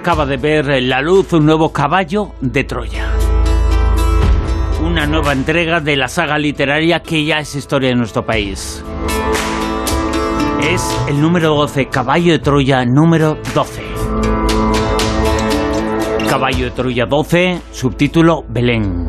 acaba 0.00 0.24
de 0.24 0.38
ver 0.38 0.82
la 0.82 1.02
luz 1.02 1.34
un 1.34 1.44
nuevo 1.44 1.74
caballo 1.74 2.30
de 2.40 2.64
Troya. 2.64 3.06
Una 4.82 5.04
nueva 5.04 5.34
entrega 5.34 5.80
de 5.80 5.94
la 5.94 6.08
saga 6.08 6.38
literaria 6.38 7.00
que 7.00 7.22
ya 7.22 7.40
es 7.40 7.54
historia 7.54 7.90
de 7.90 7.96
nuestro 7.96 8.24
país. 8.24 8.82
Es 10.62 10.82
el 11.06 11.20
número 11.20 11.54
12, 11.54 11.88
Caballo 11.88 12.32
de 12.32 12.38
Troya 12.38 12.82
número 12.86 13.36
12. 13.54 13.82
Caballo 16.30 16.64
de 16.64 16.70
Troya 16.70 17.04
12, 17.04 17.60
subtítulo 17.70 18.42
Belén. 18.48 19.06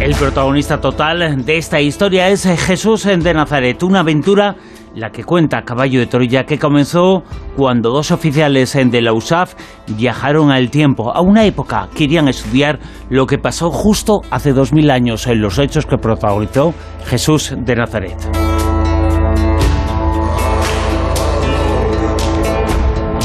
El 0.00 0.14
protagonista 0.14 0.80
total 0.80 1.44
de 1.44 1.58
esta 1.58 1.82
historia 1.82 2.28
es 2.28 2.44
Jesús 2.44 3.04
de 3.04 3.34
Nazaret, 3.34 3.82
una 3.82 4.00
aventura 4.00 4.56
la 4.98 5.10
que 5.10 5.24
cuenta 5.24 5.62
Caballo 5.62 6.00
de 6.00 6.06
Troya 6.06 6.44
que 6.44 6.58
comenzó 6.58 7.22
cuando 7.56 7.90
dos 7.90 8.10
oficiales 8.10 8.74
de 8.74 9.00
la 9.00 9.12
USAF 9.12 9.54
viajaron 9.88 10.50
al 10.50 10.70
tiempo, 10.70 11.12
a 11.12 11.20
una 11.20 11.44
época 11.44 11.88
que 11.92 12.08
querían 12.08 12.28
estudiar 12.28 12.78
lo 13.10 13.26
que 13.26 13.38
pasó 13.38 13.70
justo 13.70 14.22
hace 14.30 14.52
dos 14.52 14.72
mil 14.72 14.90
años 14.90 15.26
en 15.26 15.40
los 15.40 15.58
hechos 15.58 15.84
que 15.84 15.98
protagonizó 15.98 16.72
Jesús 17.06 17.54
de 17.56 17.76
Nazaret. 17.76 18.16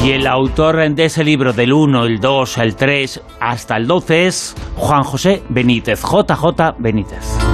Y 0.04 0.12
el 0.12 0.28
autor 0.28 0.94
de 0.94 1.06
ese 1.06 1.24
libro 1.24 1.54
del 1.54 1.72
1, 1.72 2.06
el 2.06 2.20
2, 2.20 2.58
el 2.58 2.76
3 2.76 3.22
hasta 3.40 3.78
el 3.78 3.88
12 3.88 4.26
es 4.26 4.56
Juan 4.76 5.04
José 5.04 5.44
Benítez, 5.48 6.02
JJ 6.02 6.76
Benítez. 6.78 7.53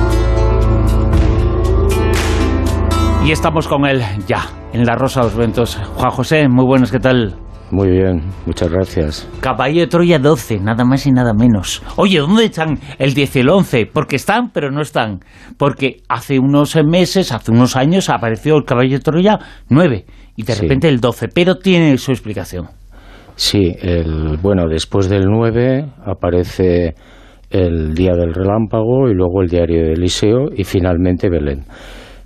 Y 3.29 3.31
estamos 3.31 3.67
con 3.67 3.85
él 3.85 4.01
ya, 4.25 4.41
en 4.73 4.87
la 4.87 4.95
Rosa 4.95 5.19
de 5.19 5.27
los 5.27 5.35
Ventos. 5.35 5.75
Juan 5.75 6.09
José, 6.09 6.49
muy 6.49 6.65
buenas, 6.65 6.91
¿qué 6.91 6.97
tal? 6.97 7.35
Muy 7.69 7.91
bien, 7.91 8.23
muchas 8.47 8.71
gracias. 8.71 9.29
Caballo 9.39 9.81
de 9.81 9.85
Troya 9.85 10.17
12, 10.17 10.59
nada 10.61 10.83
más 10.83 11.05
y 11.05 11.11
nada 11.11 11.35
menos. 11.35 11.83
Oye, 11.97 12.17
¿dónde 12.17 12.45
están 12.45 12.79
el 12.97 13.13
10 13.13 13.35
y 13.35 13.39
el 13.41 13.49
11? 13.49 13.85
Porque 13.93 14.15
están, 14.15 14.49
pero 14.49 14.71
no 14.71 14.81
están. 14.81 15.19
Porque 15.59 15.97
hace 16.09 16.39
unos 16.39 16.75
meses, 16.83 17.31
hace 17.31 17.51
unos 17.51 17.75
años, 17.75 18.09
apareció 18.09 18.57
el 18.57 18.63
Caballo 18.63 18.97
de 18.97 19.03
Troya 19.03 19.37
9 19.69 20.05
y 20.35 20.41
de 20.41 20.55
repente 20.55 20.89
el 20.89 20.99
12, 20.99 21.27
pero 21.27 21.59
tiene 21.59 21.95
su 21.99 22.09
explicación. 22.09 22.65
Sí, 23.35 23.75
el, 23.79 24.37
bueno, 24.41 24.67
después 24.67 25.07
del 25.07 25.25
9 25.25 25.85
aparece 26.03 26.95
el 27.51 27.93
Día 27.93 28.15
del 28.15 28.33
Relámpago 28.33 29.07
y 29.07 29.13
luego 29.13 29.43
el 29.43 29.49
Diario 29.49 29.83
de 29.83 29.93
Eliseo 29.93 30.47
y 30.51 30.63
finalmente 30.63 31.29
Belén. 31.29 31.65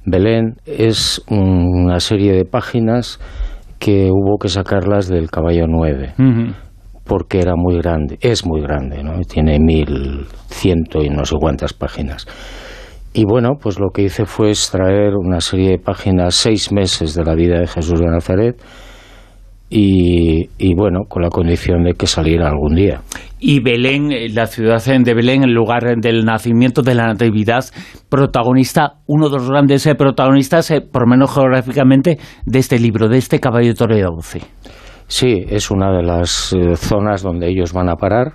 Belén 0.05 0.55
es 0.65 1.21
una 1.29 1.99
serie 1.99 2.33
de 2.33 2.45
páginas 2.45 3.19
que 3.79 4.09
hubo 4.11 4.37
que 4.37 4.49
sacarlas 4.49 5.07
del 5.07 5.29
caballo 5.29 5.65
9 5.67 6.13
porque 7.03 7.39
era 7.39 7.53
muy 7.55 7.77
grande, 7.79 8.17
es 8.21 8.45
muy 8.45 8.61
grande, 8.61 9.03
¿no? 9.03 9.19
tiene 9.21 9.59
mil 9.59 10.25
ciento 10.47 11.03
y 11.03 11.09
no 11.09 11.25
sé 11.25 11.35
cuántas 11.39 11.73
páginas. 11.73 12.25
Y 13.13 13.25
bueno, 13.25 13.57
pues 13.61 13.79
lo 13.79 13.89
que 13.89 14.03
hice 14.03 14.25
fue 14.25 14.49
extraer 14.49 15.15
una 15.15 15.39
serie 15.39 15.71
de 15.71 15.77
páginas, 15.77 16.33
seis 16.33 16.71
meses 16.71 17.13
de 17.13 17.23
la 17.23 17.35
vida 17.35 17.59
de 17.59 17.67
Jesús 17.67 17.99
de 17.99 18.07
Nazaret, 18.07 18.59
y, 19.75 20.75
bueno, 20.75 21.05
con 21.09 21.23
la 21.23 21.29
condición 21.29 21.83
de 21.83 21.93
que 21.93 22.05
saliera 22.05 22.47
algún 22.47 22.75
día. 22.75 23.01
Y 23.39 23.59
Belén, 23.59 24.11
eh, 24.11 24.29
la 24.29 24.45
ciudad 24.45 24.83
de 24.85 25.13
Belén, 25.15 25.43
el 25.43 25.53
lugar 25.53 25.83
del 25.97 26.25
nacimiento 26.25 26.83
de 26.83 26.93
la 26.93 27.07
Natividad, 27.07 27.65
protagonista, 28.07 28.99
uno 29.07 29.29
de 29.29 29.37
los 29.37 29.49
grandes 29.49 29.85
eh, 29.87 29.95
protagonistas, 29.95 30.69
eh, 30.69 30.81
por 30.81 31.07
menos 31.09 31.33
geográficamente, 31.33 32.19
de 32.45 32.59
este 32.59 32.77
libro, 32.77 33.09
de 33.09 33.17
este 33.17 33.39
Caballo 33.39 33.69
de 33.69 33.73
Torre 33.73 33.95
de 33.95 34.07
Sí, 35.07 35.43
es 35.49 35.71
una 35.71 35.91
de 35.91 36.03
las 36.03 36.55
zonas 36.75 37.23
donde 37.23 37.49
ellos 37.49 37.73
van 37.73 37.89
a 37.89 37.95
parar, 37.95 38.33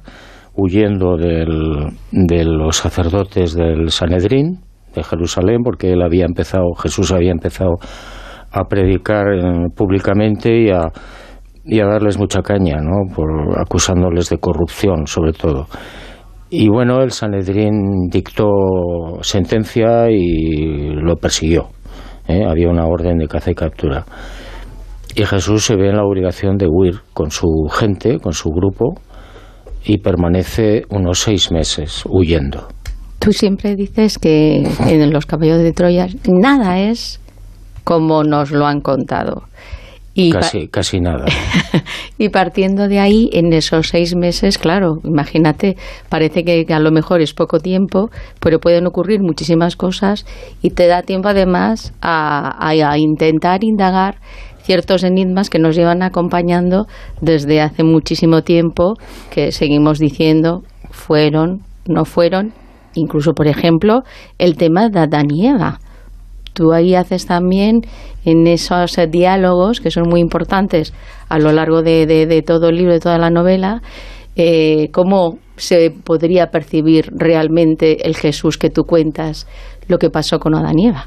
huyendo 0.55 1.17
de 1.17 2.45
los 2.45 2.77
sacerdotes 2.77 3.55
del 3.55 3.91
Sanedrín, 3.91 4.59
de 4.95 5.05
Jerusalén, 5.05 5.59
porque 5.63 5.93
él 5.93 6.03
había 6.03 6.25
empezado, 6.25 6.73
Jesús 6.75 7.13
había 7.13 7.31
empezado 7.31 7.77
a 8.51 8.65
predicar 8.65 9.27
eh, 9.33 9.69
públicamente 9.75 10.63
y 10.63 10.71
a, 10.71 10.91
y 11.69 11.81
a 11.81 11.87
darles 11.87 12.19
mucha 12.19 12.41
caña, 12.41 12.81
¿no? 12.81 13.15
Por, 13.15 13.61
acusándoles 13.61 14.31
de 14.31 14.39
corrupción, 14.39 15.07
sobre 15.07 15.33
todo. 15.33 15.67
Y 16.51 16.69
bueno, 16.69 17.03
el 17.03 17.11
Sanedrín 17.11 18.09
dictó 18.11 18.47
sentencia 19.21 20.11
y 20.11 20.95
lo 20.95 21.17
persiguió. 21.17 21.69
¿eh? 22.27 22.43
Había 22.49 22.71
una 22.71 22.87
orden 22.87 23.19
de 23.19 23.29
caza 23.29 23.51
y 23.51 23.55
captura. 23.55 24.07
Y 25.15 25.25
Jesús 25.25 25.67
se 25.67 25.77
ve 25.77 25.91
en 25.91 25.97
la 25.97 26.05
obligación 26.05 26.57
de 26.57 26.67
huir 26.67 27.01
con 27.13 27.31
su 27.31 27.69
gente, 27.71 28.19
con 28.19 28.33
su 28.33 28.49
grupo, 28.49 28.95
y 29.85 29.99
permanece 29.99 30.85
unos 30.89 31.19
seis 31.21 31.53
meses 31.53 32.05
huyendo. 32.09 32.69
Tú 33.19 33.33
siempre 33.33 33.75
dices 33.75 34.19
que 34.19 34.63
en 34.87 35.13
los 35.13 35.27
caballos 35.27 35.59
de 35.59 35.73
Troya 35.73 36.07
nada 36.27 36.79
es 36.79 37.21
como 37.85 38.23
nos 38.23 38.53
lo 38.53 38.67
han 38.67 38.81
contado. 38.81 39.48
Y 40.21 40.33
casi, 40.33 40.67
casi 40.67 41.01
nada. 41.01 41.27
y 42.19 42.29
partiendo 42.31 42.89
de 42.89 42.99
ahí, 42.99 43.31
en 43.33 43.53
esos 43.53 43.91
seis 43.91 44.17
meses, 44.17 44.59
claro, 44.59 44.99
imagínate, 45.05 45.77
parece 46.09 46.43
que 46.43 46.67
a 46.75 46.81
lo 46.81 46.91
mejor 46.91 47.21
es 47.21 47.35
poco 47.35 47.61
tiempo, 47.61 48.11
pero 48.41 48.59
pueden 48.59 48.89
ocurrir 48.89 49.21
muchísimas 49.21 49.77
cosas 49.77 50.27
y 50.61 50.71
te 50.71 50.89
da 50.89 51.03
tiempo 51.03 51.29
además 51.29 51.93
a, 52.03 52.69
a 52.69 52.99
intentar 52.99 53.63
indagar 53.63 54.17
ciertos 54.63 55.05
enigmas 55.05 55.51
que 55.51 55.61
nos 55.61 55.77
llevan 55.77 56.03
acompañando 56.03 56.89
desde 57.21 57.61
hace 57.61 57.85
muchísimo 57.85 58.43
tiempo, 58.43 58.95
que 59.31 59.53
seguimos 59.53 60.01
diciendo 60.01 60.65
fueron, 60.91 61.61
no 61.87 62.05
fueron 62.05 62.55
incluso, 62.95 63.35
por 63.35 63.47
ejemplo, 63.47 64.03
el 64.39 64.57
tema 64.57 64.89
de 64.89 64.99
Adán 64.99 65.31
y 65.31 65.47
Eva. 65.47 65.79
Tú 66.59 66.73
ahí 66.73 66.97
haces 66.97 67.25
también 67.25 67.83
en 68.25 68.49
esos 68.49 68.99
diálogos 69.13 69.81
que 69.81 69.93
son 69.93 70.09
muy 70.09 70.19
importantes 70.21 70.93
a 71.29 71.39
lo 71.39 71.53
largo 71.53 71.83
de, 71.83 72.43
todo 72.45 72.71
el 72.71 72.79
libro, 72.79 72.95
de 72.95 72.99
toda 72.99 73.17
la 73.17 73.31
novela, 73.31 73.81
eh, 74.35 74.89
cómo 74.91 75.39
se 75.55 75.93
podría 75.93 76.49
percibir 76.49 77.11
realmente 77.15 78.09
el 78.09 78.17
Jesús 78.17 78.59
que 78.59 78.71
tú 78.71 78.83
cuentas, 78.83 79.47
lo 79.87 79.99
que 79.99 80.11
pasó 80.11 80.41
con 80.41 80.57
Adán 80.57 80.81
y 80.81 80.89
Eva. 80.89 81.05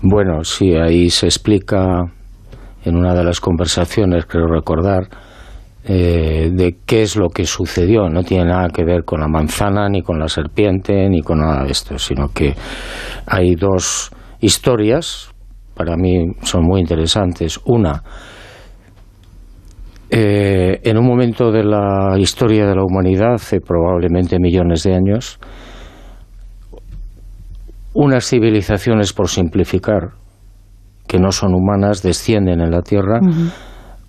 Bueno, 0.00 0.42
sí, 0.44 0.74
ahí 0.74 1.10
se 1.10 1.26
explica 1.26 2.04
en 2.86 2.96
una 2.96 3.12
de 3.12 3.22
las 3.22 3.38
conversaciones, 3.38 4.24
creo 4.24 4.46
recordar, 4.46 5.08
eh, 5.88 6.50
de 6.52 6.78
qué 6.84 7.02
es 7.02 7.14
lo 7.14 7.28
que 7.28 7.46
sucedió. 7.46 8.08
No 8.08 8.24
tiene 8.24 8.46
nada 8.46 8.70
que 8.70 8.84
ver 8.84 9.04
con 9.04 9.20
la 9.20 9.28
manzana, 9.28 9.88
ni 9.88 10.02
con 10.02 10.18
la 10.18 10.26
serpiente, 10.26 11.08
ni 11.08 11.20
con 11.22 11.38
nada 11.38 11.62
de 11.62 11.70
esto, 11.70 11.96
sino 11.96 12.28
que 12.28 12.56
hay 13.24 13.54
dos 13.54 14.10
historias, 14.40 15.30
para 15.76 15.96
mí 15.96 16.26
son 16.42 16.64
muy 16.64 16.80
interesantes. 16.80 17.60
Una, 17.66 18.02
eh, 20.10 20.80
en 20.82 20.98
un 20.98 21.06
momento 21.06 21.52
de 21.52 21.62
la 21.62 22.16
historia 22.18 22.66
de 22.66 22.74
la 22.74 22.82
humanidad, 22.82 23.34
hace 23.34 23.60
probablemente 23.60 24.40
millones 24.40 24.82
de 24.82 24.92
años, 24.92 25.38
unas 27.94 28.28
civilizaciones, 28.28 29.12
por 29.12 29.28
simplificar, 29.28 30.10
que 31.06 31.20
no 31.20 31.30
son 31.30 31.54
humanas, 31.54 32.02
descienden 32.02 32.60
en 32.60 32.72
la 32.72 32.82
Tierra 32.82 33.20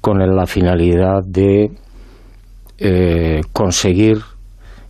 con 0.07 0.19
la 0.19 0.45
finalidad 0.45 1.21
de 1.27 1.69
eh, 2.77 3.41
conseguir 3.51 4.19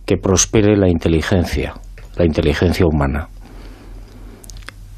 que 0.06 0.16
prospere 0.16 0.76
la 0.76 0.88
inteligencia, 0.88 1.74
la 2.16 2.24
inteligencia 2.24 2.86
humana. 2.86 3.26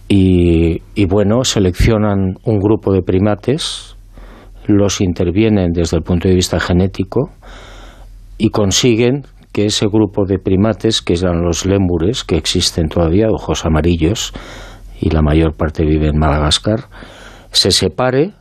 Y, 0.08 0.82
bueno, 1.06 1.42
seleccionan 1.44 2.34
un 2.44 2.58
grupo 2.58 2.92
de 2.92 3.00
primates, 3.00 3.96
los 4.66 5.00
intervienen 5.00 5.72
desde 5.72 5.96
el 5.96 6.02
punto 6.02 6.28
de 6.28 6.34
vista 6.34 6.60
genético 6.60 7.30
y 8.36 8.50
consiguen 8.50 9.22
que 9.52 9.64
ese 9.64 9.86
grupo 9.86 10.26
de 10.26 10.38
primates, 10.38 11.00
que 11.00 11.14
eran 11.14 11.40
los 11.40 11.64
lémures, 11.64 12.24
que 12.24 12.36
existen 12.36 12.88
todavía, 12.88 13.28
ojos 13.30 13.64
amarillos, 13.64 14.34
y 15.00 15.08
la 15.08 15.22
mayor 15.22 15.54
parte 15.56 15.82
vive 15.82 16.08
en 16.08 16.18
Madagascar, 16.18 16.90
se 17.52 17.70
separe 17.70 18.34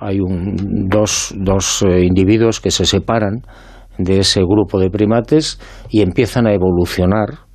hay 0.00 0.20
un, 0.20 0.88
dos, 0.88 1.34
dos 1.36 1.82
eh, 1.82 2.04
individuos 2.04 2.60
que 2.60 2.70
se 2.70 2.84
separan 2.84 3.42
de 3.98 4.18
ese 4.18 4.40
grupo 4.40 4.78
de 4.78 4.90
primates 4.90 5.58
y 5.88 6.02
empiezan 6.02 6.46
a 6.46 6.52
evolucionar 6.52 7.46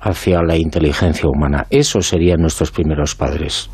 hacia 0.00 0.42
la 0.42 0.56
inteligencia 0.56 1.28
humana. 1.28 1.66
Esos 1.70 2.06
serían 2.06 2.40
nuestros 2.40 2.70
primeros 2.70 3.14
padres. 3.14 3.70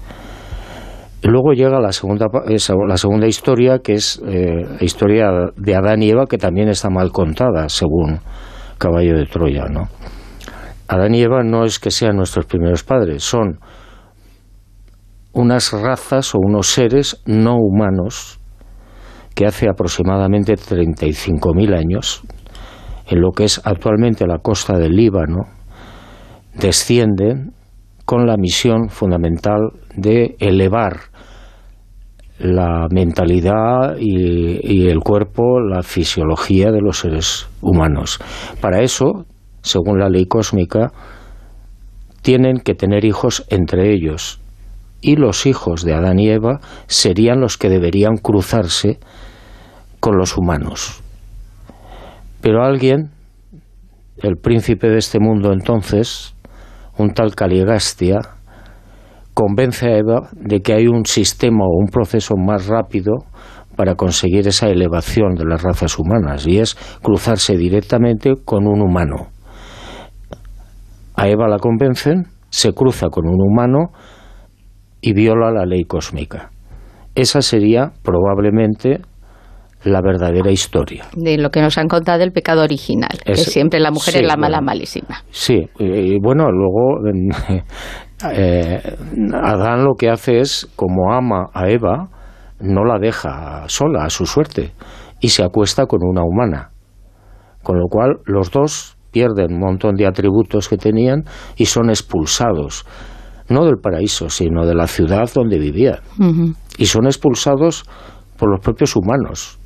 Luego 1.22 1.52
llega 1.52 1.80
la 1.80 1.92
segunda, 1.92 2.26
la 2.46 2.96
segunda 2.98 3.26
historia, 3.26 3.78
que 3.78 3.94
es 3.94 4.20
eh, 4.26 4.62
la 4.78 4.84
historia 4.84 5.30
de 5.56 5.74
Adán 5.74 6.02
y 6.02 6.10
Eva, 6.10 6.26
que 6.28 6.36
también 6.36 6.68
está 6.68 6.90
mal 6.90 7.12
contada, 7.12 7.70
según 7.70 8.20
Caballo 8.76 9.16
de 9.16 9.24
Troya. 9.24 9.64
¿no? 9.70 9.88
Adán 10.86 11.14
y 11.14 11.22
Eva 11.22 11.42
no 11.42 11.64
es 11.64 11.78
que 11.78 11.90
sean 11.90 12.16
nuestros 12.16 12.44
primeros 12.44 12.84
padres, 12.84 13.24
son 13.24 13.58
unas 15.34 15.72
razas 15.72 16.34
o 16.34 16.38
unos 16.38 16.68
seres 16.68 17.22
no 17.26 17.56
humanos 17.56 18.40
que 19.34 19.46
hace 19.46 19.68
aproximadamente 19.68 20.54
35.000 20.54 21.76
años, 21.76 22.22
en 23.06 23.20
lo 23.20 23.32
que 23.32 23.44
es 23.44 23.60
actualmente 23.64 24.26
la 24.26 24.38
costa 24.38 24.78
del 24.78 24.92
Líbano, 24.92 25.42
descienden 26.54 27.52
con 28.04 28.26
la 28.26 28.36
misión 28.36 28.88
fundamental 28.88 29.72
de 29.96 30.36
elevar 30.38 31.00
la 32.38 32.86
mentalidad 32.90 33.96
y, 33.98 34.88
el 34.88 35.00
cuerpo, 35.00 35.60
la 35.60 35.82
fisiología 35.82 36.70
de 36.70 36.80
los 36.80 36.98
seres 36.98 37.48
humanos. 37.60 38.20
Para 38.60 38.82
eso, 38.82 39.24
según 39.62 39.98
la 39.98 40.08
ley 40.08 40.26
cósmica, 40.26 40.92
tienen 42.22 42.58
que 42.58 42.74
tener 42.74 43.04
hijos 43.04 43.44
entre 43.50 43.92
ellos 43.92 44.40
y 45.04 45.16
los 45.16 45.44
hijos 45.44 45.84
de 45.84 45.92
Adán 45.92 46.18
y 46.18 46.30
Eva 46.30 46.60
serían 46.86 47.40
los 47.40 47.58
que 47.58 47.68
deberían 47.68 48.16
cruzarse 48.16 48.98
con 50.00 50.16
los 50.16 50.38
humanos. 50.38 51.02
Pero 52.40 52.64
alguien, 52.64 53.10
el 54.22 54.36
príncipe 54.36 54.88
de 54.88 54.98
este 54.98 55.20
mundo 55.20 55.52
entonces, 55.52 56.34
un 56.96 57.12
tal 57.12 57.34
Caligastia, 57.34 58.20
convence 59.34 59.86
a 59.86 59.98
Eva 59.98 60.28
de 60.32 60.60
que 60.60 60.72
hay 60.72 60.86
un 60.86 61.04
sistema 61.04 61.64
o 61.66 61.78
un 61.78 61.88
proceso 61.88 62.34
más 62.36 62.66
rápido 62.66 63.26
para 63.76 63.96
conseguir 63.96 64.48
esa 64.48 64.68
elevación 64.68 65.34
de 65.34 65.44
las 65.44 65.62
razas 65.62 65.98
humanas 65.98 66.46
y 66.46 66.60
es 66.60 66.76
cruzarse 67.02 67.56
directamente 67.56 68.34
con 68.42 68.66
un 68.66 68.80
humano. 68.80 69.28
A 71.14 71.28
Eva 71.28 71.46
la 71.46 71.58
convencen, 71.58 72.28
se 72.48 72.72
cruza 72.72 73.08
con 73.10 73.26
un 73.26 73.40
humano 73.40 73.90
y 75.04 75.12
viola 75.12 75.50
la 75.52 75.66
ley 75.66 75.84
cósmica. 75.84 76.50
Esa 77.14 77.42
sería 77.42 77.92
probablemente 78.02 79.02
la 79.84 80.00
verdadera 80.00 80.50
historia. 80.50 81.04
De 81.14 81.36
lo 81.36 81.50
que 81.50 81.60
nos 81.60 81.76
han 81.76 81.88
contado 81.88 82.18
del 82.20 82.32
pecado 82.32 82.62
original, 82.62 83.10
que 83.22 83.36
siempre 83.36 83.80
la 83.80 83.90
mujer 83.90 84.16
es 84.16 84.26
la 84.26 84.38
mala 84.38 84.62
malísima. 84.62 85.22
Sí, 85.28 85.68
y 85.78 86.18
bueno, 86.20 86.50
luego 86.50 87.06
eh, 88.32 88.80
Adán 89.34 89.84
lo 89.84 89.94
que 89.94 90.08
hace 90.08 90.38
es, 90.38 90.66
como 90.74 91.12
ama 91.12 91.50
a 91.52 91.68
Eva, 91.68 92.08
no 92.60 92.86
la 92.86 92.98
deja 92.98 93.64
sola 93.66 94.04
a 94.04 94.10
su 94.10 94.24
suerte 94.24 94.72
y 95.20 95.28
se 95.28 95.44
acuesta 95.44 95.84
con 95.84 96.00
una 96.02 96.22
humana. 96.22 96.70
Con 97.62 97.78
lo 97.78 97.88
cual 97.88 98.20
los 98.24 98.50
dos 98.50 98.96
pierden 99.12 99.52
un 99.52 99.60
montón 99.60 99.96
de 99.96 100.06
atributos 100.06 100.70
que 100.70 100.78
tenían 100.78 101.24
y 101.56 101.66
son 101.66 101.90
expulsados, 101.90 102.86
no 103.48 103.64
del 103.64 103.76
paraíso, 103.76 104.28
sino 104.28 104.66
de 104.66 104.74
la 104.74 104.86
ciudad 104.86 105.30
donde 105.34 105.58
vivían. 105.58 105.98
Y 106.78 106.86
son 106.86 107.06
expulsados 107.06 107.84
por 108.36 108.50
los 108.50 108.60
propios 108.60 108.96
humanos. 108.96 109.58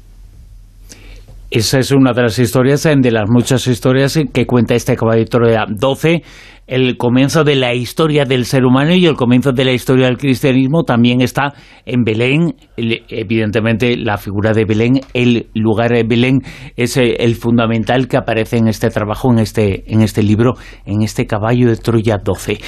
Esa 1.50 1.78
es 1.78 1.92
una 1.92 2.12
de 2.12 2.22
las 2.22 2.38
historias, 2.38 2.82
de 2.82 3.10
las 3.10 3.30
muchas 3.30 3.66
historias 3.66 4.18
que 4.34 4.46
cuenta 4.46 4.74
este 4.74 4.96
caballero 4.96 5.46
de 5.46 5.56
12, 5.66 6.22
el 6.66 6.98
comienzo 6.98 7.42
de 7.42 7.56
la 7.56 7.72
historia 7.72 8.26
del 8.26 8.44
ser 8.44 8.66
humano 8.66 8.92
y 8.92 9.06
el 9.06 9.14
comienzo 9.14 9.52
de 9.52 9.64
la 9.64 9.72
historia 9.72 10.08
del 10.08 10.18
cristianismo 10.18 10.84
también 10.84 11.22
está 11.22 11.54
en 11.86 12.04
Belén. 12.04 12.54
Evidentemente, 12.76 13.96
la 13.96 14.18
figura 14.18 14.52
de 14.52 14.66
Belén, 14.66 15.00
el 15.14 15.46
lugar 15.54 15.92
de 15.92 16.04
Belén 16.04 16.40
es 16.76 16.98
eh, 16.98 17.16
el 17.20 17.36
fundamental 17.36 18.06
que 18.08 18.18
aparece 18.18 18.58
en 18.58 18.68
este 18.68 18.90
trabajo, 18.90 19.32
en 19.32 19.38
este, 19.38 19.90
en 19.90 20.02
este 20.02 20.22
libro, 20.22 20.52
en 20.84 21.00
este 21.00 21.26
caballo 21.26 21.70
de 21.70 21.76
Troya 21.76 22.18
12. 22.22 22.58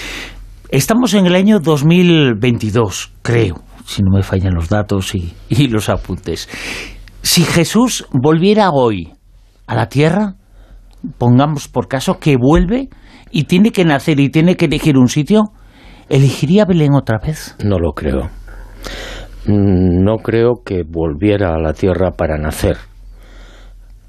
Estamos 0.70 1.14
en 1.14 1.26
el 1.26 1.34
año 1.34 1.58
2022, 1.58 3.12
creo, 3.22 3.56
si 3.84 4.04
no 4.04 4.10
me 4.12 4.22
fallan 4.22 4.54
los 4.54 4.68
datos 4.68 5.16
y, 5.16 5.66
los 5.66 5.88
apuntes. 5.88 6.48
Si 7.22 7.42
Jesús 7.42 8.06
volviera 8.12 8.70
hoy 8.70 9.12
a 9.66 9.74
la 9.74 9.88
tierra, 9.88 10.36
pongamos 11.18 11.66
por 11.66 11.88
caso 11.88 12.20
que 12.20 12.36
vuelve 12.36 12.88
y 13.32 13.44
tiene 13.44 13.72
que 13.72 13.84
nacer 13.84 14.20
y 14.20 14.30
tiene 14.30 14.54
que 14.54 14.66
elegir 14.66 14.96
un 14.96 15.08
sitio, 15.08 15.50
¿elegiría 16.08 16.66
Belén 16.66 16.94
otra 16.94 17.18
vez? 17.18 17.56
No 17.64 17.80
lo 17.80 17.90
creo. 17.90 18.30
Mm, 19.46 20.04
no 20.04 20.18
creo 20.18 20.62
que 20.64 20.84
volviera 20.88 21.52
a 21.52 21.58
la 21.58 21.72
tierra 21.72 22.12
para 22.12 22.38
nacer. 22.38 22.76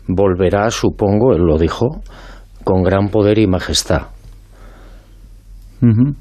Volverá, 0.08 0.69
supongo, 0.69 1.34
él 1.34 1.42
lo 1.42 1.58
dijo, 1.58 2.02
con 2.63 2.84
gran 2.84 3.08
poder 3.08 3.40
y 3.40 3.48
majestad. 3.48 4.10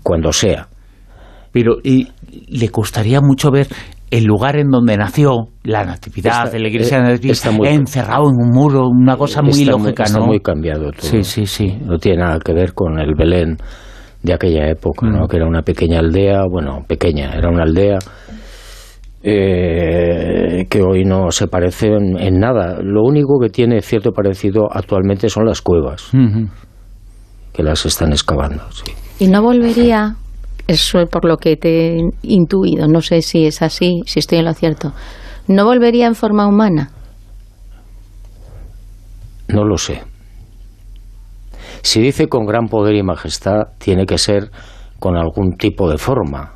Cuando 0.03 0.33
sea. 0.33 0.69
Pero 1.53 1.77
y 1.83 2.09
le 2.49 2.69
costaría 2.69 3.21
mucho 3.21 3.51
ver 3.51 3.69
el 4.11 4.25
lugar 4.25 4.57
en 4.57 4.71
donde 4.71 4.97
nació 4.97 5.49
la 5.63 5.85
natividad 5.85 6.51
de 6.51 6.59
la 6.59 6.69
iglesia 6.69 6.99
eh, 6.99 7.19
encerrado 7.73 8.29
en 8.29 8.37
un 8.37 8.51
muro, 8.51 8.89
una 8.89 9.17
cosa 9.17 9.41
muy 9.41 9.65
lógica, 9.65 10.05
está 10.05 10.21
muy 10.21 10.41
cambiado 10.41 10.91
todo. 10.91 11.03
Sí, 11.03 11.23
sí, 11.23 11.47
sí. 11.47 11.79
No 11.85 11.99
tiene 11.99 12.23
nada 12.23 12.39
que 12.41 12.53
ver 12.53 12.75
con 12.75 12.99
el 12.99 13.15
Belén 13.15 13.57
de 14.23 14.35
aquella 14.35 14.69
época, 14.69 15.07
¿no? 15.07 15.25
Mm. 15.25 15.29
que 15.29 15.37
era 15.37 15.47
una 15.47 15.63
pequeña 15.63 16.01
aldea, 16.01 16.43
bueno, 16.51 16.85
pequeña, 16.87 17.33
era 17.35 17.49
una 17.49 17.63
aldea 17.63 17.99
eh, 19.23 20.67
que 20.69 20.83
hoy 20.83 21.05
no 21.05 21.31
se 21.31 21.47
parece 21.47 21.89
en, 21.89 22.41
nada. 22.41 22.81
Lo 22.83 23.03
único 23.03 23.39
que 23.41 23.49
tiene 23.49 23.81
cierto 23.81 24.13
parecido 24.13 24.69
actualmente 24.73 25.29
son 25.29 25.47
las 25.47 25.63
cuevas, 25.63 26.11
que 27.53 27.63
las 27.63 27.87
están 27.87 28.11
excavando. 28.13 28.65
¿Y 29.21 29.29
no 29.29 29.43
volvería 29.43 30.17
eso 30.71 31.01
es 31.01 31.09
por 31.09 31.25
lo 31.25 31.37
que 31.37 31.57
te 31.57 31.97
he 31.97 32.01
intuido, 32.23 32.87
no 32.87 33.01
sé 33.01 33.23
si 33.23 33.45
es 33.45 33.61
así, 33.61 34.03
si 34.07 34.21
estoy 34.21 34.39
en 34.39 34.45
lo 34.45 34.55
cierto. 34.55 34.93
¿No 35.49 35.65
volvería 35.65 36.07
en 36.07 36.15
forma 36.15 36.47
humana? 36.47 36.91
No 39.49 39.65
lo 39.65 39.77
sé. 39.77 40.05
Si 41.83 42.01
dice 42.01 42.29
con 42.29 42.47
gran 42.47 42.69
poder 42.69 42.95
y 42.95 43.03
majestad, 43.03 43.73
tiene 43.79 44.07
que 44.07 44.17
ser 44.17 44.53
con 45.01 45.17
algún 45.17 45.57
tipo 45.57 45.91
de 45.91 45.99
forma. 45.99 46.55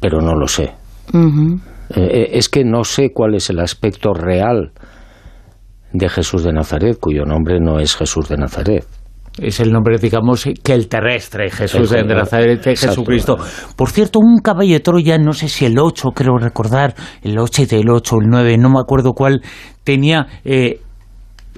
Pero 0.00 0.20
no 0.20 0.34
lo 0.34 0.48
sé. 0.48 0.72
Eh, 1.14 1.94
eh, 1.94 2.28
es 2.32 2.48
que 2.48 2.64
no 2.64 2.82
sé 2.82 3.12
cuál 3.14 3.36
es 3.36 3.48
el 3.48 3.60
aspecto 3.60 4.12
real 4.12 4.72
de 5.92 6.08
Jesús 6.08 6.42
de 6.42 6.52
Nazaret, 6.52 6.98
cuyo 6.98 7.24
nombre 7.26 7.60
no 7.60 7.78
es 7.78 7.94
Jesús 7.94 8.28
de 8.28 8.38
Nazaret 8.38 8.84
es 9.38 9.60
el 9.60 9.72
nombre, 9.72 9.98
digamos, 9.98 10.46
que 10.62 10.74
el 10.74 10.88
terrestre, 10.88 11.50
Jesús 11.50 11.90
de 11.90 12.04
Nazaret, 12.04 12.62
Jesucristo. 12.62 13.36
Por 13.76 13.90
cierto, 13.90 14.18
un 14.20 14.38
caballo 14.38 14.74
de 14.74 14.80
Troya, 14.80 15.18
no 15.18 15.32
sé 15.32 15.48
si 15.48 15.64
el 15.64 15.78
8, 15.78 16.10
creo 16.14 16.36
recordar, 16.38 16.94
el 17.22 17.38
8 17.38 17.62
y 17.70 17.74
el 17.76 17.90
8, 17.90 18.16
el 18.22 18.28
9, 18.28 18.58
no 18.58 18.70
me 18.70 18.80
acuerdo 18.80 19.12
cuál, 19.12 19.42
tenía 19.84 20.26
eh, 20.44 20.80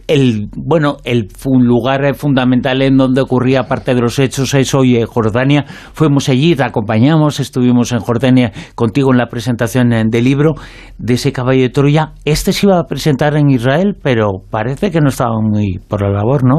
el 0.07 0.49
bueno 0.55 0.99
el 1.05 1.29
lugar 1.45 2.15
fundamental 2.15 2.83
en 2.83 2.97
donde 2.97 3.21
ocurría 3.21 3.65
parte 3.65 3.95
de 3.95 4.01
los 4.01 4.19
hechos 4.19 4.53
es 4.55 4.75
hoy 4.75 4.97
en 4.97 5.07
Jordania. 5.07 5.65
Fuimos 5.93 6.29
allí, 6.29 6.55
te 6.55 6.65
acompañamos, 6.65 7.41
estuvimos 7.41 7.93
en 7.93 8.01
Jordania 8.01 8.53
contigo 8.75 9.13
en 9.13 9.19
la 9.19 9.27
presentación 9.27 9.89
del 9.89 10.25
libro 10.25 10.55
de 10.99 11.15
ese 11.15 11.33
caballo 11.33 11.63
de 11.63 11.71
Troya. 11.71 12.13
Este 12.25 12.53
se 12.53 12.67
iba 12.67 12.79
a 12.79 12.85
presentar 12.85 13.37
en 13.37 13.51
Israel, 13.51 13.97
pero 14.03 14.31
parece 14.51 14.91
que 14.91 15.01
no 15.01 15.09
estaba 15.09 15.41
muy 15.41 15.79
por 15.89 16.03
la 16.03 16.11
labor, 16.11 16.45
¿no? 16.45 16.59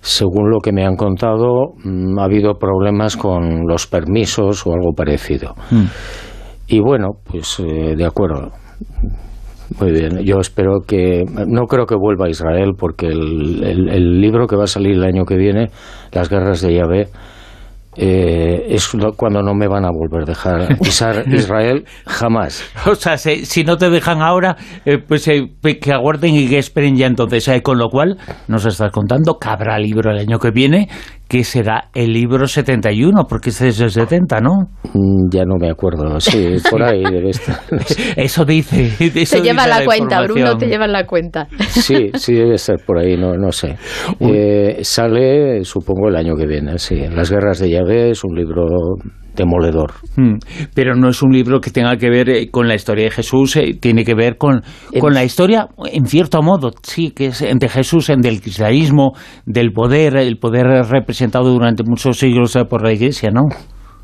Según 0.00 0.50
lo 0.50 0.60
que 0.60 0.72
me 0.72 0.84
han 0.84 0.96
contado, 0.96 1.74
mm, 1.84 2.18
ha 2.18 2.24
habido 2.24 2.54
problemas 2.54 3.16
con 3.16 3.66
los 3.66 3.86
permisos 3.86 4.66
o 4.66 4.72
algo 4.72 4.92
parecido. 4.92 5.54
Mm. 5.70 5.84
Y 6.68 6.80
bueno, 6.80 7.10
pues 7.24 7.60
eh, 7.60 7.94
de 7.96 8.04
acuerdo. 8.04 8.52
Muy 9.78 9.92
bien, 9.92 10.18
yo 10.24 10.40
espero 10.40 10.80
que... 10.86 11.22
No 11.46 11.66
creo 11.66 11.86
que 11.86 11.94
vuelva 11.94 12.26
a 12.26 12.30
Israel 12.30 12.72
porque 12.76 13.06
el 13.06 14.20
libro 14.20 14.48
que 14.48 14.56
va 14.56 14.64
a 14.64 14.66
salir 14.66 14.94
el 14.94 15.04
año 15.04 15.24
que 15.24 15.36
viene, 15.36 15.70
Las 16.12 16.28
guerras 16.28 16.60
de 16.60 16.74
Yahvé, 16.74 17.06
eh, 17.96 18.66
es 18.68 18.88
cuando 19.16 19.42
no 19.42 19.52
me 19.54 19.66
van 19.66 19.84
a 19.84 19.90
volver 19.90 20.22
a 20.22 20.26
dejar 20.26 20.78
pisar 20.78 21.24
Israel 21.32 21.84
jamás. 22.06 22.64
O 22.86 22.94
sea, 22.94 23.18
si, 23.18 23.64
no 23.64 23.76
te 23.76 23.90
dejan 23.90 24.22
ahora, 24.22 24.56
eh, 24.84 24.98
pues 24.98 25.26
eh, 25.28 25.50
que 25.80 25.92
aguarden 25.92 26.34
y 26.34 26.48
que 26.48 26.58
esperen 26.58 26.96
ya 26.96 27.06
entonces. 27.06 27.50
con 27.62 27.78
lo 27.78 27.88
cual, 27.88 28.16
nos 28.48 28.64
estás 28.64 28.92
contando 28.92 29.38
que 29.38 29.48
habrá 29.48 29.78
libro 29.78 30.12
el 30.12 30.18
año 30.18 30.38
que 30.38 30.50
viene, 30.50 30.88
que 31.30 31.44
será 31.44 31.84
el 31.94 32.12
libro 32.12 32.48
71, 32.48 33.22
porque 33.28 33.50
este 33.50 33.68
es 33.68 33.80
el 33.80 33.90
70, 33.92 34.40
¿no? 34.40 34.66
Mm, 34.92 35.30
ya 35.30 35.44
no 35.44 35.58
me 35.60 35.70
acuerdo, 35.70 36.18
sí, 36.18 36.56
por 36.70 36.82
ahí 36.82 37.04
debe 37.04 37.30
estar. 37.30 37.60
Eso 38.16 38.44
dice. 38.44 38.90
te 38.98 39.40
lleva 39.40 39.68
la, 39.68 39.84
cuenta, 39.84 40.20
Bruno, 40.22 40.56
te 40.56 40.66
lleva 40.66 40.88
la 40.88 41.06
cuenta. 41.06 41.46
Sí, 41.68 42.10
sí, 42.14 42.34
debe 42.34 42.58
ser 42.58 42.78
por 42.84 42.98
ahí, 42.98 43.16
no, 43.16 43.34
no 43.34 43.52
sé. 43.52 43.76
sale, 44.82 45.62
supongo, 45.62 46.08
el 46.08 46.16
año 46.16 46.34
que 46.34 46.46
viene, 46.46 46.76
sí. 46.78 46.96
Las 46.96 47.30
guerras 47.30 47.60
de 47.60 48.10
es 48.10 48.24
un 48.24 48.34
libro 48.34 48.66
demoledor. 49.40 49.92
Hmm. 50.16 50.38
Pero 50.74 50.94
no 50.94 51.08
es 51.08 51.22
un 51.22 51.32
libro 51.32 51.60
que 51.60 51.70
tenga 51.70 51.96
que 51.96 52.10
ver 52.10 52.28
eh, 52.28 52.50
con 52.50 52.68
la 52.68 52.74
historia 52.74 53.04
de 53.04 53.10
Jesús, 53.10 53.56
eh, 53.56 53.74
tiene 53.80 54.04
que 54.04 54.14
ver 54.14 54.36
con, 54.36 54.62
con 54.98 55.14
la 55.14 55.24
historia, 55.24 55.68
en 55.90 56.06
cierto 56.06 56.42
modo, 56.42 56.72
sí, 56.82 57.10
que 57.10 57.26
es 57.26 57.40
de 57.40 57.68
Jesús, 57.68 58.10
en 58.10 58.20
del 58.20 58.40
cristianismo, 58.40 59.12
del 59.46 59.72
poder, 59.72 60.16
el 60.16 60.38
poder 60.38 60.66
representado 61.20 61.52
durante 61.52 61.82
muchos 61.84 62.18
siglos 62.18 62.56
por 62.68 62.82
la 62.82 62.92
Iglesia, 62.92 63.30
¿no? 63.30 63.42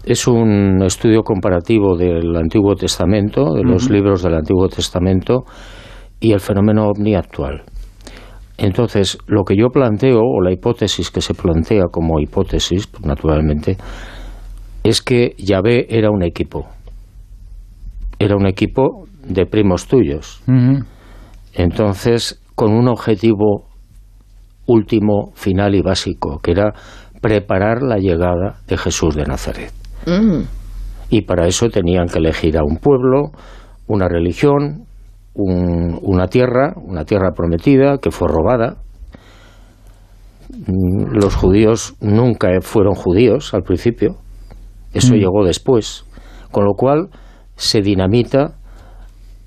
Es 0.04 0.26
un 0.26 0.82
estudio 0.82 1.22
comparativo 1.22 1.96
del 1.96 2.36
Antiguo 2.36 2.74
Testamento, 2.74 3.54
de 3.54 3.62
los 3.62 3.88
libros 3.88 4.22
del 4.22 4.34
Antiguo 4.34 4.68
Testamento 4.68 5.44
y 6.20 6.32
el 6.32 6.40
fenómeno 6.40 6.88
ovni 6.88 7.14
actual. 7.14 7.62
Entonces, 8.58 9.16
lo 9.26 9.44
que 9.44 9.56
yo 9.56 9.68
planteo, 9.68 10.20
o 10.20 10.42
la 10.42 10.52
hipótesis 10.52 11.10
que 11.10 11.22
se 11.22 11.32
plantea 11.32 11.84
como 11.90 12.20
hipótesis, 12.20 12.86
naturalmente, 13.02 13.78
es 14.84 15.00
que 15.00 15.34
Yahvé 15.38 15.86
era 15.88 16.10
un 16.10 16.22
equipo. 16.22 16.66
Era 18.18 18.36
un 18.36 18.46
equipo 18.46 19.06
de 19.26 19.46
primos 19.46 19.86
tuyos. 19.86 20.42
Entonces, 21.54 22.42
con 22.54 22.72
un 22.72 22.88
objetivo 22.88 23.64
último, 24.66 25.30
final 25.34 25.74
y 25.74 25.80
básico, 25.80 26.40
que 26.42 26.50
era 26.50 26.74
preparar 27.26 27.82
la 27.82 27.96
llegada 27.96 28.60
de 28.68 28.76
Jesús 28.76 29.16
de 29.16 29.24
Nazaret. 29.24 29.72
Mm. 30.06 30.42
Y 31.10 31.22
para 31.22 31.48
eso 31.48 31.68
tenían 31.70 32.06
que 32.06 32.20
elegir 32.20 32.56
a 32.56 32.62
un 32.62 32.76
pueblo, 32.76 33.32
una 33.88 34.06
religión, 34.08 34.84
una 35.34 36.28
tierra, 36.28 36.74
una 36.76 37.04
tierra 37.04 37.32
prometida 37.32 37.98
que 37.98 38.12
fue 38.12 38.28
robada. 38.28 38.76
Mm, 40.50 41.16
los 41.16 41.34
judíos 41.34 41.96
nunca 42.00 42.48
fueron 42.60 42.94
judíos 42.94 43.54
al 43.54 43.64
principio, 43.64 44.14
eso 44.94 45.14
mm. 45.14 45.18
llegó 45.18 45.44
después, 45.44 46.04
con 46.52 46.64
lo 46.64 46.74
cual 46.74 47.08
se 47.56 47.82
dinamita 47.82 48.54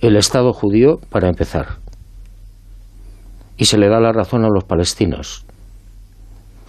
el 0.01 0.17
Estado 0.17 0.51
judío 0.51 0.99
para 1.09 1.29
empezar. 1.29 1.77
Y 3.55 3.65
se 3.65 3.77
le 3.77 3.87
da 3.87 4.01
la 4.01 4.11
razón 4.11 4.43
a 4.43 4.49
los 4.49 4.65
palestinos. 4.65 5.45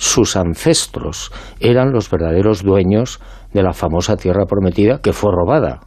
Sus 0.00 0.34
ancestros 0.34 1.30
eran 1.60 1.92
los 1.92 2.10
verdaderos 2.10 2.62
dueños 2.62 3.20
de 3.52 3.62
la 3.62 3.74
famosa 3.74 4.16
tierra 4.16 4.46
prometida 4.46 5.00
que 5.02 5.12
fue 5.12 5.30
robada. 5.30 5.80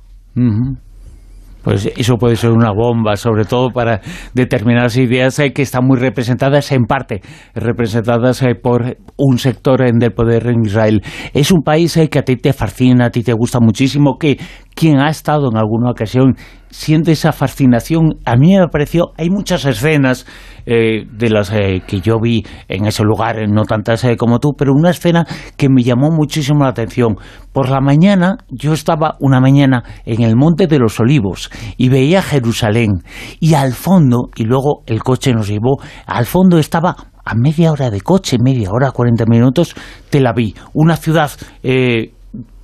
Pues 1.64 1.90
eso 1.98 2.18
puede 2.18 2.36
ser 2.36 2.52
una 2.52 2.72
bomba, 2.72 3.16
sobre 3.16 3.46
todo 3.46 3.72
para 3.72 4.02
determinadas 4.36 4.98
ideas 4.98 5.40
eh, 5.40 5.52
que 5.52 5.64
están 5.64 5.88
muy 5.88 5.98
representadas, 5.98 6.72
en 6.72 6.84
parte 6.84 7.22
representadas 7.56 8.44
eh, 8.44 8.54
por 8.54 8.98
un 9.18 9.40
sector 9.40 9.82
eh, 9.82 9.92
del 9.92 10.12
poder 10.12 10.46
en 10.46 10.64
Israel. 10.64 11.02
Es 11.34 11.52
un 11.52 11.64
país 11.64 11.98
que 12.12 12.20
a 12.20 12.24
ti 12.24 12.36
te 12.36 12.54
fascina, 12.54 13.08
a 13.08 13.10
ti 13.10 13.24
te 13.24 13.34
gusta 13.34 13.60
muchísimo, 13.60 14.18
que 14.20 14.38
quien 14.76 15.00
ha 15.00 15.10
estado 15.10 15.50
en 15.52 15.58
alguna 15.58 15.90
ocasión 15.90 16.36
siente 16.74 17.12
esa 17.12 17.32
fascinación. 17.32 18.18
A 18.26 18.36
mí 18.36 18.58
me 18.58 18.68
pareció, 18.68 19.14
hay 19.18 19.30
muchas 19.30 19.64
escenas 19.66 20.26
eh, 20.66 21.06
de 21.10 21.30
las 21.30 21.52
eh, 21.52 21.84
que 21.86 22.02
yo 22.02 22.20
vi 22.20 22.44
en 22.68 22.86
ese 22.86 23.04
lugar, 23.04 23.38
no 23.48 23.64
tantas 23.64 24.04
eh, 24.04 24.18
como 24.18 24.40
tú, 24.40 24.54
pero 24.58 24.74
una 24.74 24.90
escena 24.90 25.26
que 25.56 25.70
me 25.70 25.84
llamó 25.84 26.10
muchísimo 26.10 26.64
la 26.64 26.70
atención. 26.70 27.16
Por 27.52 27.70
la 27.70 27.80
mañana, 27.80 28.38
yo 28.50 28.74
estaba 28.74 29.16
una 29.20 29.40
mañana 29.40 29.84
en 30.06 30.24
el 30.24 30.36
Monte 30.36 30.66
de 30.68 30.80
los 30.80 31.00
Olivos 31.00 31.52
y 31.78 31.90
veía 31.90 32.24
Jerusalén 32.24 33.04
y 33.40 33.54
al 33.54 33.74
fondo, 33.74 34.30
y 34.36 34.44
luego 34.46 34.84
el 34.88 35.04
coche 35.04 35.34
nos 35.34 35.48
llevó, 35.48 35.78
al 36.08 36.26
fondo 36.26 36.58
estaba 36.58 36.96
a 37.24 37.36
media 37.36 37.72
hora 37.72 37.90
de 37.90 38.02
coche, 38.02 38.38
media 38.44 38.70
hora, 38.72 38.92
40 38.92 39.26
minutos, 39.28 39.76
Tel 40.10 40.26
Aviv, 40.26 40.56
una 40.74 40.98
ciudad 40.98 41.32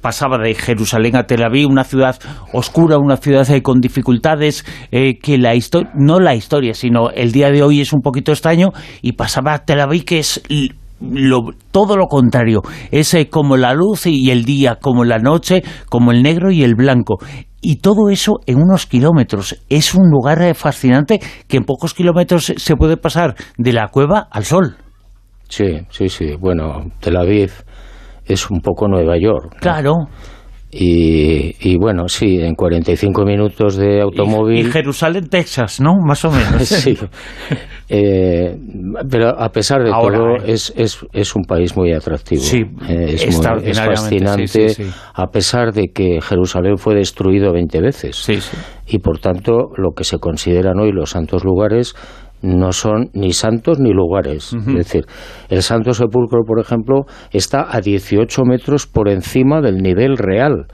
pasaba 0.02 0.38
de 0.38 0.56
Jerusalén 0.56 1.16
a 1.16 1.24
Tel 1.24 1.44
Aviv, 1.44 1.68
una 1.70 1.84
ciudad 1.84 2.18
oscura, 2.54 2.98
una 2.98 3.18
ciudad 3.18 3.50
eh, 3.50 3.62
con 3.62 3.80
dificultades, 3.80 4.66
eh, 4.92 5.20
que 5.20 5.38
la 5.38 5.56
historia, 5.56 5.92
no 5.96 6.20
la 6.20 6.36
historia, 6.36 6.74
sino 6.74 7.10
el 7.10 7.32
día 7.32 7.52
de 7.52 7.64
hoy 7.64 7.82
es 7.82 7.94
un 7.94 8.02
poquito 8.02 8.32
extraño, 8.32 8.70
y 9.02 9.14
pasaba 9.14 9.54
a 9.54 9.66
Tel 9.66 9.82
Aviv, 9.82 10.06
que 10.06 10.20
es 10.20 10.42
todo 11.72 11.96
lo 11.96 12.08
contrario, 12.08 12.62
es 12.92 13.14
eh, 13.14 13.30
como 13.30 13.56
la 13.56 13.74
luz 13.74 14.06
y 14.06 14.32
el 14.32 14.44
día, 14.44 14.76
como 14.76 15.06
la 15.06 15.18
noche, 15.18 15.64
como 15.90 16.12
el 16.12 16.24
negro 16.24 16.52
y 16.52 16.64
el 16.64 16.76
blanco. 16.76 17.18
Y 17.62 17.78
todo 17.78 18.10
eso 18.10 18.40
en 18.46 18.58
unos 18.62 18.86
kilómetros. 18.86 19.58
Es 19.70 19.94
un 19.94 20.10
lugar 20.10 20.56
fascinante 20.56 21.20
que 21.48 21.58
en 21.58 21.66
pocos 21.66 21.94
kilómetros 21.94 22.54
se 22.56 22.76
puede 22.76 22.96
pasar 22.96 23.36
de 23.58 23.74
la 23.74 23.90
cueva 23.90 24.28
al 24.32 24.46
sol. 24.46 24.78
Sí, 25.50 25.82
sí, 25.90 26.08
sí. 26.10 26.36
Bueno, 26.40 26.86
Tel 27.00 27.18
Aviv 27.18 27.52
es 28.30 28.50
un 28.50 28.62
poco 28.62 28.88
Nueva 28.88 29.18
York. 29.18 29.58
Claro. 29.60 30.08
Y, 30.72 31.78
bueno, 31.78 32.08
sí, 32.08 32.40
en 32.42 32.54
45 32.54 33.26
minutos 33.26 33.76
de 33.76 34.02
automóvil. 34.02 34.68
Y, 34.68 34.72
Jerusalén, 34.72 35.28
Texas, 35.28 35.82
¿no? 35.82 35.96
Más 35.96 36.24
o 36.26 36.32
menos. 36.32 36.62
sí. 36.68 36.96
Eh, 37.90 38.56
pero 39.10 39.30
a 39.30 39.50
pesar 39.50 39.84
de 39.84 39.90
todo, 39.90 40.36
¿eh? 40.36 40.44
es, 40.46 40.72
es, 40.78 41.00
es, 41.12 41.36
un 41.36 41.44
país 41.46 41.76
muy 41.76 41.92
atractivo. 41.92 42.42
Sí, 42.42 42.66
eh, 42.88 43.16
es, 43.16 43.26
es 43.26 43.82
fascinante, 43.82 44.76
a 45.16 45.28
pesar 45.32 45.74
de 45.74 45.88
que 45.88 46.20
Jerusalén 46.22 46.78
fue 46.78 46.94
destruido 46.94 47.52
20 47.52 47.82
veces. 47.82 48.30
Y 48.86 49.00
por 49.00 49.18
tanto, 49.18 49.72
lo 49.76 49.94
que 49.96 50.04
se 50.04 50.20
consideran 50.20 50.80
hoy 50.80 50.92
los 50.92 51.10
santos 51.10 51.44
lugares 51.44 51.96
no 52.42 52.72
son 52.72 53.10
ni 53.14 53.34
santos 53.34 53.80
ni 53.80 53.92
lugares. 53.92 54.54
Es 54.54 54.74
decir, 54.74 55.06
el 55.50 55.62
Santo 55.62 55.94
Sepulcro, 55.94 56.44
por 56.46 56.60
ejemplo, 56.60 57.06
está 57.32 57.68
a 57.70 57.82
18 57.82 58.44
metros 58.46 58.88
por 58.88 59.10
encima 59.10 59.62
del 59.62 59.78
nivel 59.78 60.18
real 60.18 60.68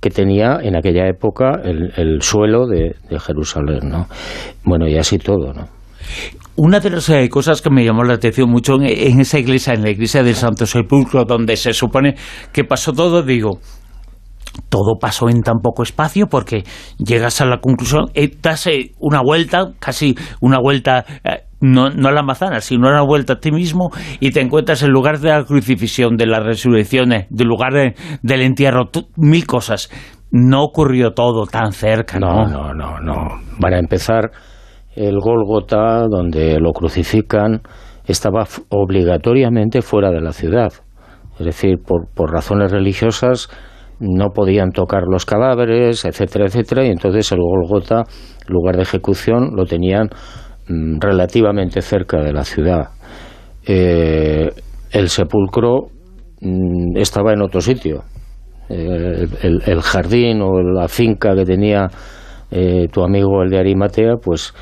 que 0.00 0.10
tenía 0.10 0.58
en 0.62 0.76
aquella 0.76 1.08
época 1.08 1.60
el, 1.64 2.22
suelo 2.22 2.66
de, 2.66 2.94
Jerusalén, 3.18 3.88
¿no? 3.88 4.06
Bueno, 4.64 4.86
y 4.86 4.96
así 4.96 5.18
todo, 5.18 5.52
¿no? 5.52 5.64
Una 6.54 6.80
de 6.80 6.90
las 6.90 7.08
eh, 7.10 7.28
cosas 7.28 7.60
que 7.60 7.70
me 7.70 7.84
llamó 7.84 8.02
la 8.04 8.14
atención 8.14 8.50
mucho 8.50 8.74
en, 8.76 8.84
en, 8.84 9.20
esa 9.20 9.38
iglesia, 9.38 9.74
en 9.74 9.82
la 9.82 9.90
iglesia 9.90 10.22
del 10.22 10.34
Santo 10.34 10.66
Sepulcro, 10.66 11.24
donde 11.24 11.56
se 11.56 11.72
supone 11.72 12.14
que 12.52 12.64
pasó 12.64 12.92
todo, 12.92 13.22
digo, 13.22 13.60
todo 14.68 14.98
pasó 15.00 15.28
en 15.28 15.42
tan 15.42 15.60
poco 15.60 15.82
espacio 15.82 16.26
porque 16.26 16.64
llegas 16.98 17.40
a 17.40 17.46
la 17.46 17.58
conclusión, 17.58 18.06
eh, 18.14 18.30
das 18.42 18.68
una 18.98 19.20
vuelta, 19.22 19.72
casi 19.78 20.14
una 20.40 20.58
vuelta, 20.58 21.04
eh, 21.24 21.44
no, 21.60 21.90
no 21.90 22.08
a 22.08 22.12
la 22.12 22.22
manzana, 22.22 22.60
sino 22.60 22.88
una 22.88 23.02
vuelta 23.02 23.34
a 23.34 23.40
ti 23.40 23.50
mismo 23.50 23.90
y 24.20 24.30
te 24.30 24.40
encuentras 24.40 24.82
en 24.82 24.90
lugar 24.90 25.18
de 25.18 25.30
la 25.30 25.44
crucifixión, 25.44 26.16
de 26.16 26.26
la 26.26 26.40
resurrección, 26.40 27.10
del 27.28 27.46
lugar 27.46 27.72
del 28.22 28.42
entierro, 28.42 28.90
mil 29.16 29.46
cosas. 29.46 29.90
No 30.30 30.62
ocurrió 30.62 31.12
todo 31.12 31.46
tan 31.46 31.72
cerca, 31.72 32.18
¿no? 32.18 32.46
No, 32.46 32.74
no, 32.74 33.00
no. 33.00 33.14
Para 33.58 33.78
empezar, 33.78 34.30
el 34.94 35.18
Gólgota, 35.20 36.06
donde 36.06 36.60
lo 36.60 36.72
crucifican, 36.72 37.62
estaba 38.04 38.44
obligatoriamente 38.68 39.80
fuera 39.80 40.10
de 40.10 40.20
la 40.20 40.32
ciudad. 40.32 40.72
Es 41.38 41.46
decir, 41.46 41.78
por, 41.78 42.08
por 42.14 42.32
razones 42.32 42.72
religiosas 42.72 43.48
no 44.00 44.30
podían 44.30 44.70
tocar 44.70 45.04
los 45.08 45.24
cadáveres, 45.24 46.04
etcétera, 46.04 46.46
etcétera, 46.46 46.84
y 46.86 46.90
entonces 46.90 47.30
el 47.32 47.40
Golgota, 47.40 48.04
lugar 48.46 48.76
de 48.76 48.82
ejecución, 48.82 49.54
lo 49.54 49.64
tenían 49.64 50.08
mm, 50.68 50.98
relativamente 51.00 51.82
cerca 51.82 52.20
de 52.20 52.32
la 52.32 52.44
ciudad. 52.44 52.88
Eh, 53.66 54.50
el 54.92 55.08
sepulcro 55.08 55.88
mm, 56.40 56.96
estaba 56.96 57.32
en 57.32 57.42
otro 57.42 57.60
sitio. 57.60 58.04
Eh, 58.70 59.26
el, 59.42 59.80
jardín 59.80 60.42
o 60.42 60.60
la 60.60 60.88
finca 60.88 61.34
que 61.34 61.44
tenía 61.44 61.88
eh, 62.50 62.86
tu 62.92 63.02
amigo 63.02 63.42
el 63.42 63.50
de 63.50 63.58
Arimatea, 63.58 64.16
pues 64.22 64.52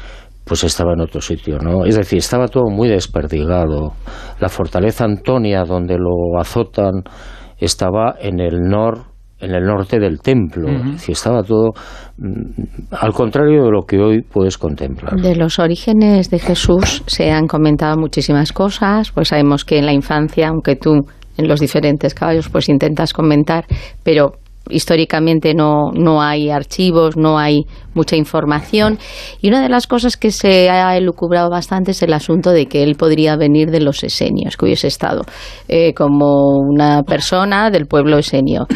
pues 0.45 0.63
estaba 0.63 0.93
en 0.93 1.01
otro 1.01 1.21
sitio, 1.21 1.59
¿no? 1.59 1.85
Es 1.85 1.97
decir, 1.97 2.19
estaba 2.19 2.47
todo 2.47 2.71
muy 2.71 2.89
desperdigado. 2.89 3.95
La 4.39 4.49
fortaleza 4.49 5.05
Antonia, 5.05 5.65
donde 5.65 5.99
lo 5.99 6.39
azotan, 6.39 7.03
estaba 7.59 8.15
en 8.21 8.39
el 8.39 8.61
nor 8.61 9.16
en 9.41 9.55
el 9.55 9.65
norte 9.65 9.99
del 9.99 10.21
templo. 10.21 10.69
si 10.97 11.13
estaba 11.13 11.43
todo 11.43 11.73
mm, 12.19 12.93
al 12.93 13.13
contrario 13.13 13.65
de 13.65 13.71
lo 13.71 13.83
que 13.83 13.99
hoy 13.99 14.23
puedes 14.23 14.57
contemplar. 14.57 15.21
De 15.21 15.37
los 15.37 15.59
orígenes 15.59 16.31
de 16.31 16.39
Jesús 16.39 17.03
se 17.07 17.31
han 17.31 17.47
comentado 17.47 17.97
muchísimas 17.97 18.53
cosas, 18.53 19.11
pues 19.13 19.29
sabemos 19.29 19.65
que 19.65 19.79
en 19.79 19.87
la 19.87 19.93
infancia, 19.93 20.49
aunque 20.49 20.77
tú 20.77 21.07
en 21.37 21.49
los 21.49 21.61
diferentes 21.61 22.15
caballos 22.15 22.49
pues 22.49 22.69
intentas 22.69 23.13
comentar, 23.13 23.67
pero 24.03 24.33
históricamente 24.71 25.55
no, 25.55 25.91
no 25.93 26.23
hay 26.23 26.51
archivos, 26.51 27.17
no 27.17 27.39
hay 27.39 27.67
mucha 27.95 28.17
información. 28.17 28.99
Y 29.41 29.49
una 29.49 29.63
de 29.63 29.69
las 29.69 29.87
cosas 29.87 30.17
que 30.17 30.31
se 30.31 30.71
ha 30.71 30.97
elucubrado 30.97 31.51
bastante 31.51 31.93
es 31.93 32.03
el 32.03 32.13
asunto 32.13 32.51
de 32.51 32.67
que 32.67 32.83
él 32.83 32.95
podría 32.97 33.37
venir 33.37 33.71
de 33.71 33.81
los 33.81 34.05
esenios, 34.05 34.57
que 34.57 34.67
hubiese 34.67 34.87
estado 34.87 35.23
eh, 35.69 35.95
como 35.95 36.59
una 36.59 37.03
persona 37.03 37.71
del 37.71 37.87
pueblo 37.87 38.19
esenio. 38.19 38.67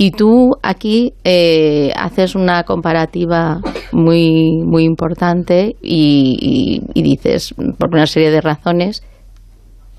Y 0.00 0.12
tú 0.12 0.52
aquí 0.62 1.12
eh, 1.24 1.92
haces 1.96 2.36
una 2.36 2.62
comparativa 2.62 3.60
muy, 3.90 4.62
muy 4.64 4.84
importante 4.84 5.74
y, 5.82 6.80
dices, 6.94 7.52
por 7.78 7.90
una 7.92 8.06
serie 8.06 8.30
de 8.30 8.40
razones, 8.40 9.02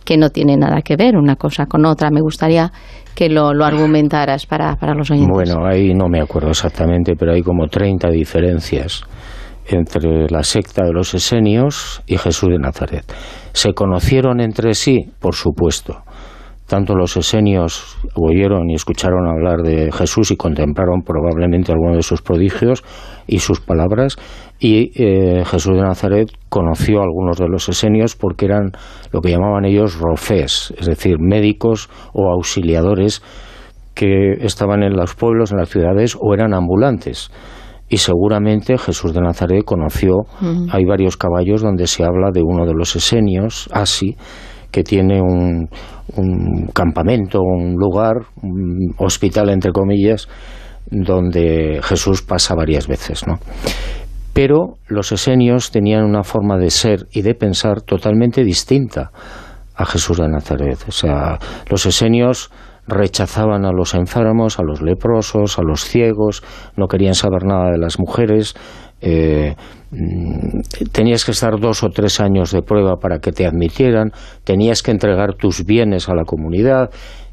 que 0.06 0.18
no 0.18 0.30
tiene 0.30 0.58
nada 0.58 0.82
que 0.82 0.96
ver 0.96 1.16
una 1.18 1.36
cosa 1.36 1.66
con 1.66 1.86
otra. 1.86 2.10
Me 2.10 2.22
gustaría 2.22 2.72
que 3.16 3.30
lo, 3.30 3.54
lo 3.54 3.66
argumentaras 3.66 4.46
para, 4.46 4.76
para 4.76 4.94
los 4.94 5.12
oyentes. 5.12 5.34
Bueno, 5.34 5.66
ahí 5.66 5.94
no 5.94 6.08
me 6.08 6.22
acuerdo 6.22 6.50
exactamente, 6.50 7.14
pero 7.18 7.34
hay 7.34 7.42
como 7.42 7.68
30 7.68 8.10
diferencias 8.10 9.04
entre 9.68 10.28
la 10.30 10.44
secta 10.44 10.84
de 10.84 10.94
los 10.94 11.14
esenios 11.14 12.02
y 12.08 12.18
Jesús 12.18 12.50
de 12.50 12.58
Nazaret. 12.58 13.06
¿Se 13.54 13.74
conocieron 13.74 14.42
entre 14.42 14.74
sí? 14.74 15.12
Por 15.20 15.36
supuesto 15.36 16.04
tanto 16.70 16.96
los 16.96 17.18
esenios 17.18 17.98
oyeron 18.16 18.70
y 18.70 18.76
escucharon 18.76 19.28
hablar 19.28 19.64
de 19.64 19.92
Jesús 19.92 20.32
y 20.32 20.38
contemplaron 20.38 21.02
probablemente 21.02 21.72
algunos 21.72 21.98
de 21.98 22.04
sus 22.04 22.22
prodigios 22.22 22.84
y 23.28 23.40
sus 23.40 23.60
palabras, 23.60 24.18
y 24.60 24.92
eh, 24.96 25.44
Jesús 25.46 25.76
de 25.76 25.82
Nazaret 25.82 26.30
conoció 26.48 27.00
a 27.00 27.04
algunos 27.04 27.38
de 27.38 27.48
los 27.50 27.68
esenios 27.70 28.16
porque 28.16 28.46
eran 28.46 28.72
lo 29.12 29.20
que 29.22 29.32
llamaban 29.32 29.66
ellos 29.66 30.00
rofés, 30.00 30.74
es 30.78 30.86
decir, 30.86 31.18
médicos 31.20 31.90
o 32.14 32.32
auxiliadores 32.32 33.22
que 33.96 34.34
estaban 34.40 34.84
en 34.84 34.96
los 34.96 35.16
pueblos, 35.16 35.52
en 35.52 35.58
las 35.58 35.70
ciudades 35.70 36.16
o 36.20 36.34
eran 36.34 36.54
ambulantes. 36.54 37.32
Y 37.90 37.98
seguramente 37.98 38.78
Jesús 38.78 39.14
de 39.14 39.22
Nazaret 39.22 39.66
conoció, 39.66 40.14
hay 40.72 40.86
varios 40.86 41.18
caballos 41.18 41.62
donde 41.62 41.88
se 41.88 42.04
habla 42.04 42.30
de 42.32 42.44
uno 42.44 42.68
de 42.68 42.76
los 42.76 42.96
esenios, 42.96 43.68
Asi, 43.74 44.16
que 44.72 44.84
tiene 44.84 45.22
un, 45.22 45.70
campamento, 46.74 47.40
un 47.42 47.76
lugar, 47.76 48.16
un 48.42 48.94
hospital 48.98 49.50
entre 49.50 49.72
comillas, 49.72 50.28
donde 50.90 51.80
Jesús 51.84 52.22
pasa 52.22 52.56
varias 52.56 52.88
veces, 52.88 53.26
¿no? 53.28 53.40
Pero 54.34 54.78
los 54.88 55.12
esenios 55.12 55.72
tenían 55.72 56.04
una 56.04 56.24
forma 56.24 56.58
de 56.58 56.70
ser 56.70 57.08
y 57.12 57.22
de 57.22 57.36
pensar 57.36 57.82
totalmente 57.82 58.44
distinta 58.44 59.12
a 59.76 59.86
Jesús 59.86 60.18
de 60.18 60.28
Nazaret. 60.28 60.80
O 60.88 60.92
sea, 60.92 61.38
los 61.70 61.86
esenios 61.86 62.52
rechazaban 62.90 63.66
a 63.66 63.72
los 63.72 63.94
enfermos, 63.94 64.60
a 64.60 64.64
los 64.64 64.82
leprosos, 64.82 65.60
a 65.60 65.62
los 65.62 65.84
ciegos, 65.86 66.44
no 66.76 66.88
querían 66.88 67.14
saber 67.14 67.46
nada 67.46 67.72
de 67.72 67.78
las 67.78 68.00
mujeres, 68.00 68.56
eh, 69.02 69.56
mm, 69.92 70.60
tenías 70.92 71.26
que 71.26 71.32
estar 71.32 71.60
dos 71.60 71.84
o 71.84 71.90
tres 71.90 72.20
años 72.20 72.52
de 72.52 72.62
prueba 72.62 72.98
para 72.98 73.20
que 73.20 73.32
te 73.32 73.46
admitieran, 73.46 74.12
tenías 74.44 74.82
que 74.82 74.92
entregar 74.92 75.36
tus 75.36 75.66
bienes 75.66 76.10
a 76.10 76.16
la 76.16 76.24
comunidad, 76.24 76.90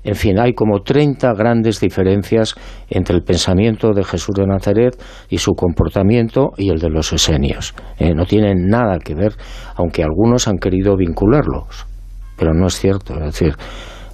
en 0.06 0.14
fin, 0.14 0.38
hay 0.38 0.52
como 0.52 0.82
30 0.82 1.32
grandes 1.34 1.80
diferencias 1.80 2.54
entre 2.88 3.16
el 3.16 3.24
pensamiento 3.24 3.92
de 3.92 4.04
Jesús 4.04 4.36
de 4.36 4.46
Nazaret 4.46 4.94
y 5.28 5.38
su 5.38 5.54
comportamiento 5.54 6.52
y 6.56 6.70
el 6.70 6.78
de 6.78 6.90
los 6.90 7.12
esenios. 7.12 7.74
Eh, 7.98 8.14
no 8.14 8.24
tienen 8.24 8.68
nada 8.68 8.98
que 9.00 9.16
ver, 9.16 9.32
aunque 9.74 10.04
algunos 10.04 10.46
han 10.46 10.58
querido 10.58 10.96
vincularlos, 10.96 11.86
pero 12.38 12.54
no 12.54 12.68
es 12.68 12.78
cierto, 12.78 13.14
es 13.14 13.24
decir, 13.24 13.54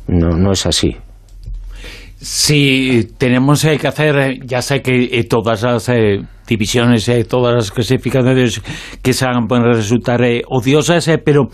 no, 0.09 0.31
no 0.31 0.53
es 0.53 0.65
así. 0.65 0.97
Sí, 2.25 3.09
tenemos 3.19 3.65
eh, 3.65 3.79
que 3.79 3.89
hacer, 3.89 4.17
eh, 4.17 4.39
ya 4.45 4.63
sé 4.63 4.81
que 4.81 5.07
eh, 5.11 5.25
todas 5.25 5.65
las 5.65 5.91
divisiones, 6.47 7.11
todas 7.29 7.53
las 7.53 7.73
clasificaciones 7.73 8.63
que 9.03 9.13
se 9.13 9.25
hagan 9.25 9.49
pueden 9.49 9.65
resultar 9.65 10.21
odiosas, 10.47 11.11
pero 11.25 11.49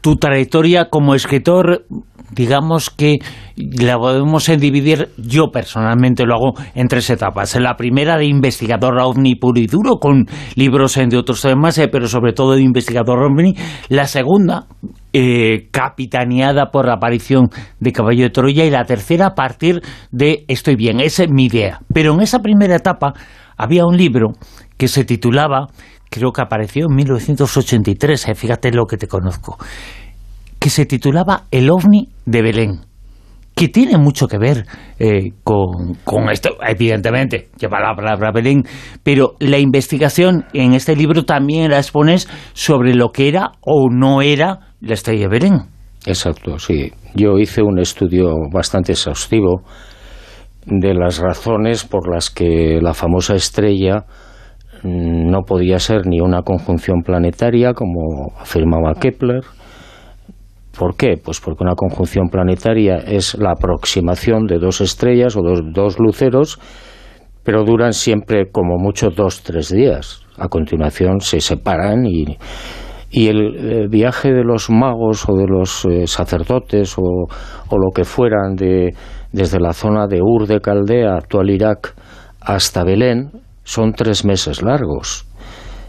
tu 0.00 0.16
trayectoria 0.16 0.88
como 0.88 1.14
escritor 1.14 1.84
digamos 2.32 2.90
que 2.90 3.18
la 3.56 3.98
podemos 3.98 4.46
dividir, 4.46 5.10
yo 5.16 5.50
personalmente 5.50 6.24
lo 6.24 6.34
hago 6.34 6.52
en 6.74 6.88
tres 6.88 7.10
etapas. 7.10 7.54
La 7.56 7.76
primera 7.76 8.16
de 8.16 8.26
investigador 8.26 8.98
ovni 8.98 9.34
puro 9.34 9.60
y 9.60 9.66
duro, 9.66 9.98
con 9.98 10.26
libros 10.54 10.94
de 10.94 11.16
otros 11.16 11.42
temas, 11.42 11.78
eh, 11.78 11.88
pero 11.88 12.08
sobre 12.08 12.32
todo 12.32 12.54
de 12.54 12.62
investigador 12.62 13.22
ovni. 13.22 13.54
La 13.88 14.06
segunda, 14.06 14.66
eh, 15.12 15.68
capitaneada 15.72 16.70
por 16.70 16.86
la 16.86 16.94
aparición 16.94 17.48
de 17.80 17.92
Caballo 17.92 18.24
de 18.24 18.30
Troya. 18.30 18.64
Y 18.64 18.70
la 18.70 18.84
tercera, 18.84 19.26
a 19.26 19.34
partir 19.34 19.82
de 20.12 20.44
Estoy 20.48 20.76
bien, 20.76 21.00
esa 21.00 21.24
es 21.24 21.30
mi 21.30 21.46
idea. 21.46 21.80
Pero 21.92 22.14
en 22.14 22.20
esa 22.20 22.40
primera 22.40 22.76
etapa 22.76 23.12
había 23.56 23.84
un 23.86 23.96
libro 23.96 24.32
que 24.76 24.88
se 24.88 25.04
titulaba, 25.04 25.66
creo 26.08 26.32
que 26.32 26.42
apareció 26.42 26.86
en 26.88 26.96
1983, 26.96 28.28
eh, 28.28 28.34
fíjate 28.34 28.72
lo 28.72 28.86
que 28.86 28.96
te 28.96 29.06
conozco, 29.06 29.58
que 30.60 30.70
se 30.70 30.86
titulaba 30.86 31.46
El 31.50 31.70
ovni 31.70 32.08
de 32.26 32.42
Belén 32.42 32.90
que 33.60 33.68
tiene 33.68 33.98
mucho 33.98 34.26
que 34.26 34.38
ver 34.38 34.64
eh, 34.98 35.32
con, 35.44 36.30
esto, 36.30 36.56
evidentemente, 36.66 37.48
lleva 37.58 37.78
la 37.78 37.94
palabra 37.94 38.32
Belén, 38.32 38.62
pero 39.02 39.34
la 39.38 39.58
investigación 39.58 40.46
en 40.54 40.72
este 40.72 40.96
libro 40.96 41.24
también 41.24 41.70
la 41.70 41.76
expones 41.76 42.26
sobre 42.54 42.94
lo 42.94 43.10
que 43.10 43.28
era 43.28 43.52
o 43.60 43.90
no 43.90 44.22
era 44.22 44.60
la 44.80 44.94
estrella 44.94 45.24
de 45.24 45.28
Belén. 45.28 45.58
Exacto, 46.06 46.58
sí. 46.58 46.90
Yo 47.14 47.38
hice 47.38 47.62
un 47.62 47.78
estudio 47.78 48.34
bastante 48.50 48.92
exhaustivo 48.92 49.60
de 50.64 50.94
las 50.94 51.18
razones 51.18 51.84
por 51.84 52.10
las 52.10 52.30
que 52.30 52.78
la 52.80 52.94
famosa 52.94 53.34
estrella 53.34 54.06
mm, 54.82 55.30
no 55.30 55.42
podía 55.42 55.78
ser 55.80 56.06
ni 56.06 56.22
una 56.22 56.40
conjunción 56.40 57.02
planetaria, 57.02 57.74
como 57.74 58.32
afirmaba 58.38 58.94
Kepler, 58.94 59.42
¿Por 60.76 60.96
qué? 60.96 61.16
Pues 61.22 61.40
porque 61.40 61.64
una 61.64 61.74
conjunción 61.74 62.28
planetaria 62.28 62.96
es 62.96 63.36
la 63.36 63.52
aproximación 63.52 64.46
de 64.46 64.58
dos 64.58 64.80
estrellas 64.80 65.36
o 65.36 65.40
dos, 65.42 65.98
luceros, 65.98 66.58
pero 67.44 67.64
duran 67.64 67.92
siempre 67.92 68.50
como 68.50 68.76
mucho 68.78 69.10
dos, 69.10 69.42
tres 69.42 69.70
días. 69.70 70.22
A 70.38 70.48
continuación 70.48 71.20
se 71.20 71.40
separan 71.40 72.06
y, 72.06 72.36
el, 73.12 73.88
viaje 73.88 74.32
de 74.32 74.44
los 74.44 74.70
magos 74.70 75.28
o 75.28 75.36
de 75.36 75.46
los 75.48 75.84
eh, 75.86 76.06
sacerdotes 76.06 76.96
o, 76.96 77.02
o, 77.02 77.78
lo 77.78 77.90
que 77.92 78.04
fueran 78.04 78.54
de, 78.54 78.94
desde 79.32 79.58
la 79.58 79.72
zona 79.72 80.06
de 80.06 80.20
Ur 80.22 80.46
de 80.46 80.60
Caldea, 80.60 81.14
actual 81.14 81.50
Irak, 81.50 81.94
hasta 82.40 82.84
Belén, 82.84 83.32
son 83.64 83.92
tres 83.92 84.24
meses 84.24 84.62
largos. 84.62 85.26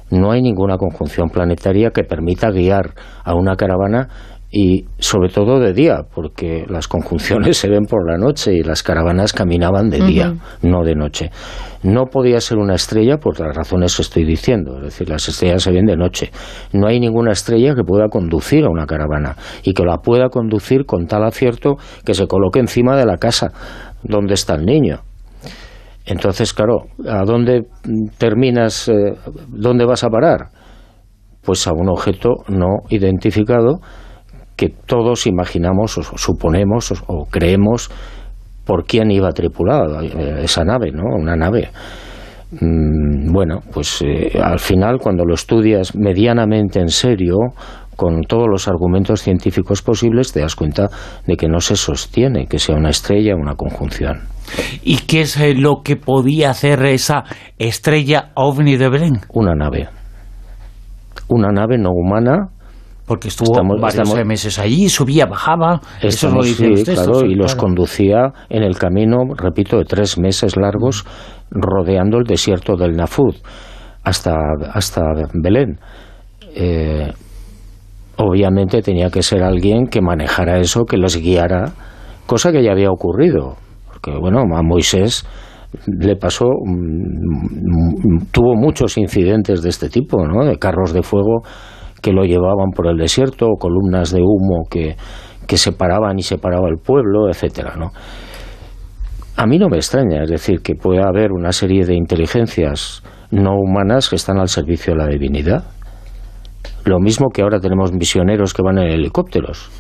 No 0.10 0.32
hay 0.32 0.42
ninguna 0.42 0.78
conjunción 0.78 1.30
planetaria 1.30 1.92
que 1.92 2.04
permita 2.04 2.52
guiar 2.52 2.94
a 3.24 3.34
una 3.34 3.56
caravana 3.56 4.10
y 4.54 4.86
sobre 5.00 5.30
todo 5.30 5.60
de 5.60 5.72
día, 5.72 6.02
porque 6.14 6.66
las 6.68 6.90
conjunciones 6.90 7.56
se 7.56 7.70
ven 7.70 7.86
por 7.86 8.06
la 8.06 8.18
noche 8.18 8.54
y 8.54 8.64
las 8.64 8.84
caravanas 8.84 9.32
caminaban 9.32 9.90
de 9.90 10.02
día, 10.04 10.34
no 10.62 10.84
de 10.84 10.94
noche. 10.94 11.32
No 11.84 12.08
podía 12.08 12.42
ser 12.42 12.58
una 12.58 12.76
estrella 12.76 13.18
por 13.18 13.40
las 13.40 13.56
razones 13.56 13.96
que 13.96 14.02
estoy 14.02 14.26
diciendo, 14.26 14.76
es 14.78 14.84
decir, 14.84 15.10
las 15.10 15.26
estrellas 15.30 15.64
se 15.64 15.72
ven 15.72 15.86
de 15.86 15.96
noche. 15.96 16.32
No 16.74 16.88
hay 16.88 17.00
ninguna 17.00 17.32
estrella 17.32 17.74
que 17.76 17.84
pueda 17.84 18.10
conducir 18.10 18.66
a 18.66 18.70
una 18.70 18.86
caravana 18.86 19.38
y 19.64 19.74
que 19.74 19.86
la 19.86 20.00
pueda 20.00 20.28
conducir 20.28 20.86
con 20.86 21.08
tal 21.08 21.24
acierto 21.24 21.78
que 22.06 22.14
se 22.14 22.28
coloque 22.28 22.60
encima 22.60 22.98
de 22.98 23.06
la 23.06 23.18
casa 23.18 23.54
donde 24.04 24.34
está 24.34 24.56
el 24.56 24.66
niño. 24.66 25.00
Entonces, 26.06 26.54
claro, 26.54 26.88
¿a 27.08 27.24
dónde 27.24 27.62
terminas, 28.18 28.90
eh, 28.90 29.14
dónde 29.48 29.86
vas 29.86 30.04
a 30.04 30.10
parar? 30.10 30.50
Pues 31.42 31.66
a 31.68 31.74
un 31.74 31.90
objeto 31.90 32.44
no 32.50 32.80
identificado 32.90 33.80
que 34.62 34.70
todos 34.70 35.26
imaginamos 35.26 35.98
o 35.98 36.04
suponemos 36.04 36.94
o, 37.08 37.26
creemos 37.26 37.90
por 38.64 38.86
quién 38.86 39.10
iba 39.10 39.32
tripulada 39.32 40.04
eh, 40.04 40.44
esa 40.44 40.64
nave, 40.64 40.92
¿no? 40.92 41.02
Una 41.18 41.36
nave. 41.36 41.70
Mm, 42.52 43.34
bueno, 43.34 43.62
pues 43.74 44.04
eh, 44.04 44.40
al 44.40 44.60
final 44.60 45.00
cuando 45.00 45.26
lo 45.26 45.34
estudias 45.34 45.96
medianamente 45.96 46.80
en 46.80 46.90
serio, 46.90 47.38
con 47.96 48.22
todos 48.22 48.48
los 48.48 48.68
argumentos 48.68 49.24
científicos 49.24 49.82
posibles, 49.82 50.32
te 50.32 50.42
das 50.42 50.56
cuenta 50.56 50.90
de 51.26 51.36
que 51.38 51.48
no 51.48 51.60
se 51.60 51.76
sostiene 51.76 52.46
que 52.46 52.60
sea 52.60 52.76
una 52.76 52.92
estrella 52.92 53.34
o 53.34 53.40
una 53.40 53.56
conjunción. 53.56 54.20
¿Y 54.84 54.98
qué 55.08 55.22
es 55.22 55.38
eh, 55.38 55.56
lo 55.56 55.82
que 55.84 55.96
podía 55.96 56.52
hacer 56.52 56.86
esa 56.86 57.24
estrella 57.58 58.30
ovni 58.36 58.78
de 58.78 58.90
Belén? 58.90 59.22
Una 59.34 59.56
nave. 59.56 59.90
Una 61.30 61.52
nave 61.52 61.80
no 61.80 61.90
humana 61.90 62.50
porque 63.12 63.28
estuvo 63.28 63.62
varios 63.78 64.26
meses 64.26 64.58
allí, 64.58 64.88
subía, 64.88 65.26
bajaba, 65.26 65.82
eso 66.02 66.30
lo 66.30 66.42
dice 66.42 66.66
y 67.28 67.36
los 67.36 67.56
conducía 67.56 68.32
en 68.50 68.64
el 68.64 68.78
camino, 68.78 69.18
repito, 69.36 69.78
de 69.78 69.84
tres 69.84 70.18
meses 70.18 70.56
largos, 70.56 71.04
rodeando 71.50 72.20
el 72.20 72.24
desierto 72.24 72.78
del 72.78 72.96
Nafud 72.96 73.36
hasta, 74.06 74.34
hasta 74.72 75.02
Belén. 75.34 75.78
Eh, 76.56 77.12
obviamente 78.16 78.82
tenía 78.82 79.10
que 79.10 79.24
ser 79.24 79.44
alguien 79.44 79.88
que 79.88 80.00
manejara 80.00 80.60
eso, 80.60 80.86
que 80.86 80.96
los 80.96 81.18
guiara, 81.18 81.74
cosa 82.26 82.54
que 82.54 82.64
ya 82.64 82.72
había 82.72 82.92
ocurrido, 82.92 83.58
porque 83.88 84.18
bueno, 84.18 84.40
a 84.56 84.62
Moisés 84.64 85.28
le 85.86 86.16
pasó, 86.16 86.46
mm, 86.46 86.72
mm, 86.72 88.26
tuvo 88.32 88.56
muchos 88.56 88.98
incidentes 88.98 89.62
de 89.62 89.68
este 89.68 89.90
tipo, 89.90 90.26
¿no? 90.26 90.46
de 90.46 90.58
carros 90.58 90.94
de 90.94 91.04
fuego 91.04 91.42
que 92.02 92.12
lo 92.12 92.24
llevaban 92.24 92.72
por 92.76 92.88
el 92.88 92.98
desierto, 92.98 93.48
o 93.48 93.58
columnas 93.58 94.12
de 94.12 94.22
humo 94.22 94.66
que, 94.70 94.96
que 95.48 95.58
separaban 95.58 96.18
y 96.18 96.24
separaba 96.24 96.68
el 96.70 96.78
pueblo, 96.78 97.30
etcétera, 97.30 97.76
¿no? 97.78 97.92
A 99.38 99.46
mí 99.46 99.58
no 99.58 99.70
me 99.70 99.78
extraña, 99.78 100.24
es 100.24 100.30
decir, 100.30 100.62
que 100.62 100.76
pueda 100.76 101.08
haber 101.08 101.32
una 101.32 101.52
serie 101.52 101.86
de 101.86 101.96
inteligencias 101.96 103.02
no 103.32 103.56
humanas 103.56 104.10
que 104.10 104.18
están 104.18 104.38
al 104.38 104.50
servicio 104.50 104.94
de 104.94 105.00
la 105.00 105.08
divinidad. 105.08 105.64
Lo 106.84 107.00
mismo 107.00 107.30
que 107.30 107.42
ahora 107.42 107.60
tenemos 107.60 107.92
misioneros 107.94 108.54
que 108.54 108.62
van 108.62 108.78
en 108.80 108.92
helicópteros. 108.92 109.72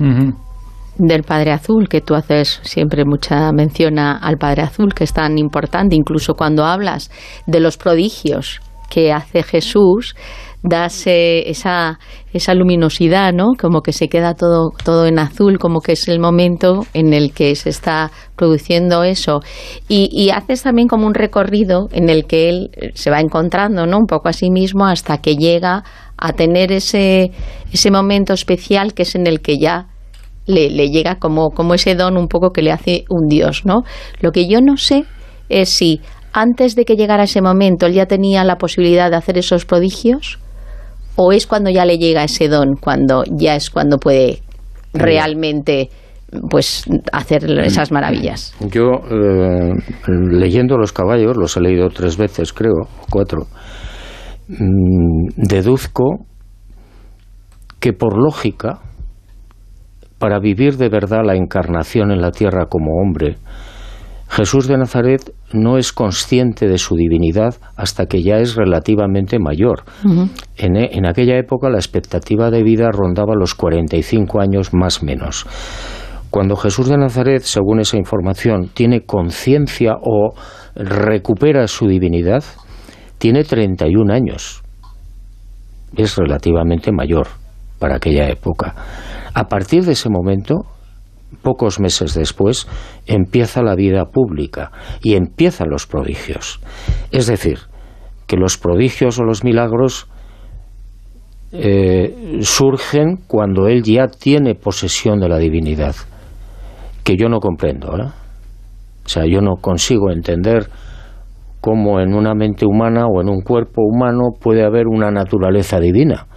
Del 0.98 1.24
Padre 1.24 1.52
Azul, 1.52 1.90
que 1.90 2.02
tú 2.02 2.16
haces 2.16 2.60
siempre 2.64 3.06
mucha 3.06 3.52
mención 3.52 4.00
al 4.00 4.38
Padre 4.38 4.64
Azul, 4.64 4.94
que 4.94 5.04
es 5.04 5.14
tan 5.14 5.38
importante, 5.38 5.96
incluso 5.96 6.36
cuando 6.36 6.66
hablas 6.66 7.12
de 7.46 7.60
los 7.60 7.78
prodigios 7.78 8.62
que 8.90 9.12
hace 9.12 9.44
Jesús 9.44 10.16
das 10.64 11.04
esa, 11.08 12.00
esa 12.34 12.54
luminosidad, 12.54 13.34
¿no? 13.34 13.54
Como 13.60 13.82
que 13.82 13.94
se 13.94 14.10
queda 14.10 14.36
todo, 14.36 14.72
todo 14.84 15.08
en 15.08 15.18
azul, 15.18 15.58
como 15.58 15.82
que 15.82 15.94
es 15.94 16.08
el 16.08 16.20
momento 16.20 16.86
en 16.94 17.14
el 17.14 17.34
que 17.34 17.56
se 17.56 17.70
está 17.70 18.12
produciendo 18.36 19.04
eso. 19.04 19.42
Y, 19.88 20.30
haces 20.30 20.64
también 20.64 20.88
como 20.88 21.08
un 21.08 21.16
recorrido 21.16 21.90
en 21.92 22.10
el 22.10 22.26
que 22.26 22.50
él 22.50 22.70
se 22.94 23.10
va 23.10 23.20
encontrando, 23.20 23.88
¿no? 23.88 23.98
Un 23.98 24.06
poco 24.06 24.30
a 24.30 24.34
sí 24.34 24.52
mismo 24.52 24.86
hasta 24.86 25.18
que 25.18 25.36
llega 25.36 25.84
a 26.18 26.34
tener 26.34 26.72
ese, 26.72 27.32
ese 27.74 27.92
momento 27.92 28.34
especial 28.34 28.94
que 28.94 29.02
es 29.02 29.16
en 29.16 29.26
el 29.26 29.42
que 29.42 29.58
ya 29.58 29.88
le, 30.46 30.70
le 30.70 30.90
llega 30.90 31.16
como, 31.16 31.50
como 31.50 31.74
ese 31.74 31.96
don 31.96 32.18
un 32.18 32.28
poco 32.28 32.52
que 32.52 32.62
le 32.62 32.72
hace 32.72 33.06
un 33.10 33.28
Dios, 33.28 33.66
¿no? 33.66 33.82
Lo 34.20 34.32
que 34.32 34.48
yo 34.48 34.62
no 34.62 34.78
sé 34.78 35.06
es 35.50 35.70
si 35.70 36.02
antes 36.34 36.76
de 36.76 36.86
que 36.86 36.96
llegara 36.96 37.24
ese 37.24 37.42
momento 37.42 37.88
él 37.88 37.94
ya 37.94 38.06
tenía 38.06 38.44
la 38.44 38.58
posibilidad 38.58 39.10
de 39.10 39.18
hacer 39.18 39.38
esos 39.38 39.66
prodigios 39.66 40.40
o 41.24 41.32
es 41.32 41.46
cuando 41.48 41.70
ya 41.70 41.86
le 41.86 41.98
llega 41.98 42.24
ese 42.24 42.48
don, 42.48 42.76
cuando 42.76 43.24
ya 43.30 43.56
es 43.56 43.70
cuando 43.70 43.98
puede 43.98 44.42
realmente 44.94 45.90
pues 46.50 46.86
hacer 47.12 47.50
esas 47.60 47.92
maravillas. 47.92 48.56
Yo 48.62 49.02
eh, 49.10 49.74
leyendo 50.08 50.78
los 50.78 50.94
caballos, 50.94 51.36
los 51.38 51.58
he 51.58 51.62
leído 51.62 51.90
tres 51.90 52.18
veces 52.18 52.54
creo, 52.54 52.88
cuatro, 53.10 53.48
mm, 54.48 55.28
deduzco 55.36 56.26
que 57.80 57.94
por 57.94 58.18
lógica, 58.18 58.80
para 60.20 60.40
vivir 60.40 60.78
de 60.78 60.90
verdad 60.90 61.22
la 61.26 61.36
encarnación 61.36 62.12
en 62.12 62.22
la 62.22 62.32
tierra 62.32 62.68
como 62.68 63.02
hombre, 63.02 63.38
Jesús 64.32 64.66
de 64.66 64.78
Nazaret 64.78 65.34
no 65.52 65.78
es 65.78 65.92
consciente 65.92 66.70
de 66.70 66.78
su 66.78 66.96
divinidad 66.96 67.56
hasta 67.76 68.06
que 68.06 68.24
ya 68.24 68.38
es 68.38 68.56
relativamente 68.56 69.40
mayor. 69.40 69.84
en, 70.56 70.78
en, 70.78 71.06
aquella 71.06 71.38
época 71.38 71.70
la 71.70 71.78
expectativa 71.78 72.50
de 72.50 72.64
vida 72.64 72.92
rondaba 72.92 73.36
los 73.36 73.56
45 73.56 74.40
años 74.40 74.74
más 74.74 75.04
menos. 75.04 75.46
Cuando 76.30 76.56
Jesús 76.56 76.88
de 76.88 76.98
Nazaret, 76.98 77.42
según 77.42 77.82
esa 77.82 77.98
información, 77.98 78.70
tiene 78.74 79.02
conciencia 79.02 79.96
o 80.02 80.34
recupera 80.76 81.68
su 81.68 81.88
divinidad, 81.88 82.42
tiene 83.18 83.44
31 83.44 84.14
años. 84.14 84.64
Es 85.98 86.16
relativamente 86.16 86.94
mayor 86.94 87.28
para 87.80 87.98
aquella 87.98 88.30
época. 88.30 88.76
A 89.34 89.50
partir 89.50 89.84
de 89.84 89.92
ese 89.92 90.10
momento, 90.10 90.68
pocos 91.42 91.80
meses 91.80 92.14
después, 92.14 92.68
empieza 93.06 93.64
la 93.64 93.76
vida 93.76 94.06
pública 94.06 94.72
y 95.02 95.16
empiezan 95.16 95.70
los 95.70 95.88
prodigios. 95.88 96.60
Es 97.12 97.28
decir, 97.28 97.60
que 98.28 98.38
los 98.38 98.58
prodigios 98.58 99.20
o 99.20 99.24
los 99.24 99.44
milagros 99.44 100.08
eh, 101.52 102.40
surgen 102.44 103.18
cuando 103.28 103.68
él 103.68 103.84
ya 103.84 104.08
tiene 104.08 104.56
posesión 104.56 105.20
de 105.20 105.28
la 105.28 105.38
divinidad, 105.38 105.96
que 107.04 107.18
yo 107.18 107.28
no 107.28 107.40
comprendo. 107.40 107.92
O 107.92 109.10
sea, 109.10 109.26
yo 109.26 109.42
no 109.42 109.56
consigo 109.56 110.12
entender 110.12 110.70
cómo 111.60 112.00
en 112.00 112.14
una 112.14 112.34
mente 112.34 112.66
humana 112.66 113.06
o 113.08 113.22
en 113.22 113.30
un 113.30 113.42
cuerpo 113.42 113.82
humano 113.84 114.30
puede 114.40 114.64
haber 114.64 114.88
una 114.88 115.12
naturaleza 115.12 115.80
divina, 115.80 116.28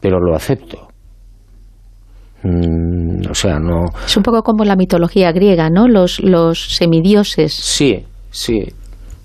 pero 0.00 0.20
lo 0.20 0.34
acepto. 0.34 0.89
Mm, 2.42 3.30
o 3.30 3.34
sea, 3.34 3.58
no... 3.58 3.86
Es 4.04 4.16
un 4.16 4.22
poco 4.22 4.42
como 4.42 4.64
la 4.64 4.76
mitología 4.76 5.32
griega, 5.32 5.68
¿no? 5.68 5.88
Los, 5.88 6.20
los 6.20 6.76
semidioses. 6.76 7.52
Sí, 7.52 8.06
sí, 8.30 8.64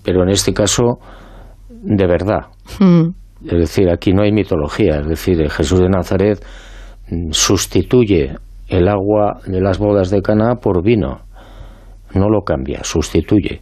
pero 0.04 0.24
en 0.24 0.30
este 0.30 0.54
caso, 0.54 1.00
de 1.70 2.08
verdad. 2.08 2.48
Mm. 2.80 3.10
Es 3.46 3.60
decir, 3.60 3.90
aquí 3.90 4.12
no 4.12 4.24
hay 4.24 4.32
mitología, 4.32 5.00
es 5.00 5.08
decir, 5.08 5.50
Jesús 5.50 5.80
de 5.80 5.90
Nazaret 5.90 6.44
mm, 7.10 7.32
sustituye 7.32 8.36
el 8.68 8.88
agua 8.88 9.40
de 9.46 9.62
las 9.62 9.78
bodas 9.78 10.10
de 10.10 10.22
Cana 10.22 10.56
por 10.56 10.84
vino. 10.84 11.22
No 12.14 12.30
lo 12.30 12.42
cambia, 12.42 12.84
sustituye. 12.84 13.62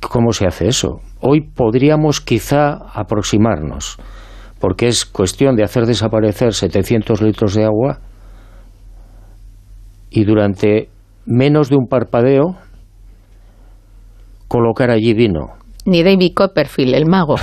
¿Cómo 0.00 0.32
se 0.32 0.46
hace 0.46 0.68
eso? 0.68 1.00
Hoy 1.20 1.42
podríamos 1.42 2.20
quizá 2.20 2.78
aproximarnos, 2.92 3.98
porque 4.58 4.88
es 4.88 5.04
cuestión 5.04 5.56
de 5.56 5.64
hacer 5.64 5.86
desaparecer 5.86 6.52
700 6.52 7.22
litros 7.22 7.54
de 7.54 7.64
agua 7.64 8.00
y 10.14 10.24
durante 10.24 10.88
menos 11.26 11.68
de 11.68 11.76
un 11.76 11.88
parpadeo 11.88 12.56
colocar 14.46 14.90
allí 14.90 15.12
vino. 15.12 15.48
Ni 15.86 16.04
David 16.04 16.32
Copperfield, 16.34 16.94
el 16.94 17.06
mago. 17.06 17.34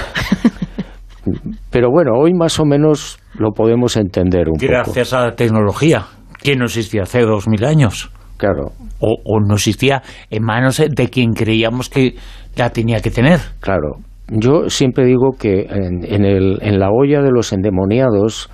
Pero 1.69 1.89
bueno, 1.91 2.13
hoy 2.17 2.33
más 2.33 2.59
o 2.59 2.65
menos 2.65 3.19
lo 3.37 3.51
podemos 3.51 3.97
entender 3.97 4.47
un 4.47 4.55
poco. 4.55 4.67
Gracias 4.67 5.11
a 5.11 5.25
la 5.25 5.35
tecnología, 5.35 6.05
que 6.41 6.55
no 6.55 6.65
existía 6.65 7.03
hace 7.03 7.21
dos 7.21 7.49
mil 7.49 7.65
años. 7.65 8.09
Claro. 8.37 8.71
O, 8.99 9.17
o, 9.25 9.39
no 9.41 9.55
existía 9.55 10.01
en 10.29 10.43
manos 10.43 10.77
de 10.77 11.09
quien 11.09 11.33
creíamos 11.33 11.89
que 11.89 12.15
la 12.55 12.69
tenía 12.69 13.01
que 13.01 13.11
tener. 13.11 13.39
Claro. 13.59 13.97
Yo 14.29 14.69
siempre 14.69 15.05
digo 15.05 15.33
que 15.37 15.67
en, 15.69 16.05
en, 16.05 16.23
el, 16.23 16.59
en 16.61 16.79
la 16.79 16.89
olla 16.89 17.21
de 17.21 17.31
los 17.31 17.51
endemoniados, 17.51 18.49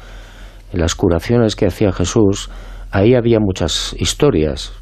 en 0.73 0.79
las 0.79 0.95
curaciones 0.95 1.55
que 1.55 1.67
hacía 1.67 1.91
Jesús, 1.91 2.49
ahí 2.91 3.15
había 3.15 3.39
muchas 3.39 3.95
historias. 3.99 4.73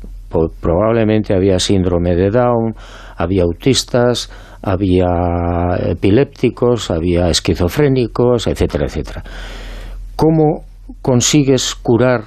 Probablemente 0.59 1.33
había 1.33 1.59
síndrome 1.59 2.15
de 2.15 2.29
Down, 2.29 2.75
había 3.15 3.43
autistas, 3.43 4.29
había 4.61 5.77
epilépticos, 5.79 6.91
había 6.91 7.29
esquizofrénicos, 7.29 8.47
etcétera, 8.47 8.85
etcétera. 8.87 9.23
¿Cómo 10.15 10.65
consigues 11.01 11.75
curar 11.75 12.23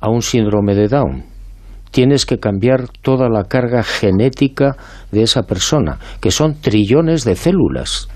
a 0.00 0.08
un 0.08 0.22
síndrome 0.22 0.74
de 0.74 0.88
Down? 0.88 1.24
Tienes 1.90 2.24
que 2.24 2.38
cambiar 2.38 2.88
toda 3.02 3.28
la 3.28 3.44
carga 3.44 3.82
genética 3.82 4.76
de 5.10 5.22
esa 5.22 5.42
persona, 5.42 5.98
que 6.20 6.30
son 6.30 6.60
trillones 6.60 7.24
de 7.24 7.34
células. 7.34 8.08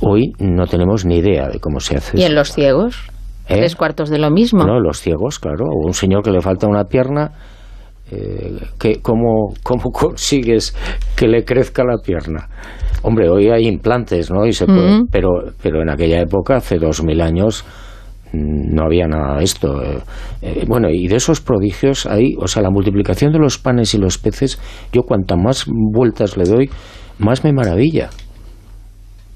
Hoy 0.00 0.32
no 0.38 0.66
tenemos 0.66 1.04
ni 1.04 1.18
idea 1.18 1.48
de 1.48 1.60
cómo 1.60 1.80
se 1.80 1.96
hace 1.96 2.18
¿Y 2.18 2.22
en 2.22 2.34
los 2.34 2.52
ciegos? 2.52 3.10
¿Eh? 3.48 3.56
Tres 3.56 3.76
cuartos 3.76 4.10
de 4.10 4.18
lo 4.18 4.30
mismo. 4.30 4.64
No, 4.64 4.78
los 4.78 5.00
ciegos, 5.00 5.38
claro. 5.38 5.64
O 5.66 5.86
un 5.86 5.94
señor 5.94 6.22
que 6.22 6.30
le 6.30 6.40
falta 6.40 6.66
una 6.66 6.84
pierna, 6.84 7.32
eh, 8.10 8.58
que, 8.78 9.00
¿cómo, 9.00 9.54
¿cómo 9.62 9.84
consigues 9.92 10.76
que 11.16 11.26
le 11.26 11.44
crezca 11.44 11.82
la 11.84 11.96
pierna? 11.98 12.48
Hombre, 13.02 13.28
hoy 13.30 13.48
hay 13.48 13.66
implantes, 13.66 14.30
¿no? 14.30 14.44
Y 14.44 14.52
se 14.52 14.66
puede, 14.66 15.04
pero, 15.10 15.30
pero 15.62 15.82
en 15.82 15.88
aquella 15.88 16.20
época, 16.20 16.56
hace 16.56 16.78
dos 16.78 17.02
mil 17.04 17.20
años, 17.20 17.64
mm, 18.32 18.74
no 18.74 18.84
había 18.84 19.06
nada 19.06 19.38
de 19.38 19.44
esto. 19.44 19.80
Eh, 20.42 20.64
bueno, 20.66 20.88
y 20.90 21.06
de 21.06 21.16
esos 21.16 21.40
prodigios 21.40 22.06
hay, 22.06 22.34
o 22.38 22.48
sea, 22.48 22.62
la 22.62 22.70
multiplicación 22.70 23.32
de 23.32 23.38
los 23.38 23.58
panes 23.58 23.94
y 23.94 23.98
los 23.98 24.18
peces, 24.18 24.60
yo 24.92 25.02
cuanto 25.02 25.36
más 25.36 25.64
vueltas 25.68 26.36
le 26.36 26.44
doy, 26.44 26.70
más 27.18 27.44
me 27.44 27.52
maravilla. 27.52 28.10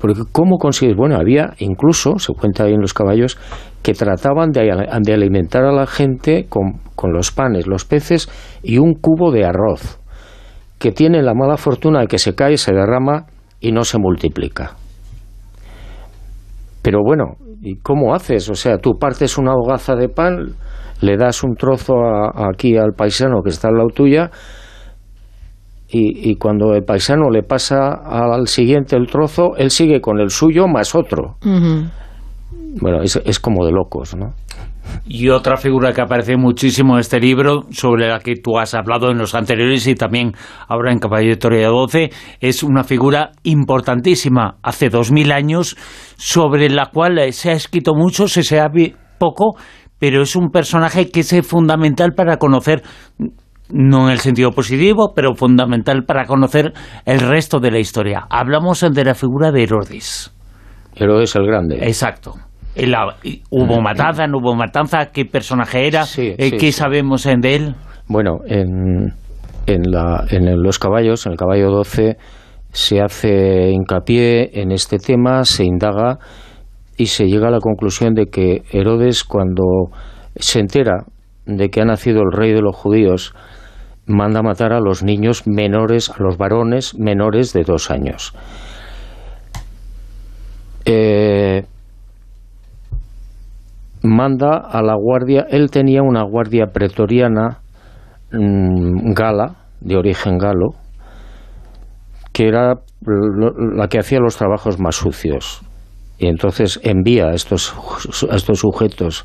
Porque 0.03 0.23
¿cómo 0.33 0.59
consigues? 0.59 0.97
Bueno, 0.97 1.15
había 1.15 1.55
incluso, 1.59 2.19
se 2.19 2.33
cuenta 2.33 2.65
ahí 2.65 2.73
en 2.73 2.81
los 2.81 2.93
caballos, 2.93 3.39
que 3.85 3.93
trataban 3.93 4.51
de, 4.51 4.69
alimentar 5.13 5.65
a 5.65 5.71
la 5.71 5.87
gente 5.87 6.49
con, 6.49 6.81
los 7.13 7.31
panes, 7.31 7.69
los 7.69 7.85
peces 7.85 8.29
y 8.65 8.79
un 8.79 8.95
cubo 8.95 9.31
de 9.31 9.45
arroz, 9.45 10.01
que 10.81 10.91
tiene 10.91 11.23
la 11.23 11.35
mala 11.35 11.57
fortuna 11.57 12.01
de 12.01 12.09
que 12.09 12.19
se 12.19 12.35
cae, 12.35 12.57
se 12.57 12.73
derrama 12.75 13.27
y 13.61 13.71
no 13.71 13.85
se 13.85 13.99
multiplica. 14.01 14.75
Pero 16.83 16.99
bueno, 17.07 17.37
¿y 17.61 17.77
cómo 17.77 18.13
haces? 18.13 18.51
O 18.51 18.57
sea, 18.57 18.79
tú 18.79 18.99
partes 18.99 19.39
una 19.39 19.53
hogaza 19.55 19.95
de 19.95 20.09
pan, 20.09 20.57
le 21.01 21.17
das 21.17 21.45
un 21.45 21.55
trozo 21.55 21.95
aquí 22.51 22.77
al 22.77 22.95
paisano 22.97 23.41
que 23.41 23.51
está 23.51 23.69
al 23.69 23.75
lado 23.75 23.91
tuya, 23.95 24.33
y, 25.95 26.37
cuando 26.37 26.75
el 26.75 26.85
paisano 26.85 27.29
le 27.31 27.43
pasa 27.43 27.93
al 27.93 28.49
siguiente 28.49 28.97
el 28.97 29.07
trozo, 29.07 29.57
él 29.57 29.71
sigue 29.71 30.01
con 30.01 30.19
el 30.21 30.31
suyo 30.31 30.67
más 30.67 30.95
otro. 30.95 31.37
Bueno, 32.81 33.03
es, 33.03 33.21
es, 33.25 33.39
como 33.39 33.67
de 33.67 33.73
locos, 33.73 34.17
¿no? 34.17 34.33
Y 35.07 35.29
otra 35.29 35.59
figura 35.59 35.93
que 35.93 36.01
aparece 36.01 36.37
muchísimo 36.37 36.95
en 36.95 37.01
este 37.01 37.21
libro, 37.21 37.67
sobre 37.71 38.09
la 38.09 38.21
que 38.21 38.37
tú 38.37 38.59
has 38.59 38.73
hablado 38.73 39.11
en 39.11 39.19
los 39.19 39.35
anteriores 39.35 39.87
y 39.87 39.95
también 39.95 40.33
ahora 40.69 40.93
en 40.93 40.99
Torre 40.99 41.65
12, 41.65 42.11
es 42.41 42.63
una 42.63 42.85
figura 42.85 43.33
importantísima, 43.43 44.57
hace 44.63 44.89
dos 44.89 45.13
mil 45.13 45.31
años, 45.31 45.77
sobre 46.17 46.71
la 46.71 46.87
cual 46.87 47.33
se 47.33 47.51
ha 47.51 47.55
escrito 47.55 47.95
mucho, 47.95 48.29
se 48.29 48.43
sabe 48.43 48.95
poco, 49.19 49.57
pero 49.99 50.23
es 50.23 50.35
un 50.37 50.51
personaje 50.51 51.11
que 51.11 51.21
es 51.21 51.47
fundamental 51.47 52.13
para 52.15 52.39
conocer 52.39 52.83
no 53.71 54.07
en 54.07 54.13
el 54.13 54.19
sentido 54.19 54.51
positivo, 54.53 55.13
pero 55.15 55.35
fundamental 55.35 56.05
para 56.05 56.27
conocer 56.27 56.73
el 57.07 57.21
resto 57.21 57.59
de 57.61 57.71
la 57.71 57.79
historia. 57.79 58.27
Hablamos 58.29 58.81
de 58.81 59.05
la 59.05 59.15
figura 59.15 59.51
de 59.51 59.63
Herodes. 59.63 60.33
Herodes 60.95 61.35
el 61.37 61.47
Grande. 61.47 61.77
Exacto. 61.83 62.35
¿Hubo 63.51 63.81
mm. 63.81 63.83
matanza, 63.83 64.27
no 64.27 64.39
hubo 64.39 64.55
matanza? 64.55 65.07
¿Qué 65.13 65.25
personaje 65.25 65.87
era? 65.87 66.05
Eh, 66.17 66.57
¿Qué 66.59 66.73
sabemos 66.73 67.25
de 67.25 67.55
él? 67.55 67.75
Bueno, 68.09 68.39
en, 68.47 69.13
en, 69.67 69.83
la, 69.91 70.25
en 70.31 70.63
los 70.63 70.79
caballos, 70.79 71.27
en 71.27 71.33
el 71.33 71.39
caballo 71.39 71.71
12, 71.71 72.17
se 72.73 73.01
hace 73.01 73.71
hincapié 73.71 74.61
en 74.61 74.73
este 74.73 74.99
tema, 74.99 75.45
se 75.45 75.65
indaga 75.65 76.19
y 76.97 77.07
se 77.07 77.27
llega 77.27 77.49
a 77.49 77.51
la 77.51 77.61
conclusión 77.61 78.15
de 78.15 78.27
que 78.27 78.63
Herodes 78.71 79.25
cuando 79.25 79.91
se 80.37 80.61
entera 80.61 81.05
de 81.45 81.69
que 81.69 81.81
ha 81.81 81.85
nacido 81.85 82.23
el 82.23 82.33
rey 82.33 82.53
de 82.53 82.63
los 82.63 82.75
judíos, 82.75 83.35
manda 84.13 84.43
matar 84.43 84.73
a 84.73 84.81
los 84.81 85.03
niños 85.03 85.47
menores, 85.47 86.11
a 86.11 86.23
los 86.23 86.37
varones 86.37 86.95
menores 86.99 87.53
de 87.53 87.65
dos 87.65 87.91
años. 87.91 88.35
Eh, 90.85 91.65
manda 94.03 94.57
a 94.57 94.83
la 94.83 94.95
guardia, 94.95 95.47
él 95.49 95.71
tenía 95.71 96.03
una 96.03 96.23
guardia 96.25 96.67
pretoriana 96.67 97.61
mm, 98.33 99.13
gala, 99.13 99.57
de 99.81 99.97
origen 99.97 100.39
galo, 100.39 100.75
que 102.33 102.47
era 102.47 102.75
la 103.01 103.89
que 103.89 103.99
hacía 103.99 104.21
los 104.21 104.37
trabajos 104.37 104.79
más 104.79 104.97
sucios. 104.97 105.63
Y 106.19 106.27
entonces 106.27 106.81
envía 106.85 107.31
estos, 107.31 107.75
a 108.31 108.37
estos 108.37 108.61
sujetos 108.61 109.25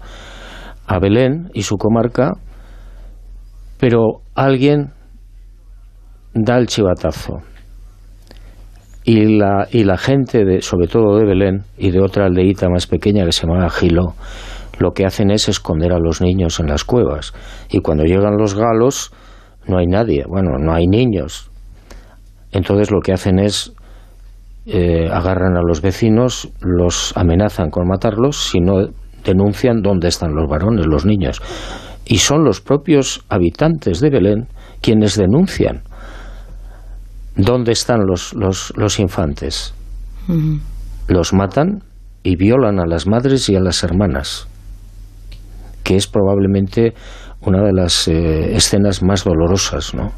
a 0.87 0.99
Belén 0.99 1.49
y 1.53 1.63
su 1.63 1.75
comarca, 1.77 2.33
pero 3.79 4.21
alguien 4.35 4.93
da 6.33 6.57
el 6.57 6.67
chivatazo. 6.67 7.39
Y 9.03 9.37
la, 9.37 9.67
y 9.71 9.85
la 9.85 9.97
gente, 9.97 10.43
de, 10.43 10.61
sobre 10.61 10.87
todo 10.87 11.17
de 11.17 11.25
Belén 11.25 11.63
y 11.77 11.91
de 11.91 12.01
otra 12.01 12.25
aldeíta 12.25 12.69
más 12.69 12.87
pequeña 12.87 13.25
que 13.25 13.31
se 13.31 13.47
llama 13.47 13.69
Gilo, 13.69 14.15
lo 14.79 14.91
que 14.91 15.05
hacen 15.05 15.31
es 15.31 15.47
esconder 15.47 15.93
a 15.93 15.99
los 15.99 16.21
niños 16.21 16.59
en 16.59 16.67
las 16.67 16.83
cuevas. 16.83 17.33
Y 17.69 17.79
cuando 17.79 18.03
llegan 18.03 18.37
los 18.37 18.53
galos, 18.53 19.11
no 19.65 19.77
hay 19.77 19.87
nadie, 19.87 20.25
bueno, 20.27 20.57
no 20.59 20.73
hay 20.73 20.87
niños. 20.87 21.49
Entonces 22.51 22.91
lo 22.91 22.99
que 23.01 23.13
hacen 23.13 23.39
es 23.39 23.73
eh, 24.65 25.07
agarran 25.09 25.55
a 25.55 25.61
los 25.61 25.81
vecinos, 25.81 26.51
los 26.59 27.15
amenazan 27.15 27.69
con 27.69 27.87
matarlos 27.87 28.49
si 28.49 28.59
no 28.59 28.89
denuncian 29.23 29.81
dónde 29.81 30.09
están 30.09 30.35
los 30.35 30.49
varones, 30.49 30.85
los 30.85 31.05
niños. 31.05 31.41
Y 32.09 32.19
son 32.19 32.45
los 32.45 32.61
propios 32.61 33.25
habitantes 33.27 33.99
de 33.99 34.09
Belén 34.09 34.47
quienes 34.81 35.17
denuncian 35.17 35.81
dónde 37.35 37.73
están 37.73 38.05
los, 38.05 38.33
los, 38.33 38.99
infantes. 38.99 39.73
Los 41.07 41.33
matan 41.33 41.83
y 42.23 42.37
violan 42.37 42.79
a 42.79 42.85
las 42.85 43.07
madres 43.07 43.49
y 43.49 43.55
a 43.55 43.59
las 43.59 43.83
hermanas, 43.83 44.47
que 45.83 45.97
es 45.97 46.07
probablemente 46.07 46.93
una 47.41 47.61
de 47.61 47.73
las 47.73 48.07
eh, 48.07 48.55
escenas 48.55 49.03
más 49.03 49.23
dolorosas, 49.23 49.93
¿no? 49.93 50.13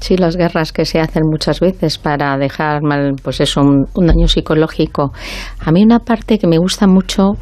Sí, 0.00 0.16
las 0.16 0.36
guerras 0.36 0.72
que 0.72 0.84
se 0.84 1.00
hacen 1.00 1.24
muchas 1.28 1.60
veces 1.60 1.98
para 1.98 2.36
dejar 2.38 2.82
mal, 2.82 3.16
pues 3.22 3.40
eso, 3.40 3.60
un, 3.60 4.06
daño 4.06 4.28
psicológico. 4.28 5.12
A 5.58 5.72
mí 5.72 5.82
una 5.82 5.98
parte 5.98 6.38
que 6.38 6.46
me 6.46 6.58
gusta 6.58 6.86
mucho 6.86 7.32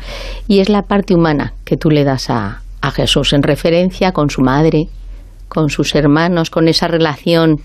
y 0.49 0.61
es 0.61 0.69
la 0.69 0.83
parte 0.83 1.15
humana 1.15 1.53
que 1.65 1.77
tú 1.77 1.91
le 1.91 2.05
das 2.05 2.31
a, 2.31 2.63
a 2.81 2.91
Jesús 2.91 3.33
en 3.35 3.43
referencia 3.43 4.13
con 4.13 4.31
su 4.31 4.41
madre, 4.41 4.89
con 5.49 5.69
sus 5.69 5.95
hermanos, 5.95 6.51
con 6.51 6.67
esa 6.69 6.89
relación 6.89 7.57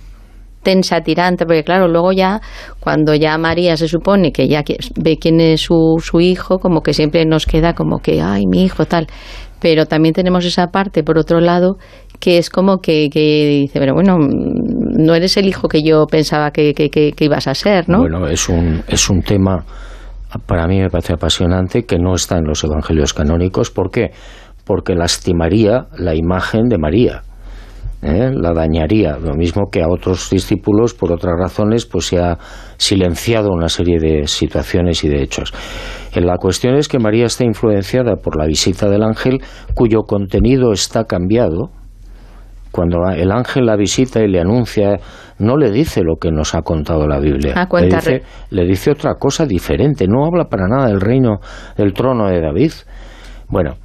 tensa, 0.64 1.02
tirante, 1.02 1.46
porque 1.46 1.64
claro, 1.64 1.88
luego 1.88 2.12
ya, 2.12 2.42
cuando 2.80 3.16
ya 3.16 3.38
María 3.38 3.78
se 3.78 3.88
supone 3.88 4.32
que 4.32 4.48
ya 4.48 4.64
ve 4.96 5.18
quién 5.18 5.40
es 5.40 5.62
su, 5.62 6.02
su 6.04 6.20
hijo, 6.20 6.60
como 6.60 6.82
que 6.82 6.94
siempre 6.94 7.26
nos 7.26 7.46
queda 7.46 7.74
como 7.74 8.00
que, 8.00 8.22
ay, 8.22 8.46
mi 8.48 8.64
hijo, 8.64 8.86
tal. 8.86 9.08
Pero 9.60 9.86
también 9.86 10.14
tenemos 10.14 10.46
esa 10.46 10.68
parte, 10.68 11.04
por 11.04 11.18
otro 11.18 11.40
lado, 11.40 11.78
que 12.22 12.38
es 12.38 12.50
como 12.50 12.78
que, 12.78 13.10
dice, 13.12 13.80
pero 13.80 13.94
bueno, 13.94 14.18
no 14.20 15.16
eres 15.16 15.36
el 15.38 15.48
hijo 15.48 15.68
que 15.68 15.82
yo 15.82 16.06
pensaba 16.06 16.52
que, 16.52 17.14
ibas 17.20 17.48
a 17.48 17.56
ser, 17.56 17.90
¿no? 17.90 17.98
Bueno, 17.98 18.28
es 18.28 18.48
un, 18.48 18.84
es 18.88 19.10
un 19.10 19.24
tema, 19.24 19.66
para 20.46 20.68
mí 20.68 20.80
me 20.80 20.90
parece 20.90 21.14
apasionante, 21.14 21.84
que 21.84 21.98
no 21.98 22.14
está 22.14 22.38
en 22.38 22.46
los 22.46 22.64
evangelios 22.64 23.14
canónicos. 23.14 23.72
¿Por 23.72 23.90
qué? 23.90 24.12
Porque 24.64 24.94
lastimaría 24.94 25.88
la 25.98 26.16
imagen 26.16 26.70
de 26.70 26.78
María. 26.78 27.24
¿eh? 28.04 28.32
la 28.34 28.54
dañaría, 28.54 29.18
lo 29.18 29.36
mismo 29.36 29.70
que 29.72 29.82
a 29.82 29.88
otros 29.88 30.30
discípulos 30.30 30.94
por 30.94 31.12
otras 31.12 31.34
razones 31.38 31.86
pues 31.86 32.08
se 32.08 32.18
ha 32.18 32.38
silenciado 32.78 33.52
una 33.52 33.70
serie 33.70 34.00
de 34.00 34.28
situaciones 34.28 35.04
y 35.04 35.10
de 35.10 35.22
hechos. 35.22 35.54
La 36.16 36.38
cuestión 36.38 36.76
es 36.76 36.88
que 36.88 37.00
María 37.00 37.26
está 37.26 37.44
influenciada 37.44 38.16
por 38.16 38.38
la 38.38 38.46
visita 38.46 38.90
del 38.90 39.04
ángel 39.04 39.40
cuyo 39.76 40.02
contenido 40.02 40.72
está 40.72 41.06
cambiado, 41.06 41.70
cuando 42.72 43.10
el 43.10 43.32
ángel 43.32 43.66
la 43.66 43.76
visita 43.76 44.22
y 44.22 44.28
le 44.28 44.40
anuncia, 44.40 44.98
no 45.40 45.58
le 45.58 45.72
dice 45.72 46.02
lo 46.04 46.16
que 46.16 46.32
nos 46.32 46.56
ha 46.56 46.62
contado 46.62 47.08
la 47.08 47.20
Biblia. 47.20 47.54
Ah, 47.56 47.68
le, 47.80 47.88
dice, 47.88 48.24
le 48.50 48.66
dice 48.66 48.92
otra 48.92 49.16
cosa 49.16 49.46
diferente. 49.46 50.08
No 50.08 50.26
habla 50.26 50.46
para 50.46 50.68
nada 50.68 50.88
del 50.88 51.02
reino, 51.02 51.40
del 51.78 51.94
trono 51.94 52.28
de 52.28 52.40
David. 52.40 52.72
Bueno, 53.50 53.76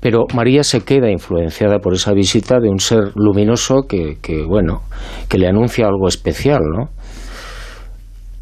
pero 0.00 0.24
María 0.34 0.64
se 0.64 0.82
queda 0.82 1.10
influenciada 1.10 1.78
por 1.78 1.94
esa 1.94 2.12
visita 2.12 2.60
de 2.60 2.68
un 2.68 2.78
ser 2.78 3.12
luminoso 3.14 3.82
que, 3.88 4.18
que, 4.20 4.44
bueno, 4.44 4.82
que 5.28 5.38
le 5.38 5.48
anuncia 5.48 5.86
algo 5.86 6.08
especial, 6.08 6.60
¿no? 6.62 6.90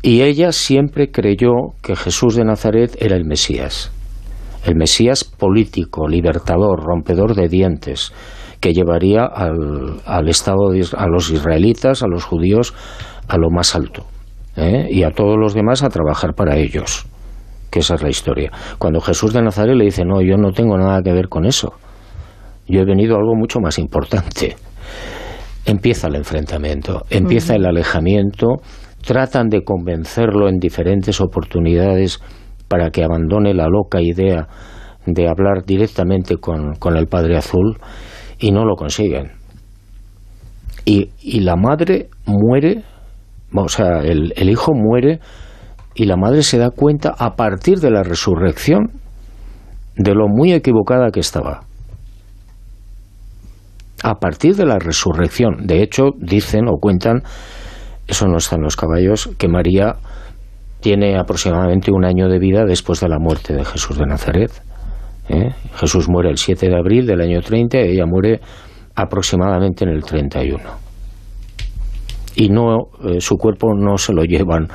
Y 0.02 0.22
ella 0.22 0.50
siempre 0.50 1.12
creyó 1.12 1.52
que 1.80 1.94
Jesús 1.94 2.34
de 2.34 2.44
Nazaret 2.44 2.96
era 2.98 3.14
el 3.14 3.24
Mesías, 3.24 3.92
el 4.64 4.74
Mesías 4.74 5.22
político, 5.22 6.08
libertador, 6.08 6.82
rompedor 6.82 7.36
de 7.36 7.46
dientes, 7.46 8.12
que 8.62 8.72
llevaría 8.72 9.24
al, 9.24 10.28
Estado, 10.28 10.70
a 10.96 11.06
los 11.08 11.30
israelitas, 11.30 12.04
a 12.04 12.06
los 12.06 12.24
judíos, 12.24 12.72
a 13.26 13.36
lo 13.36 13.50
más 13.50 13.74
alto, 13.74 14.06
¿eh? 14.56 14.86
y 14.88 15.02
a 15.02 15.10
todos 15.10 15.36
los 15.36 15.52
demás 15.52 15.82
a 15.82 15.88
trabajar 15.88 16.34
para 16.34 16.56
ellos, 16.56 17.04
que 17.72 17.80
esa 17.80 17.96
es 17.96 18.02
la 18.04 18.08
historia. 18.08 18.52
Cuando 18.78 19.00
Jesús 19.00 19.32
de 19.32 19.42
Nazaret 19.42 19.74
le 19.74 19.86
dice, 19.86 20.04
no, 20.04 20.22
yo 20.22 20.36
no 20.36 20.52
tengo 20.52 20.78
nada 20.78 21.02
que 21.02 21.12
ver 21.12 21.28
con 21.28 21.44
eso, 21.44 21.72
yo 22.68 22.82
he 22.82 22.84
venido 22.84 23.16
a 23.16 23.18
algo 23.18 23.34
mucho 23.34 23.58
más 23.58 23.80
importante. 23.80 24.54
Empieza 25.66 26.06
el 26.06 26.14
enfrentamiento, 26.14 27.02
empieza 27.10 27.56
el 27.56 27.66
alejamiento, 27.66 28.58
tratan 29.04 29.48
de 29.48 29.64
convencerlo 29.64 30.48
en 30.48 30.58
diferentes 30.58 31.20
oportunidades 31.20 32.20
para 32.68 32.90
que 32.90 33.02
abandone 33.02 33.54
la 33.54 33.66
loca 33.66 34.00
idea 34.00 34.46
de 35.04 35.28
hablar 35.28 35.64
directamente 35.66 36.36
con, 36.36 36.76
con 36.76 36.96
el 36.96 37.08
Padre 37.08 37.36
Azul 37.36 37.76
y 38.42 38.50
no 38.50 38.64
lo 38.64 38.74
consiguen. 38.74 39.30
Y, 40.84 41.10
y 41.22 41.40
la 41.40 41.54
madre 41.54 42.08
muere, 42.26 42.82
o 43.54 43.68
sea, 43.68 44.00
el, 44.00 44.34
el 44.36 44.50
hijo 44.50 44.74
muere 44.74 45.20
y 45.94 46.06
la 46.06 46.16
madre 46.16 46.42
se 46.42 46.58
da 46.58 46.70
cuenta 46.70 47.14
a 47.16 47.36
partir 47.36 47.78
de 47.78 47.92
la 47.92 48.02
resurrección 48.02 48.90
de 49.96 50.14
lo 50.14 50.26
muy 50.26 50.52
equivocada 50.52 51.10
que 51.12 51.20
estaba. 51.20 51.60
A 54.02 54.14
partir 54.16 54.56
de 54.56 54.66
la 54.66 54.80
resurrección, 54.80 55.68
de 55.68 55.82
hecho, 55.82 56.10
dicen 56.18 56.66
o 56.66 56.78
cuentan, 56.80 57.22
eso 58.08 58.26
no 58.26 58.38
está 58.38 58.56
en 58.56 58.62
los 58.62 58.74
caballos, 58.74 59.30
que 59.38 59.46
María 59.46 59.94
tiene 60.80 61.16
aproximadamente 61.16 61.92
un 61.92 62.04
año 62.04 62.28
de 62.28 62.40
vida 62.40 62.64
después 62.64 62.98
de 62.98 63.08
la 63.08 63.20
muerte 63.20 63.54
de 63.54 63.64
Jesús 63.64 63.96
de 63.96 64.06
Nazaret. 64.06 64.50
¿Eh? 65.28 65.50
Jesús 65.74 66.08
muere 66.08 66.30
el 66.30 66.38
7 66.38 66.68
de 66.68 66.76
abril 66.76 67.06
del 67.06 67.20
año 67.20 67.40
30 67.40 67.78
y 67.78 67.92
ella 67.92 68.06
muere 68.06 68.40
aproximadamente 68.94 69.84
en 69.84 69.90
el 69.90 70.02
31 70.02 70.62
y 72.34 72.48
no 72.48 72.88
eh, 73.04 73.20
su 73.20 73.36
cuerpo 73.36 73.74
no 73.74 73.98
se 73.98 74.12
lo 74.12 74.24
llevan 74.24 74.68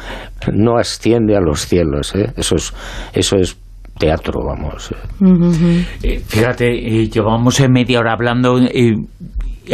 no 0.54 0.78
asciende 0.78 1.36
a 1.36 1.40
los 1.40 1.62
cielos 1.62 2.16
¿eh? 2.16 2.32
eso 2.36 2.56
es 2.56 2.74
eso 3.14 3.36
es 3.38 3.58
teatro 3.98 4.42
vamos 4.46 4.94
fíjate 6.28 7.08
llevamos 7.10 7.60
media 7.70 8.00
hora 8.00 8.14
hablando 8.14 8.60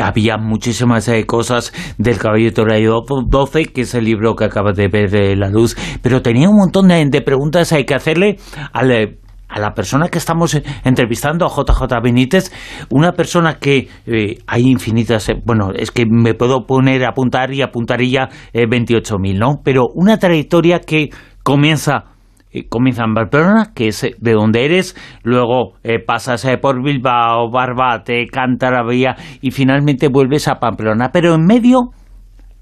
había 0.01 0.37
muchísimas 0.37 1.09
cosas 1.27 1.71
del 1.97 2.17
Caballo 2.17 2.49
de 2.49 2.87
12, 3.27 3.65
que 3.65 3.81
es 3.81 3.93
el 3.93 4.05
libro 4.05 4.35
que 4.35 4.45
acaba 4.45 4.71
de 4.71 4.87
ver 4.87 5.37
la 5.37 5.49
luz, 5.49 5.77
pero 6.01 6.23
tenía 6.23 6.49
un 6.49 6.55
montón 6.55 6.87
de, 6.87 7.05
de 7.05 7.21
preguntas 7.21 7.71
hay 7.73 7.85
que 7.85 7.93
hacerle 7.93 8.37
al 8.71 9.17
a 9.53 9.59
la 9.59 9.73
persona 9.73 10.07
que 10.09 10.17
estamos 10.17 10.59
entrevistando, 10.83 11.45
a 11.45 11.49
JJ 11.49 12.01
Benítez, 12.01 12.51
una 12.89 13.11
persona 13.11 13.59
que 13.59 13.87
eh, 14.07 14.37
hay 14.47 14.63
infinitas, 14.67 15.29
eh, 15.29 15.35
bueno, 15.45 15.69
es 15.75 15.91
que 15.91 16.05
me 16.09 16.33
puedo 16.33 16.65
poner 16.65 17.05
a 17.05 17.09
apuntar 17.09 17.53
y 17.53 17.61
apuntaría 17.61 18.29
eh, 18.51 18.65
28.000, 18.65 19.37
¿no? 19.37 19.61
Pero 19.63 19.85
una 19.93 20.17
trayectoria 20.17 20.79
que 20.79 21.09
comienza 21.43 22.05
eh, 22.51 22.67
comienza 22.67 23.03
en 23.03 23.13
Barcelona, 23.13 23.71
que 23.75 23.89
es 23.89 24.01
de 24.01 24.31
donde 24.33 24.65
eres, 24.65 24.95
luego 25.21 25.73
pasas 26.07 26.47
por 26.59 26.83
Bilbao, 26.83 27.51
Barbate, 27.51 28.25
Cantabria 28.31 29.15
y 29.41 29.51
finalmente 29.51 30.07
vuelves 30.07 30.47
a 30.47 30.55
Pamplona, 30.55 31.09
pero 31.13 31.35
en 31.35 31.45
medio, 31.45 31.91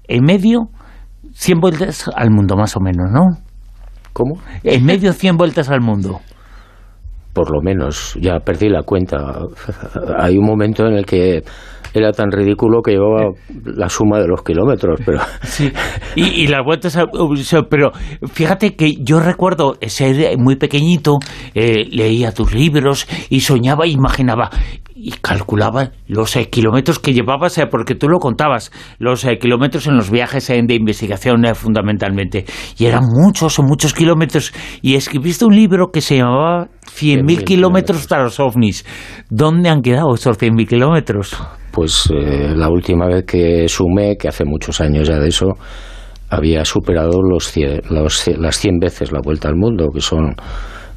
en 0.08 0.24
medio, 0.24 0.68
100 1.32 1.60
vueltas 1.60 2.10
al 2.14 2.30
mundo 2.30 2.56
más 2.56 2.76
o 2.76 2.80
menos, 2.80 3.10
¿no? 3.10 3.38
¿Cómo? 4.12 4.34
En 4.62 4.84
medio 4.84 5.14
100 5.14 5.36
vueltas 5.38 5.70
al 5.70 5.80
mundo. 5.80 6.20
Por 7.32 7.50
lo 7.50 7.62
menos, 7.62 8.16
ya 8.20 8.38
perdí 8.40 8.68
la 8.68 8.82
cuenta. 8.82 9.16
Hay 10.18 10.36
un 10.36 10.44
momento 10.44 10.86
en 10.86 10.94
el 10.94 11.06
que 11.06 11.42
era 11.94 12.12
tan 12.12 12.30
ridículo 12.30 12.80
que 12.82 12.92
llevaba 12.92 13.32
la 13.64 13.88
suma 13.88 14.18
de 14.18 14.28
los 14.28 14.42
kilómetros, 14.42 15.00
pero... 15.04 15.18
Sí, 15.42 15.70
y, 16.16 16.46
las 16.46 16.64
vueltas, 16.64 16.98
pero 17.68 17.92
fíjate 18.32 18.74
que 18.76 18.94
yo 19.00 19.20
recuerdo 19.20 19.76
ser 19.86 20.38
muy 20.38 20.56
pequeñito, 20.56 21.18
eh, 21.54 21.84
leía 21.90 22.32
tus 22.32 22.54
libros 22.54 23.06
y 23.28 23.40
soñaba, 23.40 23.86
imaginaba, 23.86 24.50
y 24.94 25.12
calculaba 25.12 25.92
los 26.06 26.36
eh, 26.36 26.48
kilómetros 26.48 26.98
que 26.98 27.12
llevabas, 27.12 27.56
eh, 27.58 27.66
porque 27.66 27.94
tú 27.94 28.08
lo 28.08 28.18
contabas, 28.18 28.70
los 28.98 29.24
eh, 29.24 29.38
kilómetros 29.38 29.86
en 29.86 29.96
los 29.96 30.10
viajes 30.10 30.48
de 30.48 30.74
investigación 30.74 31.44
fundamentalmente. 31.54 32.44
Y 32.78 32.86
eran 32.86 33.04
muchos 33.04 33.58
o 33.58 33.62
muchos 33.62 33.94
kilómetros. 33.94 34.52
Y 34.82 34.94
escribiste 34.94 35.44
un 35.44 35.54
libro 35.54 35.90
que 35.90 36.00
se 36.00 36.18
llamaba 36.18 36.68
100.000 36.86 37.44
kilómetros 37.44 38.06
para 38.06 38.24
los 38.24 38.38
ovnis. 38.40 38.84
¿Dónde 39.30 39.68
han 39.68 39.82
quedado 39.82 40.14
esos 40.14 40.38
100.000 40.38 40.68
kilómetros? 40.68 41.36
Pues 41.70 42.10
la 42.10 42.68
última 42.68 43.06
vez 43.06 43.24
que 43.24 43.66
sumé, 43.66 44.16
que 44.16 44.28
hace 44.28 44.44
muchos 44.44 44.80
años 44.80 45.08
ya 45.08 45.18
de 45.18 45.28
eso, 45.28 45.46
había 46.28 46.64
superado 46.66 47.22
los, 47.22 47.54
los 47.88 48.28
las 48.28 48.56
100 48.58 48.78
veces 48.78 49.10
la 49.10 49.20
vuelta 49.24 49.48
al 49.48 49.56
mundo, 49.56 49.88
que 49.92 50.02
son 50.02 50.34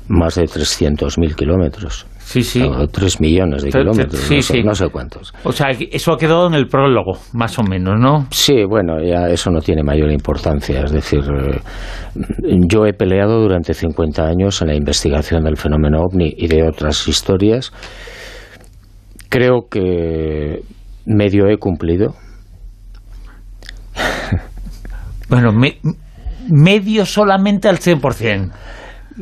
más 0.09 0.35
de 0.35 0.43
300.000 0.43 1.35
kilómetros. 1.35 2.05
Sí, 2.25 2.41
sí. 2.41 2.67
tres 2.91 3.21
millones 3.21 3.61
de 3.61 3.69
kilómetros, 3.69 4.19
sí, 4.19 4.35
no, 4.35 4.41
sé, 4.41 4.53
sí. 4.53 4.63
no, 4.63 4.73
sé, 4.73 4.89
cuántos. 4.89 5.31
O 5.43 5.51
sea, 5.51 5.69
eso 5.69 6.11
ha 6.11 6.17
quedado 6.17 6.47
en 6.47 6.55
el 6.55 6.67
prólogo, 6.67 7.19
más 7.33 7.57
o 7.59 7.63
menos, 7.63 7.99
¿no? 7.99 8.25
Sí, 8.31 8.63
bueno, 8.67 8.99
ya 8.99 9.27
eso 9.27 9.51
no 9.51 9.61
tiene 9.61 9.83
mayor 9.83 10.11
importancia. 10.11 10.81
Es 10.81 10.91
decir, 10.91 11.21
eh, 11.21 11.61
yo 12.67 12.87
he 12.87 12.93
peleado 12.93 13.39
durante 13.39 13.75
50 13.75 14.25
años 14.25 14.59
en 14.63 14.69
la 14.69 14.75
investigación 14.75 15.43
del 15.43 15.55
fenómeno 15.55 15.99
ovni 16.01 16.33
y 16.35 16.47
de 16.47 16.67
otras 16.67 17.07
historias. 17.07 17.71
Creo 19.29 19.67
que 19.69 20.61
medio 21.05 21.47
he 21.47 21.57
cumplido. 21.57 22.15
Bueno, 25.29 25.51
medio 26.49 27.05
solamente 27.05 27.67
al 27.67 27.77
100%. 27.79 28.51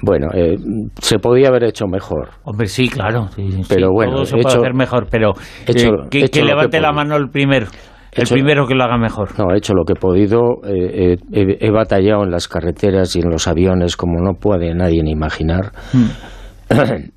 Bueno, 0.01 0.27
eh, 0.33 0.55
se 0.99 1.19
podía 1.19 1.49
haber 1.49 1.65
hecho 1.65 1.85
mejor. 1.87 2.29
Hombre, 2.43 2.67
sí, 2.67 2.89
claro. 2.89 3.29
pero 3.69 3.91
bueno, 3.91 4.13
todo 4.13 4.25
se 4.25 4.37
puede 4.37 4.57
hacer 4.57 4.73
mejor, 4.73 5.07
pero 5.09 5.33
eh, 5.67 6.29
que, 6.29 6.43
levante 6.43 6.79
la 6.79 6.91
mano 6.91 7.15
el 7.15 7.29
primero. 7.29 7.67
El 8.11 8.27
primero 8.27 8.67
que 8.67 8.75
lo 8.75 8.83
haga 8.83 8.97
mejor. 8.97 9.29
No, 9.39 9.53
he 9.53 9.57
hecho 9.57 9.73
lo 9.73 9.85
que 9.85 9.93
he 9.93 9.99
podido. 9.99 10.41
Eh, 10.67 11.17
he, 11.31 11.71
batallado 11.71 12.23
en 12.23 12.31
las 12.31 12.47
carreteras 12.47 13.15
y 13.15 13.19
en 13.21 13.29
los 13.29 13.47
aviones 13.47 13.97
como 13.97 14.21
no 14.21 14.33
puede 14.33 14.73
nadie 14.75 15.01
ni 15.01 15.11
imaginar. 15.11 15.71
Hmm. 15.91 16.69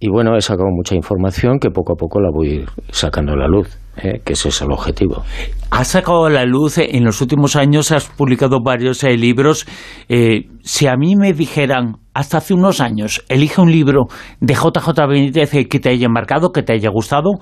y 0.00 0.08
bueno, 0.10 0.36
he 0.36 0.40
sacado 0.40 0.68
mucha 0.70 0.96
información 0.96 1.58
que 1.60 1.70
poco 1.70 1.92
a 1.92 1.96
poco 1.96 2.20
la 2.20 2.30
voy 2.32 2.64
sacando 2.90 3.34
a 3.34 3.36
la 3.36 3.46
luz. 3.46 3.78
¿Eh? 3.96 4.20
que 4.24 4.34
ese 4.34 4.48
es 4.48 4.62
el 4.62 4.72
objetivo. 4.72 5.22
Has 5.70 5.88
sacado 5.88 6.26
a 6.26 6.30
la 6.30 6.44
luz 6.44 6.78
en 6.78 7.04
los 7.04 7.20
últimos 7.20 7.56
años, 7.56 7.92
has 7.92 8.06
publicado 8.06 8.60
varios 8.62 9.02
eh, 9.04 9.16
libros. 9.16 9.66
Eh, 10.08 10.48
si 10.62 10.86
a 10.86 10.96
mí 10.96 11.16
me 11.16 11.32
dijeran, 11.32 11.96
hasta 12.14 12.38
hace 12.38 12.54
unos 12.54 12.80
años, 12.80 13.24
elige 13.28 13.60
un 13.60 13.70
libro 13.70 14.06
de 14.40 14.54
JJ 14.54 15.06
Benítez 15.08 15.50
que 15.68 15.80
te 15.80 15.90
haya 15.90 16.08
marcado, 16.08 16.50
que 16.50 16.62
te 16.62 16.72
haya 16.72 16.88
gustado, 16.90 17.32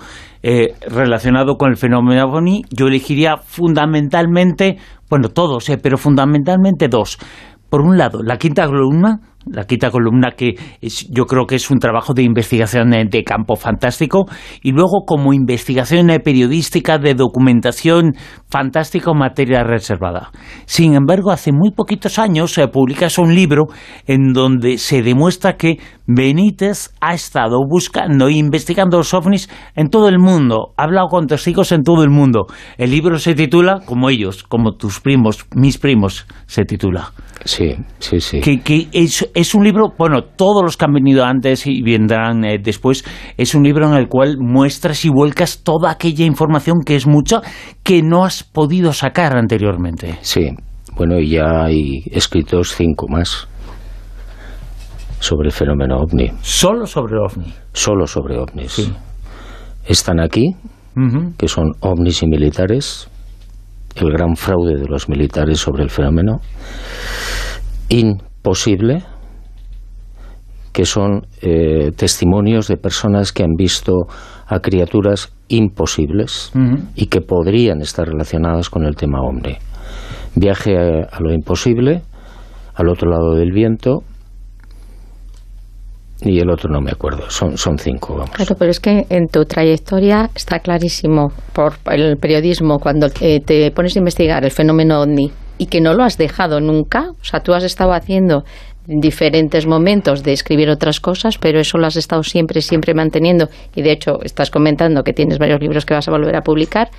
relacionado 0.43 1.55
con 1.57 1.71
el 1.71 1.77
fenómeno 1.77 2.25
OVNI, 2.25 2.65
yo 2.71 2.89
elegiría 2.89 3.37
fundamentalmente, 3.37 4.79
bueno, 5.09 5.29
todos, 5.29 5.71
pero 5.81 5.97
fundamentalmente 5.97 6.89
dos. 6.89 7.19
Por 7.71 7.83
un 7.83 7.97
lado, 7.97 8.23
la 8.23 8.37
quinta 8.37 8.67
columna, 8.67 9.21
la 9.47 9.65
quinta 9.65 9.91
columna 9.91 10.33
que 10.33 10.55
yo 11.11 11.27
creo 11.27 11.47
que 11.47 11.57
es 11.57 11.71
un 11.71 11.79
trabajo 11.79 12.15
de 12.15 12.23
investigación 12.23 12.91
de, 12.91 13.25
campo 13.25 13.57
fantástico 13.57 14.27
y 14.63 14.73
luego 14.73 15.05
como 15.07 15.33
investigación 15.33 16.09
periodística 16.23 16.99
de 16.99 17.15
documentación 17.15 18.15
fantástica 18.49 19.13
en 19.13 19.19
materia 19.19 19.63
reservada. 19.63 20.31
Sin 20.67 20.95
embargo, 20.95 21.31
hace 21.31 21.53
muy 21.53 21.71
poquitos 21.71 22.19
años 22.19 22.53
se 22.53 22.67
publica 22.69 23.05
un 23.19 23.35
libro 23.35 23.67
en 24.07 24.33
donde 24.33 24.79
se 24.79 25.03
demuestra 25.03 25.57
que 25.57 25.79
Benítez 26.07 26.91
ha 27.01 27.15
estado 27.15 27.59
buscando 27.67 28.29
e 28.29 28.33
investigando 28.33 28.99
los 28.99 29.15
ovnis 29.15 29.49
en 29.75 29.89
todo 29.89 30.09
el 30.09 30.19
mundo, 30.19 30.73
ha 30.77 30.85
hablado 30.85 31.09
con 31.09 31.27
testigos 31.27 31.73
en 31.73 31.83
todo 31.83 32.03
el 32.03 32.11
mundo. 32.11 32.47
El 32.77 32.91
libro 32.91 33.19
se 33.19 33.35
titula, 33.35 33.81
como 33.85 34.11
ellos, 34.11 34.43
como 34.43 34.73
tus 34.73 35.01
primos, 35.01 35.47
mis 35.55 35.79
primos, 35.79 36.27
se 36.47 36.65
titula. 36.65 37.13
Sí, 37.45 37.75
sí, 37.99 38.21
sí. 38.21 38.41
Que, 38.41 38.89
es, 38.93 39.29
un 39.55 39.65
libro, 39.65 39.93
bueno, 39.99 40.23
todos 40.23 40.63
los 40.63 40.77
que 40.77 40.85
han 40.85 40.93
venido 40.93 41.25
antes 41.25 41.67
y 41.67 41.83
vendrán 41.83 42.45
eh, 42.45 42.59
después, 42.63 43.05
es 43.37 43.55
un 43.55 43.65
libro 43.65 43.87
en 43.89 43.95
el 43.95 44.09
cual 44.09 44.37
muestras 44.39 45.05
y 45.05 45.09
vuelcas 45.09 45.63
toda 45.65 45.91
aquella 45.91 46.25
información 46.25 46.83
que 46.85 46.97
es 46.97 47.07
mucha 47.07 47.41
que 47.83 48.03
no 48.03 48.25
has 48.25 48.45
podido 48.45 48.93
sacar 48.93 49.37
anteriormente. 49.37 50.19
Sí, 50.21 50.51
bueno, 50.97 51.19
y 51.19 51.31
ya 51.31 51.65
hay 51.65 52.03
escritos 52.11 52.75
cinco 52.77 53.07
más 53.09 53.49
sobre 55.19 55.49
el 55.49 55.53
fenómeno 55.53 55.97
ovni. 55.99 56.31
¿Solo 56.43 56.87
sobre 56.87 57.17
ovni? 57.19 57.53
Solo 57.73 58.07
sobre 58.07 58.39
ovnis. 58.39 58.73
Sí. 58.73 58.93
Están 59.87 60.21
aquí, 60.21 60.55
que 61.37 61.49
son 61.49 61.73
ovnis 61.81 62.23
y 62.23 62.27
militares, 62.27 63.09
el 63.97 64.11
gran 64.13 64.37
fraude 64.37 64.77
de 64.77 64.87
los 64.87 65.09
militares 65.09 65.59
sobre 65.59 65.83
el 65.83 65.91
fenómeno, 65.91 66.41
imposible, 67.89 69.03
que 70.75 70.85
son 70.85 71.23
eh, 71.41 71.93
testimonios 71.97 72.67
de 72.67 72.77
personas 72.77 73.33
que 73.33 73.45
han 73.45 73.55
visto 73.57 74.09
a 74.47 74.59
criaturas 74.59 75.33
imposibles 75.47 76.53
y 76.97 77.07
que 77.07 77.21
podrían 77.21 77.81
estar 77.81 78.09
relacionadas 78.09 78.71
con 78.71 78.85
el 78.85 78.97
tema 78.97 79.21
hombre. 79.23 79.59
Viaje 80.35 80.77
a, 80.77 81.21
lo 81.21 81.33
imposible, 81.33 82.03
al 82.75 82.89
otro 82.89 83.09
lado 83.09 83.37
del 83.37 83.53
viento, 83.53 84.03
y 86.23 86.41
el 86.41 86.51
otro 86.51 86.69
no 86.69 86.81
me 86.81 86.91
acuerdo, 86.91 87.31
son, 87.31 87.57
son 87.57 87.79
cinco, 87.79 88.17
vamos. 88.17 88.31
Claro, 88.31 88.57
pero 88.59 88.73
es 88.73 88.81
que 88.81 89.07
en 89.11 89.29
tu 89.29 89.45
trayectoria 89.45 90.29
está 90.35 90.59
clarísimo 90.59 91.29
por 91.53 91.75
el 91.93 92.17
periodismo, 92.17 92.81
cuando 92.81 93.07
eh, 93.21 93.39
te 93.41 93.71
pones 93.71 93.95
a 93.95 94.01
investigar 94.01 94.45
el 94.45 94.51
fenómeno 94.51 95.03
OVNI 95.03 95.31
y 95.59 95.67
que 95.67 95.81
no 95.81 95.95
lo 95.95 96.03
has 96.03 96.19
dejado 96.19 96.61
nunca, 96.61 97.11
o 97.11 97.25
sea, 97.25 97.41
tú 97.41 97.53
has 97.55 97.63
estado 97.63 97.93
haciendo 97.93 98.43
diferentes 98.87 99.67
momentos 99.67 100.23
de 100.23 100.33
escribir 100.33 100.69
otras 100.69 101.01
cosas, 101.01 101.39
pero 101.39 101.59
eso 101.59 101.79
lo 101.79 101.87
has 101.87 101.97
estado 101.97 102.23
siempre, 102.23 102.61
siempre 102.61 102.95
manteniendo 102.95 103.49
y 103.75 103.83
de 103.83 103.93
hecho 103.93 104.21
estás 104.23 104.51
comentando 104.51 105.03
que 105.03 105.13
tienes 105.13 105.39
varios 105.39 105.61
libros 105.61 105.87
que 105.87 105.95
vas 105.95 106.07
a 106.07 106.11
volver 106.11 106.37
a 106.37 106.43
publicar 106.43 106.91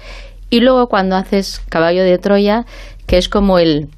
y 0.49 0.59
luego 0.61 0.87
cuando 0.87 1.15
haces 1.15 1.61
Caballo 1.69 2.03
de 2.03 2.17
Troya, 2.17 2.65
que 3.07 3.17
es 3.17 3.29
como 3.29 3.59
el 3.59 3.89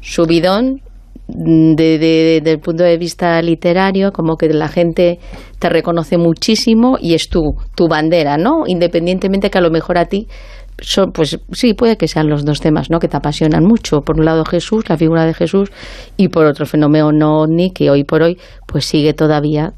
subidón 0.00 0.80
de, 1.28 1.98
desde 1.98 2.50
el 2.50 2.58
punto 2.58 2.82
de 2.82 2.96
vista 2.96 3.40
literario, 3.42 4.12
como 4.12 4.36
que 4.36 4.48
la 4.48 4.68
gente 4.68 5.18
te 5.58 5.68
reconoce 5.68 6.16
muchísimo 6.16 6.96
y 7.00 7.14
es 7.14 7.28
tu, 7.28 7.54
tu 7.76 7.88
bandera, 7.88 8.36
¿no? 8.36 8.64
Independientemente 8.66 9.50
que 9.50 9.58
a 9.58 9.60
lo 9.60 9.70
mejor 9.70 9.98
a 9.98 10.06
ti, 10.06 10.26
pues 11.12 11.38
sí, 11.52 11.74
puede 11.74 11.96
que 11.96 12.08
sean 12.08 12.28
los 12.28 12.44
dos 12.44 12.60
temas, 12.60 12.90
¿no? 12.90 12.98
Que 12.98 13.08
te 13.08 13.16
apasionan 13.16 13.64
mucho. 13.64 14.02
Por 14.02 14.18
un 14.18 14.24
lado 14.24 14.44
Jesús, 14.44 14.88
la 14.88 14.96
figura 14.96 15.24
de 15.24 15.34
Jesús, 15.34 15.70
y 16.16 16.28
por 16.28 16.46
otro 16.46 16.66
fenómeno 16.66 17.46
ni 17.46 17.70
que 17.70 17.90
hoy 17.90 18.04
por 18.04 18.22
hoy 18.22 18.38
pues 18.66 18.84
sigue 18.84 19.14
todavía 19.14 19.72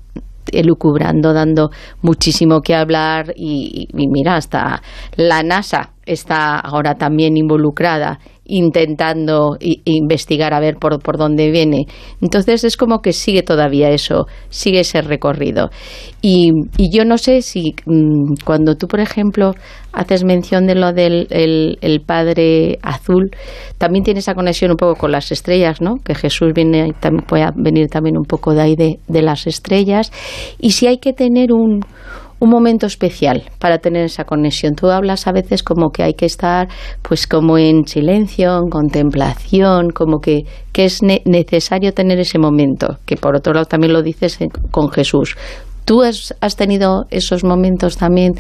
elucubrando, 0.51 1.33
dando 1.33 1.71
muchísimo 2.03 2.61
que 2.61 2.75
hablar 2.75 3.33
y, 3.37 3.89
y 3.93 4.09
mira, 4.09 4.37
hasta 4.37 4.83
la 5.17 5.43
NASA 5.43 5.93
está 6.05 6.59
ahora 6.59 6.95
también 6.97 7.37
involucrada 7.37 8.19
intentando 8.55 9.57
investigar 9.61 10.53
a 10.53 10.61
ver 10.61 10.77
por, 10.77 11.03
por 11.03 11.17
dónde 11.17 11.51
viene. 11.51 11.87
Entonces 12.21 12.65
es 12.65 12.77
como 12.77 13.01
que 13.01 13.15
sigue 13.15 13.43
todavía 13.43 13.89
eso, 13.89 14.27
sigue 14.51 14.81
ese 14.81 15.01
recorrido. 15.01 15.71
Y, 16.21 16.53
y 16.77 16.95
yo 16.95 17.07
no 17.07 17.17
sé 17.17 17.41
si 17.41 17.75
mm, 17.87 18.35
cuando 18.45 18.77
tú, 18.77 18.89
por 18.89 19.01
ejemplo, 19.01 19.55
haces 19.93 20.23
mención 20.25 20.67
de 20.67 20.75
lo 20.75 20.93
del 20.93 21.27
el, 21.31 22.01
Padre 22.07 22.79
Azul, 22.83 23.31
también 23.79 24.05
tiene 24.05 24.21
esa 24.21 24.35
conexión 24.35 24.71
un 24.71 24.77
poco 24.77 24.97
con 24.97 25.13
las 25.13 25.33
estrellas, 25.33 25.81
¿no? 25.81 25.97
Que 26.05 26.15
Jesús 26.15 26.53
viene, 26.55 26.93
puede 27.27 27.47
venir 27.57 27.89
también 27.89 28.19
un 28.19 28.25
poco 28.25 28.53
de 28.53 28.61
ahí 28.61 28.77
de, 28.77 28.99
de 29.09 29.23
las 29.23 29.47
estrellas. 29.47 30.13
Y 30.61 30.73
si 30.73 30.87
hay 30.87 30.99
que 30.99 31.15
tener 31.15 31.53
un 31.53 31.81
un 32.43 32.51
momento 32.51 32.87
especial 32.87 33.45
para 33.61 33.79
tener 33.79 34.05
esa 34.05 34.25
conexión. 34.25 34.75
Tú 34.75 34.91
hablas 34.91 35.29
a 35.29 35.33
veces 35.33 35.63
como 35.63 35.91
que 35.91 36.03
hay 36.03 36.15
que 36.15 36.27
estar 36.27 36.67
pues 37.01 37.29
como 37.29 37.57
en 37.57 37.87
silencio, 37.87 38.59
en 38.59 38.69
contemplación, 38.69 39.91
como 39.91 40.19
que, 40.19 40.41
que 40.73 40.85
es 40.85 41.03
necesario 41.05 41.93
tener 41.93 42.19
ese 42.19 42.41
momento, 42.41 42.99
que 43.07 43.17
por 43.17 43.37
otro 43.37 43.53
lado 43.53 43.67
también 43.67 43.93
lo 43.93 44.03
dices 44.03 44.41
con 44.73 44.91
Jesús. 44.91 45.37
¿Tú 45.85 46.03
has, 46.03 46.57
tenido 46.57 47.05
esos 47.11 47.45
momentos 47.45 47.97
también? 47.97 48.33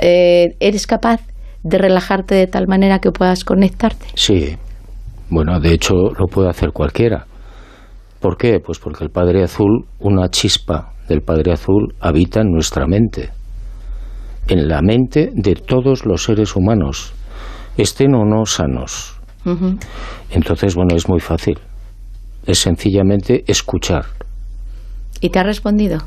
Eh, 0.00 0.54
¿Eres 0.58 0.86
capaz 0.86 1.20
de 1.62 1.76
relajarte 1.76 2.34
de 2.34 2.46
tal 2.46 2.66
manera 2.68 3.00
que 3.00 3.10
puedas 3.10 3.44
conectarte? 3.44 4.06
Sí, 4.14 4.56
bueno, 5.28 5.60
de 5.60 5.74
hecho 5.74 5.92
lo 6.18 6.26
puede 6.26 6.48
hacer 6.48 6.70
cualquiera. 6.72 7.26
¿Por 8.18 8.38
qué? 8.38 8.60
Pues 8.64 8.78
porque 8.78 9.04
el 9.04 9.10
Padre 9.10 9.42
Azul, 9.42 9.84
una 10.00 10.30
chispa 10.30 10.95
del 11.08 11.22
Padre 11.22 11.52
Azul 11.52 11.94
habita 12.00 12.40
en 12.40 12.50
nuestra 12.52 12.86
mente, 12.86 13.30
en 14.48 14.68
la 14.68 14.82
mente 14.82 15.30
de 15.34 15.54
todos 15.54 16.04
los 16.04 16.24
seres 16.24 16.56
humanos, 16.56 17.12
estén 17.76 18.14
o 18.14 18.24
no 18.24 18.46
sanos. 18.46 19.18
Entonces, 20.30 20.74
bueno, 20.74 20.96
es 20.96 21.08
muy 21.08 21.20
fácil. 21.20 21.58
Es 22.46 22.58
sencillamente 22.58 23.44
escuchar. 23.46 24.06
¿Y 25.20 25.30
te 25.30 25.38
ha 25.38 25.44
respondido? 25.44 25.98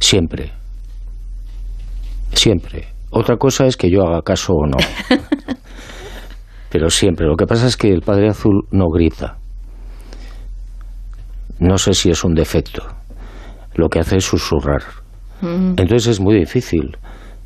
Siempre. 0.00 0.52
Siempre. 2.32 2.88
Otra 3.10 3.36
cosa 3.36 3.66
es 3.66 3.76
que 3.76 3.90
yo 3.90 4.02
haga 4.02 4.22
caso 4.22 4.54
o 4.54 4.66
no. 4.66 4.76
Pero 6.70 6.90
siempre. 6.90 7.26
Lo 7.26 7.36
que 7.36 7.46
pasa 7.46 7.66
es 7.66 7.76
que 7.76 7.92
el 7.92 8.02
Padre 8.02 8.28
Azul 8.28 8.66
no 8.70 8.88
grita. 8.88 9.38
No 11.58 11.78
sé 11.78 11.92
si 11.92 12.10
es 12.10 12.24
un 12.24 12.34
defecto. 12.34 12.99
Lo 13.80 13.88
que 13.88 14.00
hace 14.00 14.18
es 14.18 14.24
susurrar. 14.24 14.82
Entonces 15.40 16.06
es 16.06 16.20
muy 16.20 16.34
difícil 16.38 16.98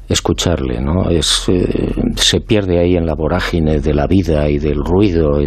escucharle, 0.09 0.80
¿no? 0.80 1.09
Es, 1.09 1.49
eh, 1.49 1.95
se 2.16 2.41
pierde 2.41 2.80
ahí 2.80 2.97
en 2.97 3.07
la 3.07 3.14
vorágine 3.14 3.78
de 3.78 3.95
la 3.95 4.09
vida 4.09 4.51
y 4.51 4.59
del 4.59 4.85
ruido, 4.85 5.39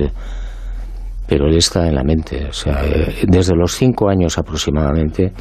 pero 1.28 1.48
él 1.48 1.58
está 1.58 1.90
en 1.90 1.96
la 1.96 2.06
mente. 2.06 2.46
O 2.46 2.54
sea, 2.54 2.86
eh, 2.86 3.16
desde 3.28 3.54
los 3.54 3.74
cinco 3.74 4.08
años 4.08 4.38
aproximadamente, 4.38 5.34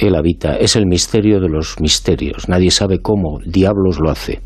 él 0.00 0.16
habita. 0.16 0.56
Es 0.56 0.74
el 0.74 0.86
misterio 0.86 1.38
de 1.38 1.48
los 1.48 1.80
misterios. 1.80 2.48
Nadie 2.48 2.72
sabe 2.72 2.98
cómo 2.98 3.38
diablos 3.46 4.00
lo 4.00 4.10
hace. 4.10 4.40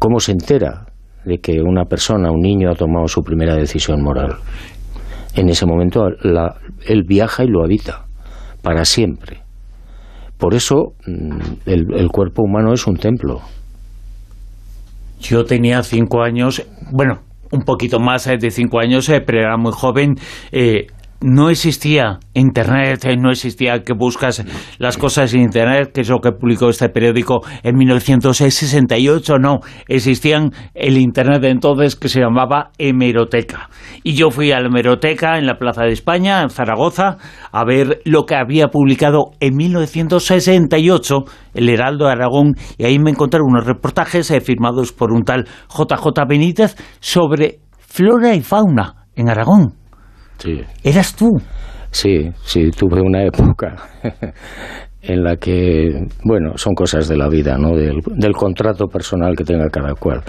¿Cómo 0.00 0.18
se 0.18 0.32
entera 0.32 0.86
de 1.24 1.38
que 1.38 1.60
una 1.62 1.84
persona, 1.84 2.32
un 2.32 2.40
niño, 2.40 2.72
ha 2.72 2.74
tomado 2.74 3.06
su 3.06 3.22
primera 3.22 3.54
decisión 3.54 4.02
moral? 4.02 4.34
En 5.36 5.48
ese 5.48 5.64
momento 5.64 6.08
él 6.08 7.04
viaja 7.06 7.44
y 7.44 7.46
lo 7.46 7.62
habita 7.62 8.07
para 8.62 8.84
siempre. 8.84 9.42
Por 10.38 10.54
eso 10.54 10.92
mm, 11.06 11.66
el, 11.66 12.08
cuerpo 12.08 12.42
humano 12.42 12.72
es 12.72 12.86
un 12.86 12.96
templo. 12.96 13.40
Yo 15.20 15.44
tenía 15.44 15.82
cinco 15.82 16.22
años, 16.22 16.64
bueno, 16.92 17.20
un 17.50 17.62
poquito 17.62 17.98
más 17.98 18.26
eh, 18.28 18.36
de 18.38 18.50
cinco 18.50 18.78
años, 18.78 19.08
eh, 19.08 19.20
pero 19.20 19.40
era 19.40 19.56
muy 19.56 19.72
joven. 19.72 20.14
Eh, 20.52 20.86
no 21.20 21.50
existía 21.50 22.20
Internet, 22.34 23.04
eh, 23.04 23.16
no 23.16 23.30
existía 23.30 23.82
que 23.82 23.92
buscas 23.92 24.44
las 24.78 24.96
cosas 24.96 25.34
en 25.34 25.40
Internet, 25.40 25.90
que 25.92 26.02
es 26.02 26.08
lo 26.08 26.20
que 26.20 26.32
publicó 26.32 26.68
este 26.68 26.88
periódico 26.88 27.40
en 27.62 27.76
1968, 27.76 29.38
no, 29.38 29.60
existían 29.88 30.52
el 30.74 30.96
Internet 30.96 31.42
de 31.42 31.50
entonces 31.50 31.96
que 31.96 32.08
se 32.08 32.20
llamaba 32.20 32.70
hemeroteca. 32.78 33.68
Y 34.04 34.14
yo 34.14 34.30
fui 34.30 34.52
a 34.52 34.60
la 34.60 34.68
hemeroteca 34.68 35.38
en 35.38 35.46
la 35.46 35.58
Plaza 35.58 35.82
de 35.82 35.92
España, 35.92 36.42
en 36.42 36.50
Zaragoza, 36.50 37.18
a 37.50 37.64
ver 37.64 38.00
lo 38.04 38.24
que 38.24 38.36
había 38.36 38.68
publicado 38.68 39.32
en 39.40 39.56
1968 39.56 41.24
el 41.54 41.68
Heraldo 41.68 42.06
de 42.06 42.12
Aragón, 42.12 42.54
y 42.76 42.84
ahí 42.84 42.98
me 42.98 43.10
encontré 43.10 43.40
unos 43.40 43.66
reportajes 43.66 44.30
eh, 44.30 44.40
firmados 44.40 44.92
por 44.92 45.12
un 45.12 45.22
tal 45.22 45.46
JJ 45.68 46.28
Benítez 46.28 46.76
sobre 47.00 47.58
flora 47.80 48.34
y 48.34 48.42
fauna 48.42 49.06
en 49.16 49.28
Aragón. 49.28 49.87
Sí. 50.38 50.60
¿Eras 50.84 51.14
tú? 51.14 51.30
Sí, 51.90 52.30
sí, 52.44 52.70
tuve 52.70 53.00
una 53.00 53.24
época 53.24 53.74
en 55.02 55.24
la 55.24 55.36
que, 55.36 56.06
bueno, 56.24 56.52
son 56.56 56.74
cosas 56.74 57.08
de 57.08 57.16
la 57.16 57.28
vida, 57.28 57.56
¿no? 57.56 57.76
Del, 57.76 58.32
contrato 58.32 58.86
personal 58.86 59.34
que 59.36 59.44
tenga 59.44 59.68
cada 59.70 59.94
cual. 59.94 60.22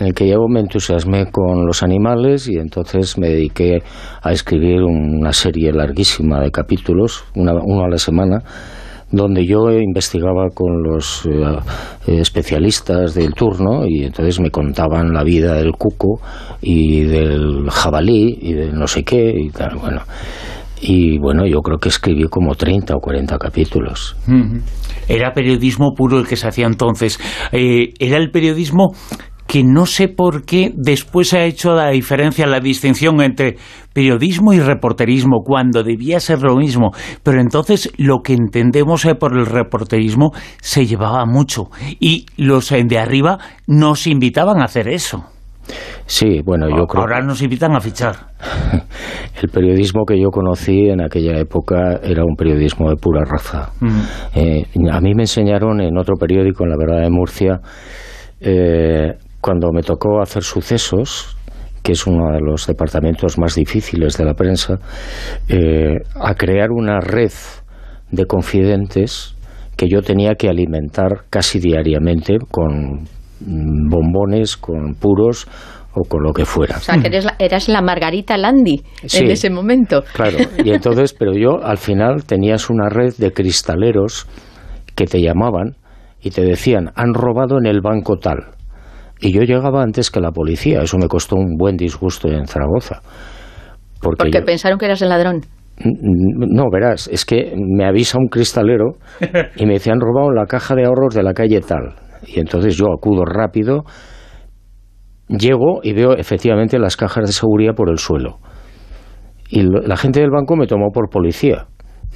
En 0.00 0.08
el 0.08 0.14
que 0.14 0.28
yo 0.28 0.46
me 0.48 0.60
entusiasmé 0.60 1.30
con 1.30 1.66
los 1.66 1.82
animales 1.82 2.48
y 2.48 2.56
entonces 2.56 3.18
me 3.18 3.28
dediqué 3.28 3.82
a 4.22 4.32
escribir 4.32 4.82
una 4.82 5.32
serie 5.32 5.72
larguísima 5.72 6.40
de 6.40 6.50
capítulos, 6.50 7.24
uno 7.34 7.84
a 7.84 7.88
la 7.88 7.98
semana, 7.98 8.42
donde 9.10 9.46
yo 9.46 9.70
investigaba 9.70 10.50
con 10.50 10.82
los 10.82 11.26
eh, 11.26 12.20
especialistas 12.20 13.14
del 13.14 13.32
turno 13.32 13.86
y 13.86 14.04
entonces 14.04 14.40
me 14.40 14.50
contaban 14.50 15.12
la 15.12 15.24
vida 15.24 15.54
del 15.54 15.72
cuco 15.72 16.20
y 16.60 17.04
del 17.04 17.70
jabalí 17.70 18.38
y 18.40 18.52
de 18.52 18.72
no 18.72 18.86
sé 18.86 19.04
qué 19.04 19.32
y 19.36 19.50
tal, 19.50 19.76
bueno. 19.76 20.02
Y 20.80 21.18
bueno, 21.18 21.44
yo 21.46 21.60
creo 21.60 21.78
que 21.78 21.88
escribí 21.88 22.24
como 22.28 22.54
30 22.54 22.94
o 22.94 23.00
40 23.00 23.36
capítulos. 23.38 24.16
Era 25.08 25.32
periodismo 25.32 25.92
puro 25.96 26.18
el 26.18 26.26
que 26.28 26.36
se 26.36 26.46
hacía 26.46 26.66
entonces. 26.66 27.18
Eh, 27.50 27.94
era 27.98 28.16
el 28.18 28.30
periodismo 28.30 28.92
que 29.48 29.64
no 29.64 29.86
sé 29.86 30.08
por 30.08 30.44
qué 30.44 30.72
después 30.76 31.30
se 31.30 31.38
ha 31.38 31.44
hecho 31.44 31.74
la 31.74 31.88
diferencia, 31.88 32.46
la 32.46 32.60
distinción 32.60 33.22
entre 33.22 33.56
periodismo 33.94 34.52
y 34.52 34.60
reporterismo, 34.60 35.40
cuando 35.42 35.82
debía 35.82 36.20
ser 36.20 36.42
lo 36.42 36.56
mismo. 36.56 36.90
Pero 37.22 37.40
entonces 37.40 37.90
lo 37.96 38.18
que 38.22 38.34
entendemos 38.34 39.06
eh, 39.06 39.14
por 39.14 39.36
el 39.36 39.46
reporterismo 39.46 40.32
se 40.60 40.86
llevaba 40.86 41.24
mucho. 41.24 41.70
Y 41.98 42.26
los 42.36 42.68
de 42.68 42.98
arriba 42.98 43.38
nos 43.66 44.06
invitaban 44.06 44.60
a 44.60 44.66
hacer 44.66 44.86
eso. 44.86 45.24
Sí, 46.04 46.40
bueno, 46.44 46.68
yo 46.68 46.86
creo... 46.86 47.02
Ahora 47.02 47.20
nos 47.22 47.40
invitan 47.40 47.74
a 47.74 47.80
fichar. 47.80 48.16
El 49.42 49.48
periodismo 49.48 50.04
que 50.04 50.20
yo 50.20 50.28
conocí 50.30 50.88
en 50.88 51.02
aquella 51.02 51.38
época 51.38 52.00
era 52.02 52.22
un 52.22 52.36
periodismo 52.36 52.90
de 52.90 52.96
pura 52.96 53.22
raza. 53.24 53.70
Eh, 54.34 54.64
a 54.90 55.00
mí 55.00 55.14
me 55.14 55.22
enseñaron 55.22 55.80
en 55.80 55.96
otro 55.96 56.16
periódico, 56.16 56.64
en 56.64 56.70
La 56.70 56.76
Verdad 56.78 57.02
de 57.02 57.10
Murcia, 57.10 57.60
eh, 58.40 59.14
cuando 59.48 59.72
me 59.72 59.80
tocó 59.80 60.20
hacer 60.20 60.42
sucesos, 60.42 61.34
que 61.82 61.92
es 61.92 62.06
uno 62.06 62.34
de 62.34 62.40
los 62.42 62.66
departamentos 62.66 63.38
más 63.38 63.54
difíciles 63.54 64.18
de 64.18 64.26
la 64.26 64.34
prensa, 64.34 64.74
eh, 65.48 65.94
a 66.16 66.34
crear 66.34 66.70
una 66.70 67.00
red 67.00 67.32
de 68.10 68.26
confidentes 68.26 69.34
que 69.74 69.88
yo 69.88 70.02
tenía 70.02 70.34
que 70.34 70.50
alimentar 70.50 71.24
casi 71.30 71.60
diariamente 71.60 72.36
con 72.50 73.08
bombones, 73.40 74.58
con 74.58 74.92
puros 75.00 75.48
o 75.94 76.06
con 76.06 76.24
lo 76.24 76.34
que 76.34 76.44
fuera. 76.44 76.76
O 76.76 76.80
sea, 76.80 76.98
que 77.00 77.06
eres 77.06 77.24
la, 77.24 77.34
eras 77.38 77.70
la 77.70 77.80
Margarita 77.80 78.36
Landi 78.36 78.82
en 79.14 79.30
ese 79.30 79.48
momento. 79.48 80.04
Claro, 80.12 80.36
y 80.62 80.72
entonces, 80.72 81.14
pero 81.18 81.32
yo 81.32 81.64
al 81.64 81.78
final 81.78 82.24
tenías 82.26 82.68
una 82.68 82.90
red 82.90 83.14
de 83.16 83.32
cristaleros 83.32 84.26
que 84.94 85.06
te 85.06 85.22
llamaban 85.22 85.76
y 86.20 86.32
te 86.32 86.42
decían, 86.42 86.90
han 86.96 87.14
robado 87.14 87.56
en 87.56 87.64
el 87.64 87.80
banco 87.80 88.18
tal 88.18 88.57
y 89.20 89.32
yo 89.32 89.42
llegaba 89.42 89.82
antes 89.82 90.10
que 90.10 90.20
la 90.20 90.30
policía. 90.30 90.82
Eso 90.82 90.98
me 90.98 91.08
costó 91.08 91.36
un 91.36 91.56
buen 91.56 91.76
disgusto 91.76 92.28
en 92.28 92.46
Zaragoza. 92.46 93.00
Porque, 94.00 94.42
pensaron 94.42 94.78
que 94.78 94.86
eras 94.86 95.02
el 95.02 95.08
ladrón. 95.08 95.40
No, 95.80 96.64
verás, 96.72 97.08
es 97.12 97.24
que 97.24 97.54
me 97.56 97.84
avisa 97.84 98.18
un 98.18 98.28
cristalero 98.28 98.96
y 99.56 99.66
me 99.66 99.74
decían 99.74 100.00
robado 100.00 100.32
la 100.32 100.46
caja 100.46 100.74
de 100.74 100.84
ahorros 100.84 101.14
de 101.14 101.22
la 101.22 101.34
calle 101.34 101.60
tal. 101.60 101.94
Y 102.26 102.40
entonces 102.40 102.76
yo 102.76 102.86
acudo 102.92 103.24
rápido, 103.24 103.84
llego 105.28 105.80
y 105.82 105.92
veo 105.92 106.16
efectivamente 106.16 106.78
las 106.78 106.96
cajas 106.96 107.26
de 107.26 107.32
seguridad 107.32 107.74
por 107.74 107.90
el 107.90 107.98
suelo. 107.98 108.38
Y 109.50 109.62
la 109.62 109.96
gente 109.96 110.20
del 110.20 110.30
banco 110.30 110.56
me 110.56 110.66
tomó 110.66 110.90
por 110.90 111.10
policía. 111.10 111.66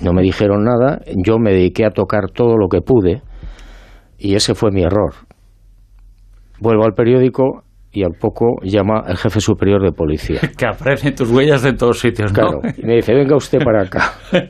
No 0.00 0.12
me 0.12 0.22
dijeron 0.22 0.64
nada, 0.64 1.00
yo 1.24 1.38
me 1.38 1.52
dediqué 1.52 1.84
a 1.84 1.90
tocar 1.90 2.30
todo 2.34 2.56
lo 2.56 2.68
que 2.68 2.80
pude 2.80 3.22
y 4.18 4.34
ese 4.34 4.54
fue 4.54 4.70
mi 4.72 4.82
error. 4.82 5.14
Vuelvo 6.60 6.84
al 6.84 6.92
periódico 6.94 7.64
y 7.92 8.04
al 8.04 8.12
poco 8.12 8.56
llama 8.62 9.04
el 9.06 9.16
jefe 9.16 9.40
superior 9.40 9.82
de 9.82 9.92
policía. 9.92 10.40
que 10.56 10.66
aparecen 10.66 11.14
tus 11.14 11.30
huellas 11.30 11.62
de 11.62 11.74
todos 11.74 12.00
sitios, 12.00 12.32
¿no? 12.32 12.34
Claro, 12.34 12.60
y 12.76 12.86
me 12.86 12.96
dice, 12.96 13.14
venga 13.14 13.36
usted 13.36 13.58
para 13.58 13.82
acá. 13.82 14.12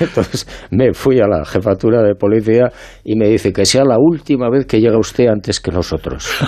Entonces 0.00 0.46
me 0.70 0.92
fui 0.92 1.18
a 1.20 1.26
la 1.26 1.44
jefatura 1.44 2.02
de 2.02 2.14
policía 2.14 2.70
y 3.02 3.16
me 3.16 3.28
dice 3.28 3.52
que 3.52 3.64
sea 3.64 3.84
la 3.84 3.98
última 3.98 4.48
vez 4.48 4.66
que 4.66 4.80
llega 4.80 4.96
usted 4.98 5.26
antes 5.26 5.60
que 5.60 5.70
nosotros. 5.70 6.30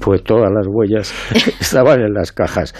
Pues 0.00 0.22
todas 0.24 0.50
las 0.50 0.66
huellas 0.66 1.12
estaban 1.60 2.00
en 2.00 2.14
las 2.14 2.32
cajas. 2.32 2.74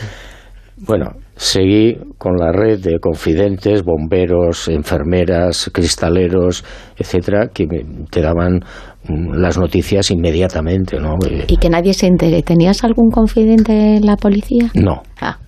Bueno, 0.79 1.11
seguí 1.37 1.99
con 2.17 2.37
la 2.39 2.53
red 2.53 2.81
de 2.81 2.99
confidentes, 2.99 3.83
bomberos, 3.83 4.69
enfermeras, 4.69 5.71
cristaleros, 5.75 6.65
etcétera, 6.97 7.49
que 7.53 7.67
te 8.11 8.23
daban 8.23 8.61
las 9.33 9.59
noticias 9.59 10.11
inmediatamente, 10.11 10.99
¿no? 10.99 11.17
Y 11.47 11.57
que 11.57 11.71
nadie 11.71 11.95
se 11.95 12.07
entere. 12.07 12.43
¿Tenías 12.43 12.85
algún 12.85 13.11
confidente 13.11 13.97
en 13.97 14.07
la 14.07 14.17
policía? 14.17 14.71
No. 14.75 15.03
Ah. 15.21 15.39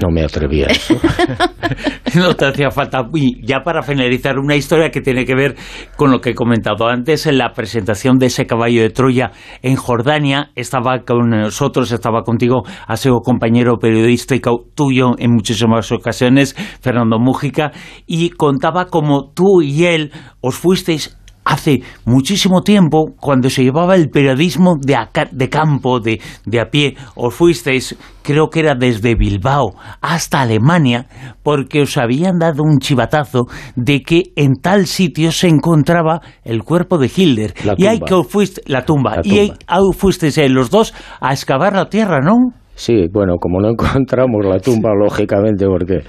No 0.00 0.08
me 0.10 0.22
atrevía 0.22 0.68
a 0.68 0.70
eso. 0.70 0.94
no 2.14 2.34
te 2.34 2.46
hacía 2.46 2.70
falta. 2.70 3.06
Y 3.14 3.46
ya 3.46 3.60
para 3.62 3.82
finalizar, 3.82 4.38
una 4.38 4.56
historia 4.56 4.90
que 4.90 5.02
tiene 5.02 5.26
que 5.26 5.34
ver 5.34 5.54
con 5.96 6.10
lo 6.10 6.20
que 6.20 6.30
he 6.30 6.34
comentado 6.34 6.88
antes, 6.88 7.26
en 7.26 7.36
la 7.36 7.52
presentación 7.52 8.18
de 8.18 8.26
ese 8.26 8.46
caballo 8.46 8.80
de 8.80 8.88
Troya 8.88 9.32
en 9.60 9.76
Jordania, 9.76 10.50
estaba 10.54 11.00
con 11.00 11.28
nosotros, 11.28 11.92
estaba 11.92 12.22
contigo, 12.22 12.62
ha 12.86 12.96
sido 12.96 13.20
compañero 13.20 13.76
periodístico 13.78 14.64
tuyo 14.74 15.12
en 15.18 15.32
muchísimas 15.32 15.92
ocasiones, 15.92 16.56
Fernando 16.80 17.18
Mújica, 17.18 17.72
y 18.06 18.30
contaba 18.30 18.86
como 18.86 19.30
tú 19.34 19.60
y 19.60 19.84
él 19.84 20.10
os 20.40 20.54
fuisteis 20.54 21.18
hace 21.44 21.82
muchísimo 22.04 22.62
tiempo, 22.62 23.12
cuando 23.20 23.50
se 23.50 23.64
llevaba 23.64 23.96
el 23.96 24.10
periodismo 24.10 24.76
de, 24.80 24.96
de 25.32 25.48
campo, 25.48 26.00
de, 26.00 26.20
de, 26.46 26.60
a 26.60 26.70
pie, 26.70 26.96
os 27.14 27.34
fuisteis, 27.34 27.96
creo 28.22 28.48
que 28.48 28.60
era 28.60 28.74
desde 28.74 29.14
Bilbao 29.14 29.74
hasta 30.00 30.42
Alemania, 30.42 31.06
porque 31.42 31.82
os 31.82 31.96
habían 31.96 32.38
dado 32.38 32.62
un 32.62 32.78
chivatazo 32.78 33.46
de 33.76 34.00
que 34.00 34.22
en 34.36 34.54
tal 34.60 34.86
sitio 34.86 35.32
se 35.32 35.48
encontraba 35.48 36.20
el 36.44 36.62
cuerpo 36.62 36.98
de 36.98 37.10
Hitler. 37.14 37.54
Y 37.76 37.86
ahí 37.86 38.00
que 38.00 38.14
os 38.14 38.26
fuiste, 38.28 38.62
la 38.66 38.84
tumba, 38.84 39.20
y 39.24 39.38
ahí, 39.38 39.52
fuisteis 39.96 40.38
eh, 40.38 40.48
los 40.48 40.70
dos 40.70 40.94
a 41.20 41.32
excavar 41.32 41.74
la 41.74 41.88
tierra, 41.88 42.20
¿no? 42.20 42.36
Sí, 42.74 43.06
bueno, 43.12 43.36
como 43.38 43.60
no 43.60 43.70
encontramos 43.70 44.44
la 44.46 44.58
tumba, 44.58 44.90
lógicamente, 44.94 45.66
porque 45.66 46.00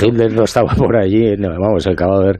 Hitler 0.00 0.32
no 0.32 0.44
estaba 0.44 0.72
por 0.74 0.96
allí, 0.96 1.34
vamos, 1.36 1.86
el 1.86 1.96
cadáver 1.96 2.38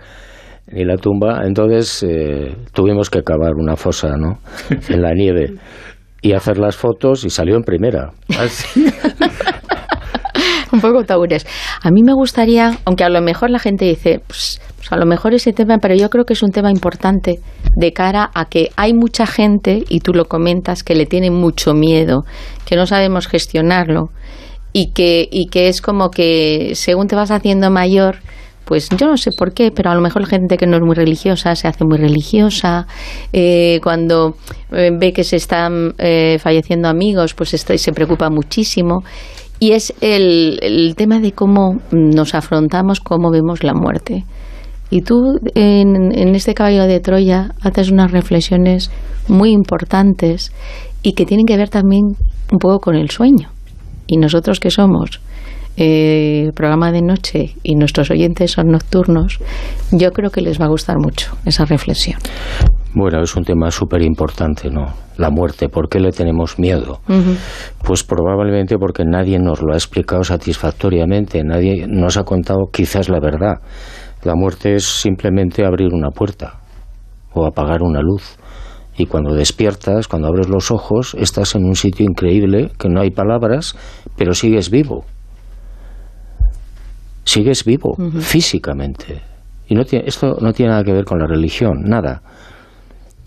ni 0.72 0.84
la 0.84 0.96
tumba, 0.96 1.42
entonces 1.44 2.02
eh, 2.02 2.56
tuvimos 2.72 3.10
que 3.10 3.22
cavar 3.22 3.54
una 3.54 3.76
fosa, 3.76 4.16
¿no? 4.16 4.38
En 4.88 5.02
la 5.02 5.12
nieve 5.14 5.54
y 6.22 6.32
hacer 6.32 6.58
las 6.58 6.76
fotos 6.76 7.24
y 7.24 7.30
salió 7.30 7.56
en 7.56 7.62
primera. 7.62 8.12
Así. 8.38 8.86
Un 10.72 10.80
poco 10.80 11.04
taures. 11.04 11.46
A 11.82 11.90
mí 11.90 12.02
me 12.02 12.14
gustaría, 12.14 12.78
aunque 12.86 13.04
a 13.04 13.10
lo 13.10 13.20
mejor 13.20 13.50
la 13.50 13.58
gente 13.58 13.84
dice, 13.84 14.22
pues, 14.26 14.60
pues, 14.82 14.90
a 14.90 14.96
lo 14.96 15.06
mejor 15.06 15.34
ese 15.34 15.52
tema, 15.52 15.78
pero 15.78 15.94
yo 15.94 16.08
creo 16.08 16.24
que 16.24 16.32
es 16.32 16.42
un 16.42 16.50
tema 16.50 16.70
importante 16.70 17.40
de 17.76 17.92
cara 17.92 18.30
a 18.34 18.46
que 18.46 18.70
hay 18.76 18.94
mucha 18.94 19.26
gente, 19.26 19.84
y 19.88 20.00
tú 20.00 20.12
lo 20.12 20.24
comentas, 20.24 20.82
que 20.82 20.94
le 20.94 21.06
tiene 21.06 21.30
mucho 21.30 21.74
miedo, 21.74 22.24
que 22.64 22.74
no 22.74 22.86
sabemos 22.86 23.28
gestionarlo 23.28 24.10
y 24.72 24.92
que, 24.92 25.28
y 25.30 25.46
que 25.46 25.68
es 25.68 25.82
como 25.82 26.10
que 26.10 26.72
según 26.74 27.06
te 27.06 27.14
vas 27.14 27.30
haciendo 27.30 27.70
mayor, 27.70 28.16
pues 28.64 28.88
yo 28.90 29.06
no 29.06 29.16
sé 29.16 29.30
por 29.36 29.52
qué, 29.52 29.70
pero 29.70 29.90
a 29.90 29.94
lo 29.94 30.00
mejor 30.00 30.22
la 30.22 30.28
gente 30.28 30.56
que 30.56 30.66
no 30.66 30.76
es 30.76 30.82
muy 30.82 30.94
religiosa 30.94 31.54
se 31.54 31.68
hace 31.68 31.84
muy 31.84 31.98
religiosa. 31.98 32.86
Eh, 33.32 33.80
cuando 33.82 34.36
eh, 34.70 34.90
ve 34.98 35.12
que 35.12 35.24
se 35.24 35.36
están 35.36 35.94
eh, 35.98 36.38
falleciendo 36.38 36.88
amigos, 36.88 37.34
pues 37.34 37.50
se 37.50 37.92
preocupa 37.92 38.30
muchísimo. 38.30 39.02
Y 39.58 39.72
es 39.72 39.94
el, 40.00 40.58
el, 40.60 40.94
tema 40.96 41.20
de 41.20 41.32
cómo 41.32 41.78
nos 41.92 42.34
afrontamos, 42.34 43.00
cómo 43.00 43.30
vemos 43.30 43.62
la 43.62 43.74
muerte. 43.74 44.24
Y 44.90 45.02
tú 45.02 45.38
en, 45.54 46.18
en 46.18 46.34
este 46.34 46.52
caballo 46.52 46.84
de 46.84 47.00
Troya 47.00 47.52
haces 47.62 47.90
unas 47.90 48.10
reflexiones 48.10 48.90
muy 49.28 49.50
importantes 49.50 50.52
y 51.02 51.12
que 51.12 51.26
tienen 51.26 51.46
que 51.46 51.56
ver 51.56 51.68
también 51.68 52.16
un 52.50 52.58
poco 52.58 52.80
con 52.80 52.96
el 52.96 53.10
sueño. 53.10 53.50
Y 54.06 54.16
nosotros 54.16 54.58
que 54.58 54.70
somos 54.70 55.20
eh, 55.76 56.50
programa 56.54 56.92
de 56.92 57.02
noche 57.02 57.54
y 57.62 57.76
nuestros 57.76 58.10
oyentes 58.10 58.52
son 58.52 58.68
nocturnos, 58.68 59.38
yo 59.90 60.12
creo 60.12 60.30
que 60.30 60.42
les 60.42 60.60
va 60.60 60.66
a 60.66 60.68
gustar 60.68 60.98
mucho 60.98 61.34
esa 61.44 61.64
reflexión. 61.64 62.18
Bueno, 62.94 63.22
es 63.22 63.34
un 63.36 63.44
tema 63.44 63.70
súper 63.70 64.02
importante, 64.02 64.68
¿no? 64.68 64.84
La 65.16 65.30
muerte, 65.30 65.70
¿por 65.70 65.88
qué 65.88 65.98
le 65.98 66.12
tenemos 66.12 66.58
miedo? 66.58 67.00
Pues 67.82 68.04
probablemente 68.04 68.76
porque 68.76 69.04
nadie 69.04 69.38
nos 69.38 69.62
lo 69.62 69.72
ha 69.72 69.76
explicado 69.76 70.24
satisfactoriamente, 70.24 71.42
nadie 71.42 71.86
nos 71.88 72.18
ha 72.18 72.24
contado 72.24 72.66
quizás 72.70 73.08
la 73.08 73.18
verdad. 73.18 73.60
La 74.24 74.34
muerte 74.34 74.74
es 74.74 74.84
simplemente 74.84 75.64
abrir 75.64 75.94
una 75.94 76.10
puerta 76.10 76.60
o 77.32 77.46
apagar 77.46 77.82
una 77.82 78.00
luz. 78.02 78.36
Y 78.98 79.06
cuando 79.06 79.34
despiertas, 79.34 80.06
cuando 80.06 80.28
abres 80.28 80.50
los 80.50 80.70
ojos, 80.70 81.16
estás 81.18 81.54
en 81.54 81.64
un 81.64 81.74
sitio 81.74 82.04
increíble, 82.04 82.70
que 82.78 82.90
no 82.90 83.00
hay 83.00 83.10
palabras, 83.10 83.74
pero 84.18 84.34
sigues 84.34 84.70
vivo 84.70 85.06
sigues 87.24 87.64
vivo 87.64 87.96
físicamente. 88.20 89.22
Y 89.68 89.74
no 89.74 89.84
tiene, 89.84 90.06
esto 90.06 90.36
no 90.40 90.52
tiene 90.52 90.70
nada 90.70 90.84
que 90.84 90.92
ver 90.92 91.04
con 91.04 91.18
la 91.18 91.26
religión, 91.26 91.82
nada. 91.84 92.22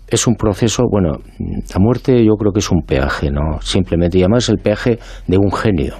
Es 0.08 0.26
un 0.26 0.36
proceso, 0.36 0.84
bueno, 0.88 1.18
la 1.38 1.80
muerte 1.80 2.24
yo 2.24 2.34
creo 2.34 2.52
que 2.52 2.60
es 2.60 2.70
un 2.70 2.82
peaje, 2.82 3.30
¿no? 3.30 3.60
Simplemente, 3.60 4.18
y 4.18 4.22
además 4.22 4.48
el 4.48 4.58
peaje 4.58 4.98
de 5.26 5.38
un 5.38 5.50
genio. 5.50 5.94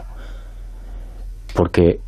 Porque 1.54 1.98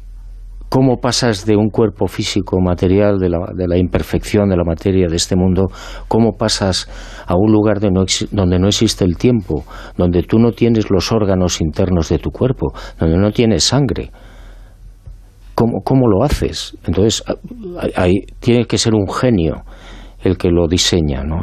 cómo 0.69 0.99
pasas 0.99 1.47
de 1.47 1.57
un 1.57 1.71
cuerpo 1.71 2.07
físico, 2.07 2.61
material, 2.61 3.19
de 3.19 3.31
la, 3.31 3.39
de 3.55 3.67
la, 3.67 3.79
imperfección 3.79 4.49
de 4.51 4.57
la 4.57 4.65
materia 4.65 5.09
de 5.09 5.17
este 5.17 5.35
mundo, 5.35 5.69
cómo 6.09 6.33
pasas 6.37 6.89
a 7.27 7.35
un 7.35 7.51
lugar 7.51 7.81
de 7.81 7.91
no, 7.91 8.05
donde 8.31 8.59
no 8.59 8.69
existe 8.69 9.05
el 9.05 9.17
tiempo, 9.17 9.65
donde 9.97 10.23
tú 10.23 10.39
no 10.39 10.53
tienes 10.53 10.91
los 10.91 11.11
órganos 11.13 11.61
internos 11.61 12.11
de 12.11 12.19
tu 12.19 12.31
cuerpo, 12.31 12.73
donde 12.99 13.17
no 13.17 13.33
tienes 13.33 13.65
sangre, 13.65 14.11
¿Cómo, 15.59 16.07
lo 16.09 16.23
haces? 16.23 16.77
Entonces, 16.87 17.25
hay, 17.97 18.21
tiene 18.39 18.67
que 18.67 18.79
ser 18.79 18.95
un 18.95 19.11
genio 19.13 19.65
el 20.23 20.39
que 20.39 20.51
lo 20.51 20.69
diseña, 20.69 21.25
¿no? 21.25 21.41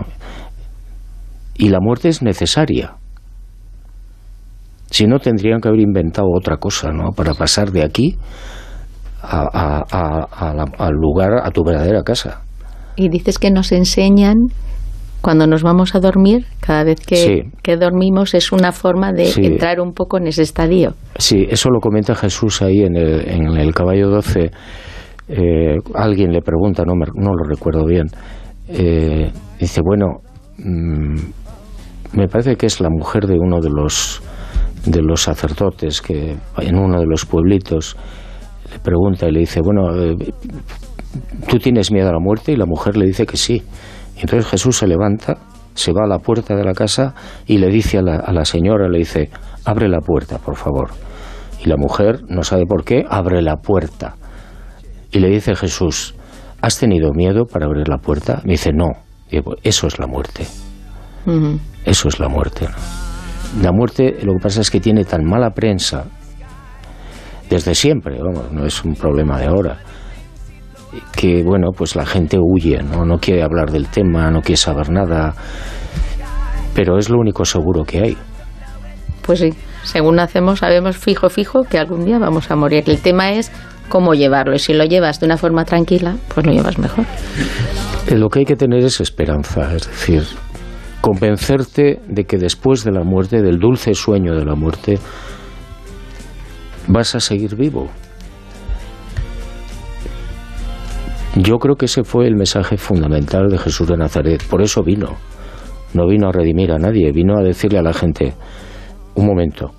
Y 1.57 1.67
la 1.67 1.79
muerte 1.81 2.07
es 2.07 2.21
necesaria. 2.21 2.95
Si 4.89 5.05
no, 5.05 5.19
tendrían 5.19 5.59
que 5.59 5.67
haber 5.67 5.81
inventado 5.81 6.27
otra 6.33 6.55
cosa, 6.57 6.91
¿no? 6.91 7.11
Para 7.11 7.33
pasar 7.33 7.71
de 7.71 7.83
aquí 7.83 8.17
al 9.21 10.93
lugar, 10.93 11.31
a 11.43 11.51
tu 11.51 11.63
verdadera 11.65 12.03
casa. 12.03 12.41
Y 12.95 13.09
dices 13.09 13.37
que 13.37 13.51
nos 13.51 13.73
enseñan 13.73 14.35
cuando 15.21 15.47
nos 15.47 15.63
vamos 15.63 15.95
a 15.95 15.99
dormir, 15.99 16.45
cada 16.59 16.83
vez 16.83 16.99
que, 16.99 17.77
dormimos 17.77 18.33
es 18.33 18.51
una 18.51 18.71
forma 18.71 19.11
de 19.11 19.31
entrar 19.37 19.79
un 19.79 19.93
poco 19.93 20.17
en 20.17 20.27
ese 20.27 20.43
estadio. 20.43 20.93
Sí, 21.17 21.47
eso 21.49 21.69
lo 21.69 21.79
comenta 21.79 22.13
Jesús 22.15 22.61
ahí 22.61 22.81
en 22.81 22.95
el, 22.95 23.27
en 23.27 23.57
el 23.57 23.73
caballo 23.73 24.09
12. 24.09 24.51
Eh, 25.27 25.77
alguien 25.95 26.31
le 26.31 26.41
pregunta, 26.41 26.83
no, 26.85 26.93
no 26.93 27.33
lo 27.33 27.43
recuerdo 27.49 27.85
bien, 27.85 28.05
eh, 28.67 29.31
dice, 29.59 29.81
bueno, 29.83 30.21
mm, 30.57 31.15
me 32.13 32.27
parece 32.27 32.55
que 32.55 32.65
es 32.65 32.79
la 32.79 32.89
mujer 32.89 33.25
de 33.25 33.37
uno 33.39 33.59
de 33.59 33.69
los, 33.69 34.21
de 34.85 35.01
los 35.01 35.23
sacerdotes 35.23 36.01
que 36.01 36.35
en 36.59 36.77
uno 36.77 36.99
de 36.99 37.05
los 37.05 37.25
pueblitos 37.25 37.95
le 38.71 38.79
pregunta 38.79 39.27
y 39.27 39.31
le 39.31 39.39
dice, 39.41 39.61
bueno, 39.63 39.95
eh, 39.95 40.15
¿tú 41.49 41.59
tienes 41.59 41.91
miedo 41.91 42.09
a 42.09 42.13
la 42.13 42.19
muerte? 42.19 42.51
Y 42.51 42.55
la 42.55 42.65
mujer 42.65 42.97
le 42.97 43.05
dice 43.05 43.25
que 43.25 43.37
sí. 43.37 43.61
Entonces 44.17 44.47
Jesús 44.47 44.77
se 44.77 44.87
levanta, 44.87 45.37
se 45.73 45.91
va 45.91 46.05
a 46.05 46.07
la 46.07 46.19
puerta 46.19 46.55
de 46.55 46.63
la 46.63 46.73
casa 46.73 47.13
y 47.45 47.57
le 47.57 47.67
dice 47.67 47.97
a 47.97 48.01
la, 48.01 48.45
señora, 48.45 48.87
le 48.87 48.99
dice, 48.99 49.29
abre 49.65 49.89
la 49.89 49.99
puerta, 49.99 50.37
por 50.37 50.55
favor. 50.55 50.89
Y 51.63 51.69
la 51.69 51.75
mujer, 51.77 52.21
no 52.29 52.43
sabe 52.43 52.65
por 52.65 52.83
qué, 52.83 53.03
abre 53.09 53.41
la 53.41 53.57
puerta. 53.57 54.15
Y 55.11 55.19
le 55.19 55.29
dice 55.29 55.55
Jesús, 55.55 56.15
¿has 56.61 56.79
tenido 56.79 57.11
miedo 57.13 57.45
para 57.45 57.65
abrir 57.65 57.87
la 57.87 57.97
puerta? 57.97 58.41
Me 58.45 58.53
dice, 58.53 58.71
no. 58.73 58.91
eso 59.63 59.87
es 59.87 59.99
la 59.99 60.07
muerte. 60.07 60.45
Eso 61.83 62.07
es 62.07 62.19
la 62.19 62.29
muerte. 62.29 62.67
La 63.61 63.71
muerte, 63.71 64.17
lo 64.21 64.33
que 64.33 64.43
pasa 64.43 64.61
es 64.61 64.69
que 64.69 64.79
tiene 64.79 65.03
tan 65.03 65.23
mala 65.25 65.51
prensa 65.51 66.05
desde 67.49 67.75
siempre, 67.75 68.17
vamos, 68.21 68.51
no 68.51 68.65
es 68.65 68.83
un 68.83 68.95
problema 68.95 69.39
de 69.39 69.45
ahora 69.45 69.77
que 71.15 71.43
bueno, 71.43 71.71
pues 71.71 71.95
la 71.95 72.05
gente 72.05 72.37
huye, 72.39 72.81
¿no? 72.83 73.05
no 73.05 73.17
quiere 73.17 73.43
hablar 73.43 73.71
del 73.71 73.87
tema, 73.87 74.29
no 74.31 74.41
quiere 74.41 74.57
saber 74.57 74.89
nada, 74.89 75.33
pero 76.73 76.97
es 76.97 77.09
lo 77.09 77.17
único 77.19 77.45
seguro 77.45 77.83
que 77.83 77.99
hay. 77.99 78.17
Pues 79.25 79.39
sí, 79.39 79.53
según 79.83 80.19
hacemos, 80.19 80.59
sabemos 80.59 80.97
fijo, 80.97 81.29
fijo 81.29 81.63
que 81.63 81.77
algún 81.77 82.05
día 82.05 82.19
vamos 82.19 82.51
a 82.51 82.55
morir. 82.55 82.83
El 82.87 83.01
tema 83.01 83.31
es 83.33 83.51
cómo 83.89 84.13
llevarlo 84.13 84.55
y 84.55 84.59
si 84.59 84.73
lo 84.73 84.83
llevas 84.83 85.19
de 85.19 85.25
una 85.25 85.37
forma 85.37 85.65
tranquila, 85.65 86.15
pues 86.33 86.45
lo 86.45 86.51
llevas 86.51 86.77
mejor. 86.77 87.05
Eh, 88.07 88.15
lo 88.15 88.29
que 88.29 88.39
hay 88.39 88.45
que 88.45 88.55
tener 88.55 88.83
es 88.83 89.01
esperanza, 89.01 89.73
es 89.73 89.87
decir, 89.87 90.23
convencerte 91.01 92.01
de 92.07 92.25
que 92.25 92.37
después 92.37 92.83
de 92.83 92.91
la 92.91 93.03
muerte, 93.03 93.41
del 93.41 93.57
dulce 93.57 93.93
sueño 93.93 94.35
de 94.35 94.45
la 94.45 94.55
muerte, 94.55 94.99
vas 96.87 97.15
a 97.15 97.19
seguir 97.19 97.55
vivo, 97.55 97.89
Yo 101.35 101.57
creo 101.57 101.75
que 101.75 101.85
ese 101.85 102.03
fue 102.03 102.27
el 102.27 102.35
mensaje 102.35 102.77
fundamental 102.77 103.49
de 103.49 103.57
Jesús 103.57 103.87
de 103.87 103.97
Nazaret. 103.97 104.41
Por 104.49 104.61
eso 104.61 104.83
vino. 104.83 105.15
No 105.93 106.07
vino 106.07 106.29
a 106.29 106.31
redimir 106.31 106.71
a 106.71 106.77
nadie, 106.77 107.11
vino 107.11 107.37
a 107.37 107.43
decirle 107.43 107.79
a 107.79 107.81
la 107.81 107.93
gente, 107.93 108.33
un 109.15 109.25
momento, 109.25 109.71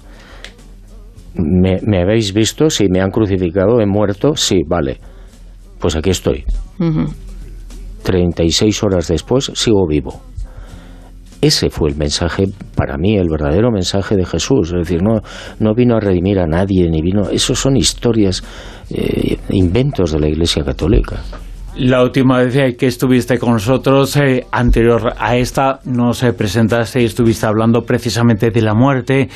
¿me, 1.34 2.00
habéis 2.00 2.32
visto? 2.32 2.70
Si 2.70 2.88
me 2.88 3.00
han 3.00 3.10
crucificado, 3.10 3.80
he 3.80 3.86
muerto, 3.86 4.34
sí, 4.34 4.62
vale. 4.66 4.98
Pues 5.78 5.96
aquí 5.96 6.10
estoy. 6.10 6.44
36 8.02 8.82
horas 8.82 9.08
después 9.08 9.50
sigo 9.54 9.86
vivo. 9.86 10.20
Ese 11.42 11.68
fue 11.68 11.90
el 11.90 11.96
mensaje, 11.96 12.46
para 12.74 12.96
mí, 12.96 13.16
el 13.16 13.28
verdadero 13.28 13.70
mensaje 13.70 14.16
de 14.16 14.24
Jesús. 14.24 14.72
Es 14.72 14.88
decir, 14.88 15.02
no, 15.02 15.20
no 15.60 15.74
vino 15.74 15.96
a 15.96 16.00
redimir 16.00 16.38
a 16.38 16.46
nadie, 16.46 16.88
ni 16.88 17.02
vino... 17.02 17.28
Esos 17.30 17.58
son 17.58 17.76
historias, 17.76 18.42
eh, 18.90 19.36
inventos 19.50 20.12
de 20.12 20.20
la 20.20 20.28
Iglesia 20.28 20.64
Católica. 20.64 21.20
La 21.78 22.02
última 22.02 22.38
vez 22.38 22.76
que 22.76 22.86
estuviste 22.86 23.38
con 23.38 23.52
nosotros, 23.52 24.16
eh, 24.16 24.46
anterior 24.50 25.12
a 25.18 25.36
esta, 25.36 25.80
nos 25.84 26.22
eh, 26.22 26.32
presentaste 26.32 27.02
y 27.02 27.04
estuviste 27.04 27.44
hablando 27.44 27.82
precisamente 27.82 28.50
de 28.50 28.62
la 28.62 28.72
muerte 28.72 29.28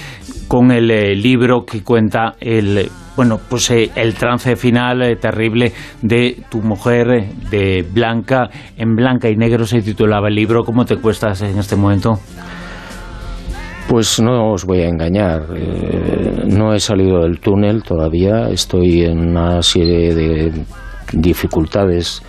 con 0.51 0.73
el 0.73 0.91
eh, 0.91 1.15
libro 1.15 1.65
que 1.65 1.85
cuenta 1.85 2.35
el 2.41 2.91
bueno, 3.15 3.39
pues 3.49 3.71
eh, 3.71 3.89
el 3.95 4.15
trance 4.15 4.57
final 4.57 5.01
eh, 5.03 5.15
terrible 5.15 5.73
de 6.03 6.43
tu 6.51 6.61
mujer, 6.61 7.07
de 7.51 7.85
Blanca, 7.89 8.51
en 8.77 8.97
Blanca 8.97 9.31
y 9.31 9.37
Negro 9.37 9.65
se 9.65 9.81
titulaba 9.81 10.27
el 10.27 10.35
libro. 10.35 10.65
¿Cómo 10.65 10.85
te 10.85 10.97
cuestas 10.97 11.43
en 11.43 11.57
este 11.57 11.77
momento? 11.77 12.19
Pues 13.89 14.21
no 14.21 14.51
os 14.51 14.65
voy 14.65 14.81
a 14.81 14.89
engañar, 14.89 15.43
no 16.47 16.75
he 16.75 16.81
salido 16.81 17.23
del 17.23 17.39
túnel 17.39 17.83
todavía, 17.83 18.49
estoy 18.49 19.03
en 19.03 19.19
una 19.19 19.63
serie 19.63 20.15
de 20.15 20.65
dificultades 21.13 22.23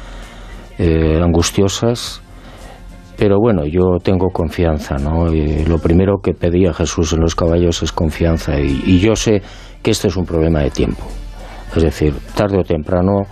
angustiosas 1.21 2.21
pero 3.21 3.37
bueno, 3.39 3.67
yo 3.67 3.99
tengo 4.03 4.29
confianza, 4.31 4.95
¿no? 4.95 5.31
Y 5.31 5.63
lo 5.65 5.77
primero 5.77 6.21
que 6.23 6.33
pedía 6.33 6.73
Jesús 6.73 7.13
en 7.13 7.19
los 7.19 7.35
caballos 7.35 7.83
es 7.83 7.91
confianza 7.91 8.59
y, 8.59 8.99
yo 8.99 9.15
sé 9.15 9.43
que 9.83 9.91
este 9.91 10.07
es 10.07 10.17
un 10.17 10.25
problema 10.25 10.61
de 10.61 10.71
tiempo. 10.71 11.03
Es 11.75 11.83
decir, 11.83 12.15
tarde 12.35 12.57
o 12.57 12.63
temprano 12.63 13.27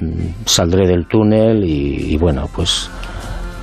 mm, 0.00 0.46
saldré 0.46 0.88
del 0.88 1.06
túnel 1.06 1.62
y, 1.66 2.16
bueno, 2.16 2.48
pues 2.50 2.88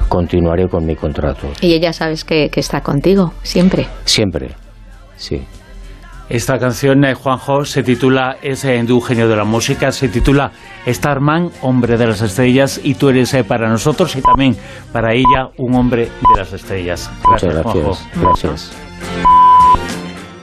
continuaré 0.10 0.68
con 0.68 0.86
mi 0.86 0.96
contrato. 0.96 1.48
Y 1.60 1.74
ella 1.74 1.92
sabes 1.92 2.24
que, 2.24 2.52
que 2.52 2.60
está 2.60 2.82
contigo, 2.82 3.34
siempre. 3.42 3.88
Siempre, 4.06 4.50
sí. 5.16 5.42
Esta 6.30 6.58
canción, 6.58 7.04
eh, 7.04 7.16
Juanjo, 7.16 7.66
se 7.66 7.84
titula, 7.84 8.38
es 8.42 8.64
de 8.64 8.92
un 8.92 9.02
genio 9.02 9.28
de 9.28 9.36
la 9.36 9.44
música, 9.44 9.92
se 9.92 10.08
titula 10.08 10.52
Starman, 10.88 11.52
hombre 11.62 11.98
de 11.98 12.08
las 12.08 12.22
estrellas, 12.22 12.80
y 12.84 12.96
tú 12.96 13.10
eres 13.10 13.34
eh, 13.34 13.44
para 13.44 13.70
nosotros 13.70 14.16
y 14.16 14.22
también 14.22 14.56
para 14.92 15.14
ella 15.14 15.50
un 15.58 15.76
hombre 15.76 16.06
de 16.06 16.38
las 16.38 16.54
estrellas. 16.54 17.12
Gracias, 17.28 17.54
Muchas 17.56 17.74
gracias. 17.76 18.08
Gracias. 18.16 19.43